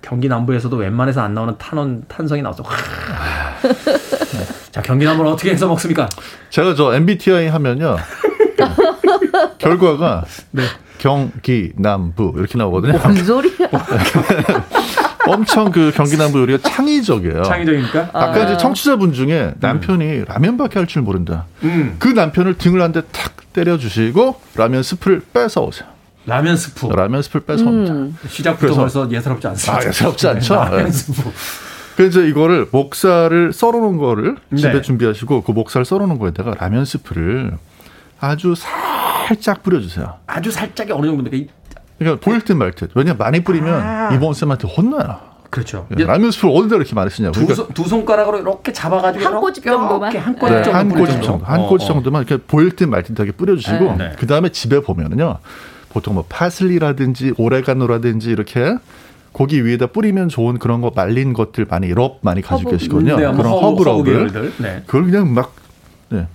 경기 0.00 0.28
남부에서도 0.28 0.74
웬만해서 0.76 1.20
안 1.20 1.34
나오는 1.34 1.54
탄원 1.58 2.04
탄성이 2.08 2.42
나와서. 2.42 2.64
자 4.70 4.80
경기 4.82 5.04
남부는 5.04 5.32
어떻게 5.32 5.50
해서 5.50 5.68
먹습니까? 5.68 6.08
제가 6.50 6.74
저 6.74 6.94
MBTI 6.94 7.48
하면요. 7.48 7.96
결과가 9.58 10.24
네. 10.52 10.62
경기 10.98 11.72
남부 11.76 12.32
이렇게 12.36 12.56
나오거든요. 12.58 12.98
뭔 12.98 13.14
소리야? 13.24 13.68
엄청 15.28 15.72
그 15.72 15.92
경기 15.94 16.16
남부 16.16 16.38
요리가 16.40 16.68
창의적이에요. 16.68 17.42
창의적입니까? 17.42 18.10
아까 18.12 18.32
아. 18.32 18.44
이제 18.44 18.56
청취자분 18.56 19.12
중에 19.12 19.54
남편이 19.60 20.04
음. 20.04 20.24
라면밖에 20.28 20.78
할 20.78 20.86
줄 20.86 21.02
모른다. 21.02 21.46
음. 21.64 21.96
그 21.98 22.08
남편을 22.08 22.58
등을 22.58 22.80
한 22.80 22.92
대 22.92 23.02
탁 23.12 23.34
때려주시고 23.52 24.40
라면 24.54 24.82
스프를 24.82 25.20
뺏어 25.32 25.62
오세요. 25.62 25.88
라면 26.26 26.56
스프. 26.56 26.86
라면 26.88 27.22
스프를 27.22 27.44
뺏어 27.46 27.64
옵니다. 27.64 27.92
음. 27.94 28.16
시작부터 28.28 28.74
벌써 28.74 29.10
예사롭지 29.10 29.46
않습니다. 29.48 29.82
아, 29.82 29.86
예사롭지 29.88 30.28
않죠. 30.28 30.54
네, 30.54 30.60
라면 30.60 30.84
네. 30.86 30.90
스프. 30.92 31.30
그래서 31.96 32.20
이거를 32.20 32.66
목살을 32.70 33.52
썰어놓은 33.52 33.96
거를 33.96 34.36
집에 34.56 34.72
네. 34.74 34.82
준비하시고 34.82 35.42
그 35.42 35.52
목살 35.52 35.84
썰어놓은 35.84 36.18
거에다가 36.18 36.54
라면 36.58 36.84
스프를 36.84 37.56
아주 38.20 38.54
살 38.54 38.72
짝 39.34 39.62
뿌려주세요. 39.62 40.14
아주 40.26 40.50
살짝이 40.50 40.92
어느 40.92 41.06
정도입니까? 41.06 41.52
그러니까 41.98 42.24
보일 42.24 42.42
듯 42.42 42.52
말 42.52 42.72
듯. 42.72 42.90
왜냐 42.94 43.14
많이 43.14 43.40
뿌리면 43.42 43.74
아. 43.82 44.10
이번 44.14 44.34
쌤한테 44.34 44.68
혼나요. 44.68 45.18
그렇죠. 45.50 45.86
예, 45.98 46.04
라면 46.04 46.30
스프 46.30 46.48
어디다 46.48 46.76
이렇게 46.76 46.94
많이 46.94 47.08
쓰냐고. 47.08 47.32
두, 47.32 47.46
그러니까 47.46 47.72
두 47.72 47.84
손가락으로 47.88 48.38
이렇게 48.40 48.72
잡아가지고 48.72 49.24
한 49.24 49.40
꼬집 49.40 49.64
정도만. 49.64 50.16
한 50.16 50.34
꼬집 50.36 50.56
네, 50.56 50.62
정도. 50.62 50.76
한 50.78 50.88
꼬집 50.90 51.22
정도. 51.22 51.44
한 51.46 51.60
어, 51.60 51.66
꼬집 51.68 51.90
어. 51.90 51.94
정도만 51.94 52.24
이렇게 52.26 52.42
보일 52.46 52.76
듯 52.76 52.84
말 52.84 53.02
듯하게 53.04 53.32
뿌려주시고 53.32 53.96
네. 53.96 54.12
그 54.18 54.26
다음에 54.26 54.50
집에 54.50 54.80
보면은요. 54.80 55.38
보통 55.90 56.14
뭐 56.14 56.24
파슬리라든지 56.28 57.32
오레가노라든지 57.38 58.30
이렇게 58.30 58.76
고기 59.32 59.64
위에다 59.64 59.86
뿌리면 59.88 60.28
좋은 60.28 60.58
그런 60.58 60.80
거 60.82 60.92
말린 60.94 61.32
것들 61.32 61.66
많이 61.70 61.92
럽 61.94 62.18
많이 62.22 62.42
가지고 62.42 62.70
허브. 62.70 62.78
계시거든요. 62.78 63.16
네, 63.16 63.22
그런 63.32 63.46
허브러브를 63.46 64.52
네. 64.58 64.82
그걸 64.86 65.04
그냥 65.04 65.32
막 65.32 65.54
네. 66.10 66.26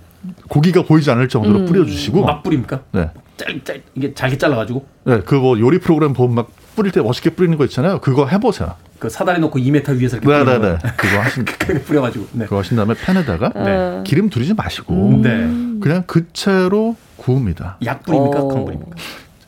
고기가 0.48 0.82
보이지 0.82 1.10
않을 1.10 1.28
정도로 1.28 1.60
음. 1.60 1.66
뿌려주시고 1.66 2.24
막 2.24 2.42
뿌립니까? 2.42 2.80
네. 2.92 3.10
짤짤 3.36 3.82
이게 3.94 4.14
잘게 4.14 4.38
잘라가지고. 4.38 4.86
네, 5.04 5.20
그 5.20 5.36
뭐 5.36 5.58
요리 5.58 5.78
프로그램 5.78 6.12
보면 6.12 6.34
막 6.34 6.48
뿌릴 6.76 6.92
때 6.92 7.00
멋있게 7.00 7.30
뿌리는 7.30 7.56
거 7.58 7.64
있잖아요. 7.64 8.00
그거 8.00 8.26
해보세요. 8.26 8.74
그 8.98 9.08
사다리 9.10 9.40
놓고 9.40 9.58
2m 9.58 9.98
위에서 9.98 10.18
이렇게 10.18 10.28
네네네. 10.44 10.58
네, 10.58 10.78
네. 10.78 10.90
그거 10.96 11.18
하신 11.20 11.44
뿌려가지고 11.86 12.26
네. 12.32 12.44
그거 12.44 12.58
하신 12.58 12.76
다음에 12.76 12.94
팬에다가 12.94 13.48
네. 13.50 14.02
기름 14.04 14.30
두르지 14.30 14.54
마시고 14.54 14.94
음. 14.94 15.80
그냥 15.82 16.04
그 16.06 16.32
채로 16.32 16.96
구웁니다. 17.16 17.78
약불입니까? 17.84 18.38
강불입니까? 18.46 18.96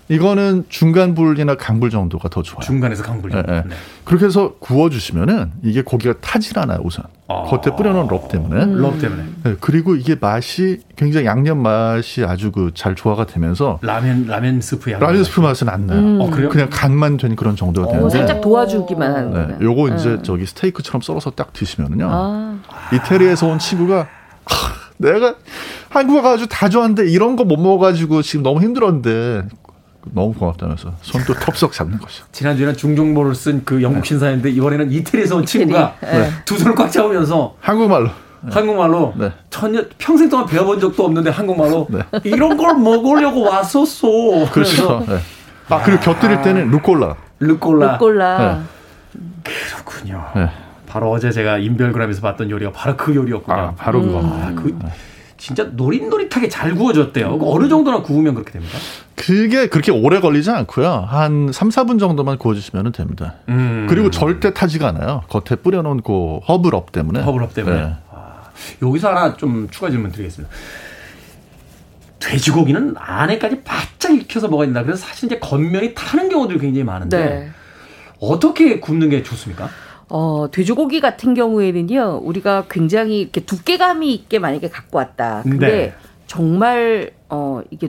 이거는 0.08 0.64
중간 0.68 1.14
불이나 1.14 1.54
강불 1.56 1.90
정도가 1.90 2.28
더 2.28 2.42
좋아요. 2.42 2.60
중간에서 2.60 3.02
강불. 3.04 3.30
네, 3.30 3.42
네. 3.42 3.62
네. 3.66 3.74
그렇게 4.04 4.26
해서 4.26 4.54
구워주시면은 4.58 5.52
이게 5.62 5.82
고기가 5.82 6.14
타질 6.20 6.58
않아요 6.58 6.80
우선. 6.84 7.04
아. 7.26 7.44
겉에 7.44 7.74
뿌려놓은 7.74 8.06
럽 8.08 8.28
때문에. 8.28 8.64
음. 8.64 8.76
럽 8.82 8.98
때문에. 8.98 9.24
네, 9.44 9.56
그리고 9.60 9.94
이게 9.96 10.14
맛이 10.20 10.80
굉장히 10.96 11.26
양념 11.26 11.62
맛이 11.62 12.22
아주 12.24 12.52
그 12.52 12.70
잘 12.74 12.94
조화가 12.94 13.26
되면서 13.26 13.78
라면 13.82 14.26
라면 14.26 14.60
스프 14.60 14.90
양. 14.92 15.00
라면 15.00 15.24
스프 15.24 15.40
맛은 15.40 15.68
안 15.70 15.86
나요. 15.86 15.98
음. 16.00 16.18
어, 16.20 16.28
그래요? 16.30 16.48
그냥 16.50 16.68
간만 16.70 17.16
된 17.16 17.34
그런 17.34 17.56
정도가 17.56 17.88
어, 17.88 17.92
되는데. 17.92 18.10
살짝 18.18 18.40
도와주기만 18.42 19.14
하는. 19.14 19.58
네, 19.58 19.64
요거 19.64 19.88
이제 19.94 20.08
음. 20.10 20.22
저기 20.22 20.44
스테이크처럼 20.46 21.00
썰어서 21.00 21.30
딱 21.30 21.52
드시면은요. 21.54 22.08
아. 22.10 22.58
이태리에서 22.92 23.46
온 23.46 23.58
친구가. 23.58 24.06
내가 24.98 25.34
한국에 25.88 26.20
가가지고 26.20 26.48
다 26.48 26.68
좋아하는데 26.68 27.10
이런 27.10 27.36
거 27.36 27.44
못 27.44 27.56
먹어가지고 27.58 28.22
지금 28.22 28.42
너무 28.42 28.60
힘들었는데 28.60 29.42
너무 30.12 30.32
고맙다면서 30.34 30.92
손도 31.00 31.34
톱석 31.34 31.72
잡는 31.72 31.98
거죠. 31.98 32.24
지난주에는 32.32 32.76
중정보를 32.76 33.34
쓴 33.34 33.64
그 33.64 33.82
영국 33.82 34.00
네. 34.00 34.08
신사인데 34.08 34.50
이번에는 34.50 34.92
이태리에서 34.92 35.36
온 35.36 35.46
친구가 35.46 35.96
네. 36.02 36.30
두 36.44 36.58
손을 36.58 36.74
꽉 36.74 36.90
잡으면서 36.90 37.56
한국말로 37.60 38.08
네. 38.42 38.50
한국말로 38.52 39.14
네. 39.16 39.32
전혀 39.50 39.82
평생 39.98 40.28
동안 40.28 40.46
배워본 40.46 40.80
적도 40.80 41.04
없는데 41.06 41.30
한국말로 41.30 41.86
네. 41.90 42.00
이런 42.24 42.56
걸 42.56 42.76
먹으려고 42.76 43.42
왔었어. 43.42 44.08
그렇죠. 44.52 45.04
네. 45.08 45.18
아 45.68 45.82
그리고 45.82 46.00
곁들일 46.02 46.42
때는 46.42 46.70
루꼴라. 46.70 47.16
루꼴라. 47.40 47.92
루꼴라. 47.92 48.62
그렇군요. 49.42 50.24
바로 50.86 51.10
어제 51.10 51.30
제가 51.32 51.58
인별그램에서 51.58 52.20
봤던 52.20 52.50
요리가 52.50 52.70
바로 52.72 52.96
그 52.96 53.14
요리였군요. 53.14 53.58
아, 53.58 53.74
바로 53.76 54.00
그거. 54.02 54.20
음. 54.20 54.26
아, 54.26 54.52
그 54.54 54.78
진짜 55.44 55.64
노릿노릿하게 55.64 56.48
잘 56.48 56.74
구워졌대요. 56.74 57.38
어느 57.42 57.68
정도나 57.68 58.00
구우면 58.00 58.32
그렇게 58.32 58.52
됩니까? 58.52 58.78
그게 59.14 59.68
그렇게 59.68 59.92
오래 59.92 60.18
걸리지 60.18 60.50
않고요. 60.50 60.88
한 61.06 61.52
3, 61.52 61.68
4분 61.68 62.00
정도만 62.00 62.38
구워주시면 62.38 62.92
됩니다. 62.92 63.34
음. 63.50 63.86
그리고 63.86 64.10
절대 64.10 64.54
타지가 64.54 64.88
않아요. 64.88 65.22
겉에 65.28 65.60
뿌려놓은 65.60 66.00
그 66.00 66.38
허브럽 66.48 66.92
때문에. 66.92 67.20
허브럽 67.20 67.52
때문에. 67.52 67.76
네. 67.76 67.94
아, 68.10 68.44
여기서 68.80 69.10
하나 69.10 69.36
좀 69.36 69.68
추가 69.70 69.90
질문 69.90 70.12
드리겠습니다. 70.12 70.50
돼지고기는 72.20 72.94
안에까지 72.96 73.64
바짝 73.64 74.14
익혀서 74.14 74.48
먹어야 74.48 74.68
된다. 74.68 74.82
그래서 74.82 75.04
사실 75.04 75.26
이제 75.26 75.38
겉면이 75.40 75.92
타는 75.94 76.30
경우들이 76.30 76.58
굉장히 76.58 76.84
많은데 76.84 77.18
네. 77.22 77.50
어떻게 78.18 78.80
굽는 78.80 79.10
게 79.10 79.22
좋습니까? 79.22 79.68
어, 80.08 80.50
돼지고기 80.50 81.00
같은 81.00 81.34
경우에는요, 81.34 82.20
우리가 82.22 82.66
굉장히 82.68 83.20
이렇게 83.20 83.40
두께감이 83.44 84.12
있게 84.14 84.38
만약에 84.38 84.68
갖고 84.68 84.98
왔다. 84.98 85.42
근데 85.42 85.66
네. 85.66 85.94
정말, 86.26 87.12
어, 87.28 87.62
이게 87.70 87.88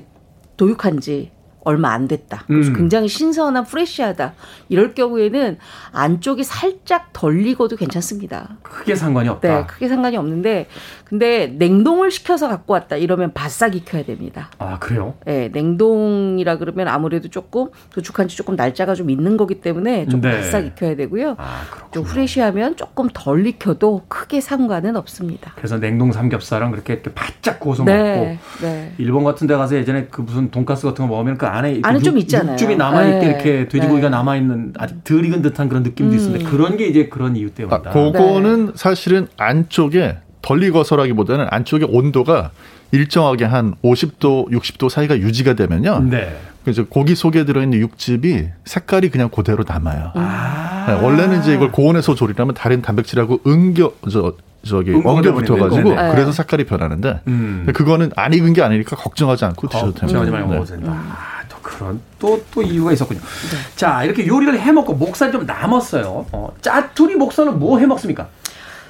도육한지 0.58 1.32
얼마 1.66 1.92
안 1.92 2.08
됐다. 2.08 2.44
그래서 2.48 2.70
음. 2.70 2.76
굉장히 2.76 3.08
신선한 3.08 3.66
프레시하다. 3.66 4.34
이럴 4.70 4.94
경우에는 4.94 5.58
안쪽이 5.92 6.44
살짝 6.44 7.10
덜 7.12 7.46
익어도 7.46 7.76
괜찮습니다. 7.76 8.58
크게 8.62 8.96
상관이 8.96 9.28
없다. 9.30 9.48
네, 9.48 9.66
크게 9.66 9.88
상관이 9.90 10.16
없는데 10.16 10.68
근데 11.06 11.48
냉동을 11.48 12.12
시켜서 12.12 12.48
갖고 12.48 12.74
왔다 12.74 12.96
이러면 12.98 13.34
바싹 13.34 13.76
익혀야 13.76 14.06
됩니다. 14.06 14.50
아 14.60 14.78
그래요? 14.80 15.16
네, 15.26 15.50
냉동이라 15.50 16.58
그러면 16.58 16.88
아무래도 16.88 17.30
조금 17.30 17.70
도축한 17.92 18.28
지 18.28 18.38
조금 18.38 18.56
날짜가 18.56 18.94
좀 18.94 19.10
있는 19.10 19.36
거기 19.36 19.62
때문에 19.62 20.08
좀 20.08 20.22
네. 20.22 20.32
바싹 20.32 20.66
익혀야 20.66 20.96
되고요. 20.96 21.36
아, 21.40 21.64
좀 21.92 22.04
프레시하면 22.04 22.76
조금 22.76 23.10
덜 23.12 23.46
익혀도 23.48 24.04
크게 24.08 24.40
상관은 24.40 24.96
없습니다. 24.96 25.54
그래서 25.56 25.80
냉동 25.80 26.12
삼겹살은 26.12 26.72
그렇게 26.72 27.02
바짝 27.02 27.60
구워서 27.60 27.84
네, 27.84 27.98
먹고 27.98 28.38
네. 28.62 28.94
일본 29.00 29.24
같은 29.24 29.48
데 29.48 29.56
가서 29.56 29.76
예전에 29.76 30.08
그 30.12 30.22
무슨 30.22 30.52
돈가스 30.52 30.86
같은 30.86 31.08
거 31.08 31.10
먹으면 31.10 31.38
그 31.38 31.48
안에 31.56 31.80
안에 31.84 32.00
좀 32.00 32.18
있잖아요. 32.18 32.54
육즙이 32.54 32.76
남아 32.76 33.04
있게 33.06 33.20
네. 33.20 33.26
이렇게 33.28 33.68
돼지고기가 33.68 34.10
네. 34.10 34.16
남아 34.16 34.36
있는 34.36 34.74
아직 34.78 35.04
덜 35.04 35.26
익은 35.26 35.42
듯한 35.42 35.70
그런 35.70 35.84
느낌도 35.84 36.14
음. 36.14 36.20
있는데 36.20 36.46
그런 36.46 36.78
게 36.78 36.88
이제 36.88 37.08
그런 37.08 37.36
이유 37.36 37.52
때문이다. 37.52 37.90
아, 37.90 37.94
그거는 37.94 38.68
네. 38.68 38.72
사실은 38.76 39.28
안쪽에 39.38 40.18
덜 40.42 40.64
익어서라기보다는 40.64 41.48
안쪽에 41.50 41.86
온도가 41.88 42.52
일정하게 42.92 43.46
한 43.46 43.74
50도, 43.84 44.52
60도 44.52 44.90
사이가 44.90 45.18
유지가 45.18 45.54
되면요. 45.54 46.08
네. 46.10 46.38
그래서 46.64 46.84
고기 46.86 47.16
속에 47.16 47.46
들어있는 47.46 47.80
육즙이 47.80 48.48
색깔이 48.66 49.10
그냥 49.10 49.30
그대로 49.30 49.64
남아요. 49.68 50.12
아. 50.16 50.86
네, 50.88 50.94
원래는 50.94 51.40
이제 51.40 51.54
이걸 51.54 51.72
고온에서 51.72 52.16
조리하면 52.16 52.54
다른 52.54 52.82
단백질하고 52.82 53.42
응겨 53.46 53.94
저 54.12 54.34
저기 54.64 54.92
엉겨 54.94 55.34
붙어가지고 55.34 55.96
네. 55.96 56.12
그래서 56.12 56.32
색깔이 56.32 56.66
변하는데 56.66 57.22
음. 57.28 57.68
그거는 57.74 58.12
안 58.16 58.34
익은 58.34 58.54
게 58.54 58.64
아니니까 58.64 58.96
걱정하지 58.96 59.46
않고 59.46 59.68
드셔도 59.68 59.94
됩니다. 59.94 60.02
걱정하지 60.02 60.32
말고 60.32 60.50
네. 60.50 60.54
먹어도 60.56 60.76
된다. 60.76 61.04
그런 61.66 62.00
또 62.20 62.40
또 62.52 62.62
이유가 62.62 62.92
있었군요. 62.92 63.20
네. 63.20 63.76
자 63.76 64.04
이렇게 64.04 64.28
요리를 64.28 64.60
해 64.60 64.72
먹고 64.72 64.94
목살 64.94 65.32
좀 65.32 65.46
남았어요. 65.48 66.28
어, 66.32 66.54
짜투리 66.62 67.16
목살은 67.16 67.58
뭐 67.60 67.80
해 67.80 67.88
먹습니까? 67.88 68.30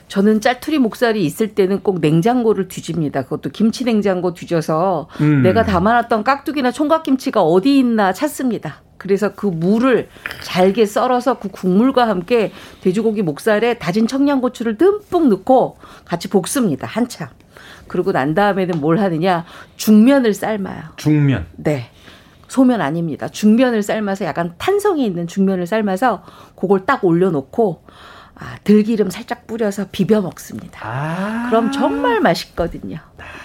저는 0.09 0.41
짜투리 0.41 0.77
목살이 0.79 1.23
있을 1.25 1.55
때는 1.55 1.79
꼭 1.81 1.99
냉장고를 2.01 2.67
뒤집니다. 2.67 3.23
그것도 3.23 3.49
김치 3.51 3.85
냉장고 3.85 4.33
뒤져서 4.33 5.07
음. 5.21 5.41
내가 5.41 5.63
담아놨던 5.63 6.23
깍두기나 6.23 6.71
총각김치가 6.71 7.41
어디 7.41 7.79
있나 7.79 8.11
찾습니다. 8.13 8.81
그래서 8.97 9.33
그 9.33 9.47
물을 9.47 10.09
잘게 10.43 10.85
썰어서 10.85 11.39
그 11.39 11.47
국물과 11.49 12.07
함께 12.07 12.51
돼지고기 12.81 13.21
목살에 13.23 13.77
다진 13.79 14.05
청양고추를 14.07 14.77
듬뿍 14.77 15.29
넣고 15.29 15.77
같이 16.05 16.27
볶습니다. 16.29 16.87
한참. 16.87 17.29
그리고 17.87 18.11
난 18.11 18.33
다음에는 18.35 18.79
뭘 18.81 18.99
하느냐? 18.99 19.45
중면을 19.77 20.33
삶아요. 20.33 20.81
중면. 20.97 21.45
네. 21.55 21.89
소면 22.47 22.81
아닙니다. 22.81 23.27
중면을 23.27 23.81
삶아서 23.83 24.25
약간 24.25 24.53
탄성이 24.57 25.05
있는 25.05 25.27
중면을 25.27 25.67
삶아서 25.67 26.23
그걸 26.55 26.85
딱 26.85 27.03
올려놓고 27.03 27.83
아, 28.37 28.57
들기름 28.63 29.09
살짝 29.09 29.47
뿌려서 29.47 29.85
비벼 29.91 30.21
먹습니다. 30.21 30.79
아~ 30.83 31.47
그럼 31.49 31.71
정말 31.71 32.19
맛있거든요. 32.19 32.97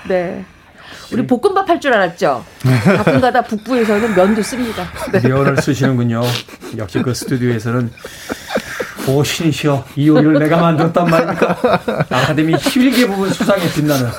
네. 0.08 0.44
우리 1.12 1.26
볶음밥 1.26 1.68
할 1.68 1.80
줄 1.80 1.92
알았죠? 1.92 2.44
가끔가다 2.96 3.42
북부에서는 3.42 4.14
면도 4.16 4.42
씁니다. 4.42 4.84
네. 5.12 5.20
면을 5.28 5.56
쓰시는군요. 5.56 6.22
역시 6.76 7.00
그 7.02 7.14
스튜디오에서는 7.14 7.90
오신이시여 9.08 9.84
이 9.96 10.08
요리를 10.08 10.38
내가 10.38 10.58
만들었단 10.58 11.08
말입니까? 11.08 11.56
아카데미 12.10 12.54
11개 12.54 13.06
부분 13.06 13.30
수상에 13.30 13.62
빛나는 13.74 14.10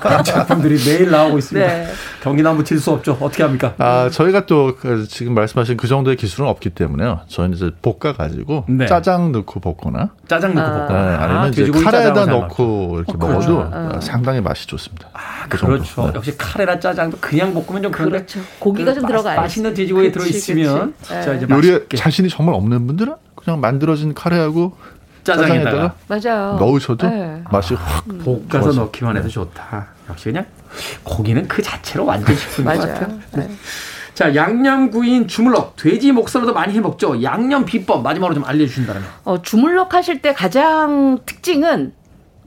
그런 0.00 0.24
작품들이 0.24 0.76
매일 0.84 1.10
나오고 1.10 1.38
있습니다. 1.38 1.66
네. 1.66 1.86
경기나무 2.22 2.64
칠수 2.64 2.90
없죠. 2.92 3.18
어떻게 3.20 3.42
합니까? 3.42 3.74
아 3.78 4.08
저희가 4.10 4.46
또그 4.46 5.06
지금 5.08 5.34
말씀하신 5.34 5.76
그 5.76 5.88
정도의 5.88 6.16
기술은 6.16 6.48
없기 6.48 6.70
때문에요. 6.70 7.20
저희는 7.28 7.56
이제 7.56 7.70
볶아 7.82 8.12
가지고 8.12 8.64
네. 8.68 8.86
짜장 8.86 9.32
넣고 9.32 9.60
볶거나 9.60 10.10
짜장 10.28 10.54
넣고 10.54 10.68
아. 10.68 10.80
볶거나 10.86 11.02
네, 11.10 11.16
아니면 11.16 11.42
아, 11.42 11.48
이제 11.48 11.70
카레에다 11.70 12.26
넣고 12.26 12.96
이렇게 12.98 13.12
어, 13.12 13.18
그렇죠. 13.18 13.50
먹어도 13.50 13.68
아. 13.72 14.00
상당히 14.00 14.40
맛이 14.40 14.66
좋습니다. 14.66 15.08
아, 15.12 15.46
그 15.48 15.58
그렇죠. 15.58 16.06
네. 16.06 16.12
역시 16.14 16.36
카레나 16.38 16.78
짜장도 16.78 17.18
그냥 17.20 17.52
볶으면 17.52 17.82
좀 17.82 17.92
그렇죠. 17.92 18.40
고기가 18.58 18.94
좀 18.94 19.06
들어가야 19.06 19.36
맛있는 19.36 19.74
돼지고기 19.74 20.12
들어 20.12 20.24
있으면 20.26 20.94
진짜 21.02 21.34
이제 21.34 21.46
요리에 21.48 21.80
자신이 21.96 22.28
정말 22.28 22.54
없는 22.54 22.86
분들은 22.86 23.14
그냥 23.44 23.60
만들어진 23.60 24.14
카레하고 24.14 24.76
짜장에다가, 25.24 25.94
맞아요. 26.08 26.56
넣으셔도 26.58 27.08
네. 27.08 27.42
맛이 27.50 27.74
확 27.74 28.04
음. 28.10 28.18
볶아서 28.24 28.64
좋아서. 28.64 28.80
넣기만 28.82 29.16
해도 29.16 29.28
좋다. 29.28 29.86
역시 30.10 30.24
그냥 30.26 30.46
고기는 31.04 31.46
그 31.46 31.62
자체로 31.62 32.04
완전 32.04 32.34
식품인 32.34 32.76
것 32.76 32.88
같아요. 32.88 33.18
네. 33.36 33.50
자, 34.14 34.34
양념구이인 34.34 35.28
주물럭, 35.28 35.76
돼지 35.76 36.12
목살로도 36.12 36.52
많이 36.52 36.74
해 36.74 36.80
먹죠. 36.80 37.22
양념 37.22 37.64
비법 37.64 38.02
마지막으로 38.02 38.34
좀 38.34 38.44
알려 38.44 38.66
주신다면. 38.66 39.02
어, 39.24 39.40
주물럭 39.40 39.94
하실 39.94 40.20
때 40.20 40.34
가장 40.34 41.20
특징은 41.24 41.94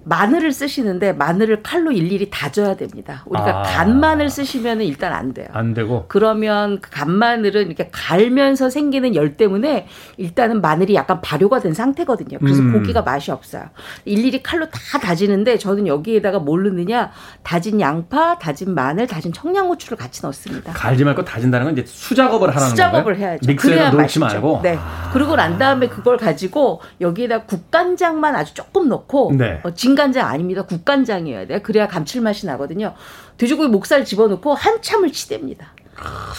마늘을 0.06 0.52
쓰시는데 0.52 1.14
마늘을 1.14 1.64
칼로 1.64 1.92
일일이 1.92 2.30
다져야 2.30 2.76
됩니다. 2.76 3.24
우리가 3.26 3.60
아. 3.60 3.64
간마늘 3.64 4.30
쓰시면 4.30 4.82
일단 4.82 5.14
안 5.14 5.34
돼요. 5.34 5.48
안 5.52 5.74
되고. 5.74 6.06
그러면 6.08 6.80
그 6.80 6.92
간마늘은 6.92 7.66
이렇게 7.68 7.90
갈면서 7.92 8.70
생기는 8.70 9.16
열 9.16 9.36
때문에 9.36 9.88
일단은 10.18 10.62
마늘이 10.62 10.94
약간 10.94 11.22
발효가 11.22 11.60
된 11.60 11.74
상태거든요. 11.74 12.38
그래서 12.40 12.62
음. 12.62 12.74
고기가 12.74 13.02
맛이 13.02 13.32
없어요. 13.32 13.64
일일이 14.06 14.44
칼로 14.44 14.70
다 14.70 15.00
다지는데 15.00 15.58
저는 15.58 15.88
여기에다가 15.88 16.38
뭘 16.38 16.64
넣느냐 16.66 17.12
다진 17.42 17.82
양파, 17.82 18.38
다진 18.38 18.76
마늘, 18.76 19.08
다진 19.08 19.34
청양고추를 19.34 19.98
같이 19.98 20.24
넣습니다. 20.24 20.72
갈지 20.74 21.04
말고 21.04 21.26
다진다는 21.26 21.66
건 21.66 21.74
이제 21.78 21.84
수작업을 21.88 22.50
하라는 22.50 22.70
수작업을 22.70 23.14
건가요? 23.14 23.30
해야죠. 23.32 23.48
믹서에다 23.48 23.90
넣지 23.90 24.20
말고. 24.20 24.60
네. 24.62 24.78
아. 24.80 25.10
그리고 25.12 25.36
난 25.36 25.58
다음에 25.58 25.88
그걸 25.88 26.18
가지고 26.18 26.82
여기에다 27.02 27.44
국간장만 27.44 28.36
아주 28.36 28.54
조금 28.54 28.88
넣고 28.88 29.34
네. 29.36 29.62
어, 29.64 29.72
진 29.74 29.95
간장 29.96 30.28
아닙니다. 30.28 30.64
국간장이어야 30.64 31.48
돼. 31.48 31.62
그래야 31.62 31.88
감칠맛이 31.88 32.46
나거든요. 32.46 32.94
돼지고기 33.38 33.70
목살 33.70 34.06
집어넣고 34.06 34.54
한참을 34.54 35.10
치댑니다. 35.10 35.66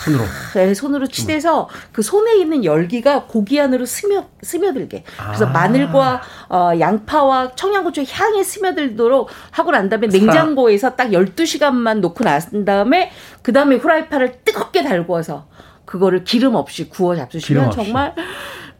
손으로. 0.05 0.25
네, 0.55 0.75
손으로 0.75 1.07
치대서 1.07 1.69
그 1.93 2.03
손에 2.03 2.37
있는 2.37 2.65
열기가 2.65 3.25
고기 3.25 3.59
안으로 3.59 3.87
스며 3.87 4.27
스며들게. 4.43 5.05
그래서 5.17 5.47
아. 5.47 5.51
마늘과 5.51 6.23
어, 6.51 6.73
양파와 6.79 7.55
청양고추 7.55 8.05
향이 8.09 8.45
스며들도록 8.45 9.31
하고 9.53 9.71
난 9.71 9.89
다음에 9.89 10.09
냉장고에서 10.09 10.95
딱 10.95 11.09
12시간만 11.09 12.01
놓고 12.01 12.23
난 12.25 12.65
다음에 12.65 13.11
그다음에 13.43 13.77
후라이팬을 13.77 14.41
뜨겁게 14.45 14.83
달궈서 14.83 15.49
그거를 15.87 16.25
기름 16.25 16.55
없이 16.55 16.91
구워 16.91 17.17
잡수시면 17.17 17.71
정말 17.71 18.15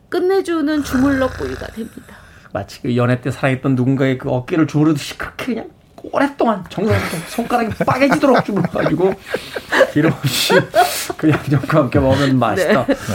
끝내주는 0.09 0.85
주물럭 0.85 1.39
구이가 1.39 1.69
됩니다. 1.69 2.26
마치 2.57 2.81
그 2.81 2.97
연애 2.97 3.21
때 3.21 3.31
사랑했던 3.31 3.75
누군가의 3.75 4.17
그 4.17 4.31
어깨를 4.31 4.67
주무르듯이 4.67 5.19
그렇게 5.19 5.45
그냥 5.47 5.69
오랫동안 6.11 6.65
정성스럽게 6.71 7.19
손가락이 7.29 7.85
빠개지도록 7.85 8.45
주물러가지고 8.47 9.15
기름 9.93 10.13
없이 10.13 10.55
그 11.19 11.29
양념과 11.29 11.79
함께 11.79 11.99
먹으면 11.99 12.39
맛있다. 12.39 12.87
네. 12.87 12.95
네. 12.95 13.15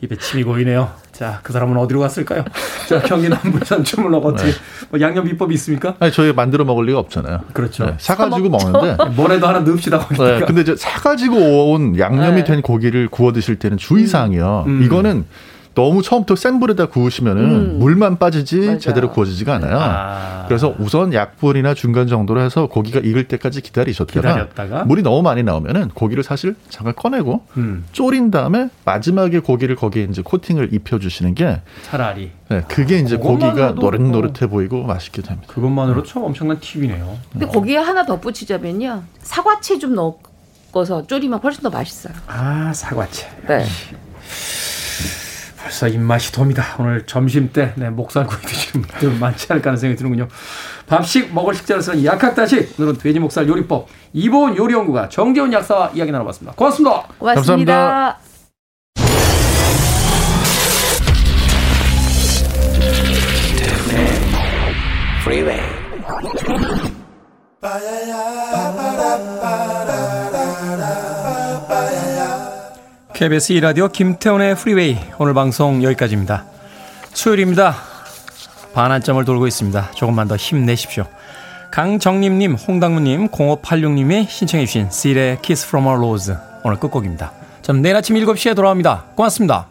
입에 0.00 0.16
침이 0.16 0.42
고이네요. 0.44 0.90
자, 1.12 1.40
그 1.42 1.52
사람은 1.52 1.76
어디로 1.76 2.00
갔을까요? 2.00 2.44
자, 2.88 3.02
경기 3.02 3.28
남부산 3.28 3.84
주물럭 3.84 4.24
어떻게 4.24 4.52
네. 4.52 4.56
뭐 4.88 5.00
양념 5.00 5.24
비법이 5.24 5.52
있습니까? 5.56 5.96
아니, 5.98 6.10
저희 6.12 6.32
만들어 6.32 6.64
먹을 6.64 6.86
리가 6.86 6.98
없잖아요. 7.00 7.40
그렇죠. 7.52 7.84
네, 7.84 7.94
사가지고 7.98 8.48
먹는데 8.48 9.04
뭐래도 9.16 9.48
하나 9.48 9.58
넣읍시다. 9.58 10.08
네, 10.16 10.40
근데 10.46 10.62
이제 10.62 10.76
사가지고 10.76 11.72
온 11.72 11.98
양념이 11.98 12.36
네. 12.36 12.44
된 12.44 12.62
고기를 12.62 13.08
구워 13.08 13.32
드실 13.32 13.58
때는 13.58 13.76
주의사항이요. 13.76 14.64
음. 14.68 14.82
이거는 14.82 15.26
너무 15.78 16.02
처음부터 16.02 16.34
센 16.34 16.58
불에다 16.58 16.86
구우시면은 16.86 17.42
음. 17.44 17.78
물만 17.78 18.18
빠지지 18.18 18.58
맞아. 18.66 18.78
제대로 18.80 19.12
구워지지가 19.12 19.54
않아요. 19.54 19.78
아. 19.78 20.44
그래서 20.48 20.74
우선 20.80 21.14
약불이나 21.14 21.74
중간 21.74 22.08
정도로 22.08 22.40
해서 22.40 22.66
고기가 22.66 22.98
익을 22.98 23.28
때까지 23.28 23.60
기다리셨다가 23.60 24.28
기다렸다가? 24.28 24.82
물이 24.82 25.02
너무 25.02 25.22
많이 25.22 25.44
나오면은 25.44 25.90
고기를 25.90 26.24
사실 26.24 26.56
잠깐 26.68 26.96
꺼내고 26.96 27.44
음. 27.58 27.84
졸인 27.92 28.32
다음에 28.32 28.70
마지막에 28.84 29.38
고기를 29.38 29.76
거기에 29.76 30.08
이제 30.10 30.20
코팅을 30.20 30.74
입혀 30.74 30.98
주시는 30.98 31.36
게 31.36 31.60
차라리 31.82 32.32
네, 32.48 32.64
그게 32.66 32.98
이제 32.98 33.16
고기가 33.16 33.70
노릇노릇해 33.70 34.48
보이고 34.48 34.82
맛있게 34.82 35.22
됩니다. 35.22 35.46
그것만으로 35.46 36.02
참 36.02 36.24
엄청난 36.24 36.58
팁이네요. 36.58 37.18
근데 37.30 37.46
어. 37.46 37.50
거기에 37.50 37.76
하나 37.76 38.04
덧붙이자면요. 38.04 39.04
사과채 39.20 39.78
좀 39.78 39.94
넣어서 39.94 41.06
졸이면 41.06 41.38
훨씬 41.38 41.62
더 41.62 41.70
맛있어요. 41.70 42.14
아, 42.26 42.72
사과채. 42.74 43.28
네. 43.46 43.64
벌써 45.68 45.86
입맛이 45.86 46.32
돕니다. 46.32 46.64
오늘 46.78 47.04
점심 47.04 47.52
때 47.52 47.74
네, 47.76 47.90
목살구이 47.90 48.40
드시는 48.40 48.86
분들 48.86 49.18
많지 49.18 49.48
않을까 49.50 49.68
하는 49.68 49.78
생각이 49.78 49.98
드는군요. 49.98 50.28
밥식 50.86 51.34
먹을 51.34 51.54
식재를 51.54 51.82
쓰는 51.82 52.02
약학다식 52.04 52.80
오늘은 52.80 52.96
돼지 52.96 53.18
목살 53.18 53.46
요리법 53.46 53.86
이보은 54.14 54.56
요리연구가 54.56 55.10
정재훈 55.10 55.52
약사와 55.52 55.90
이야기 55.94 56.10
나눠봤습니다. 56.10 56.56
고맙습니다. 56.56 57.02
고맙습니다. 57.18 58.18
감사합니다. 69.50 70.07
KBS 73.18 73.54
2라디오 73.54 73.90
김태훈의 73.90 74.54
프리웨이 74.54 74.96
오늘 75.18 75.34
방송 75.34 75.82
여기까지입니다. 75.82 76.44
수요일입니다. 77.12 77.74
반환점을 78.74 79.24
돌고 79.24 79.48
있습니다. 79.48 79.90
조금만 79.90 80.28
더 80.28 80.36
힘내십시오. 80.36 81.04
강정림님, 81.72 82.54
홍당무님, 82.54 83.26
0586님이 83.30 84.28
신청해 84.28 84.66
주신 84.66 84.88
실의 84.92 85.38
Kiss 85.42 85.66
from 85.66 85.88
a 85.88 85.94
Rose 85.94 86.36
오늘 86.62 86.78
끝곡입니다. 86.78 87.32
저는 87.62 87.82
내일 87.82 87.96
아침 87.96 88.14
7시에 88.14 88.54
돌아옵니다. 88.54 89.06
고맙습니다. 89.16 89.66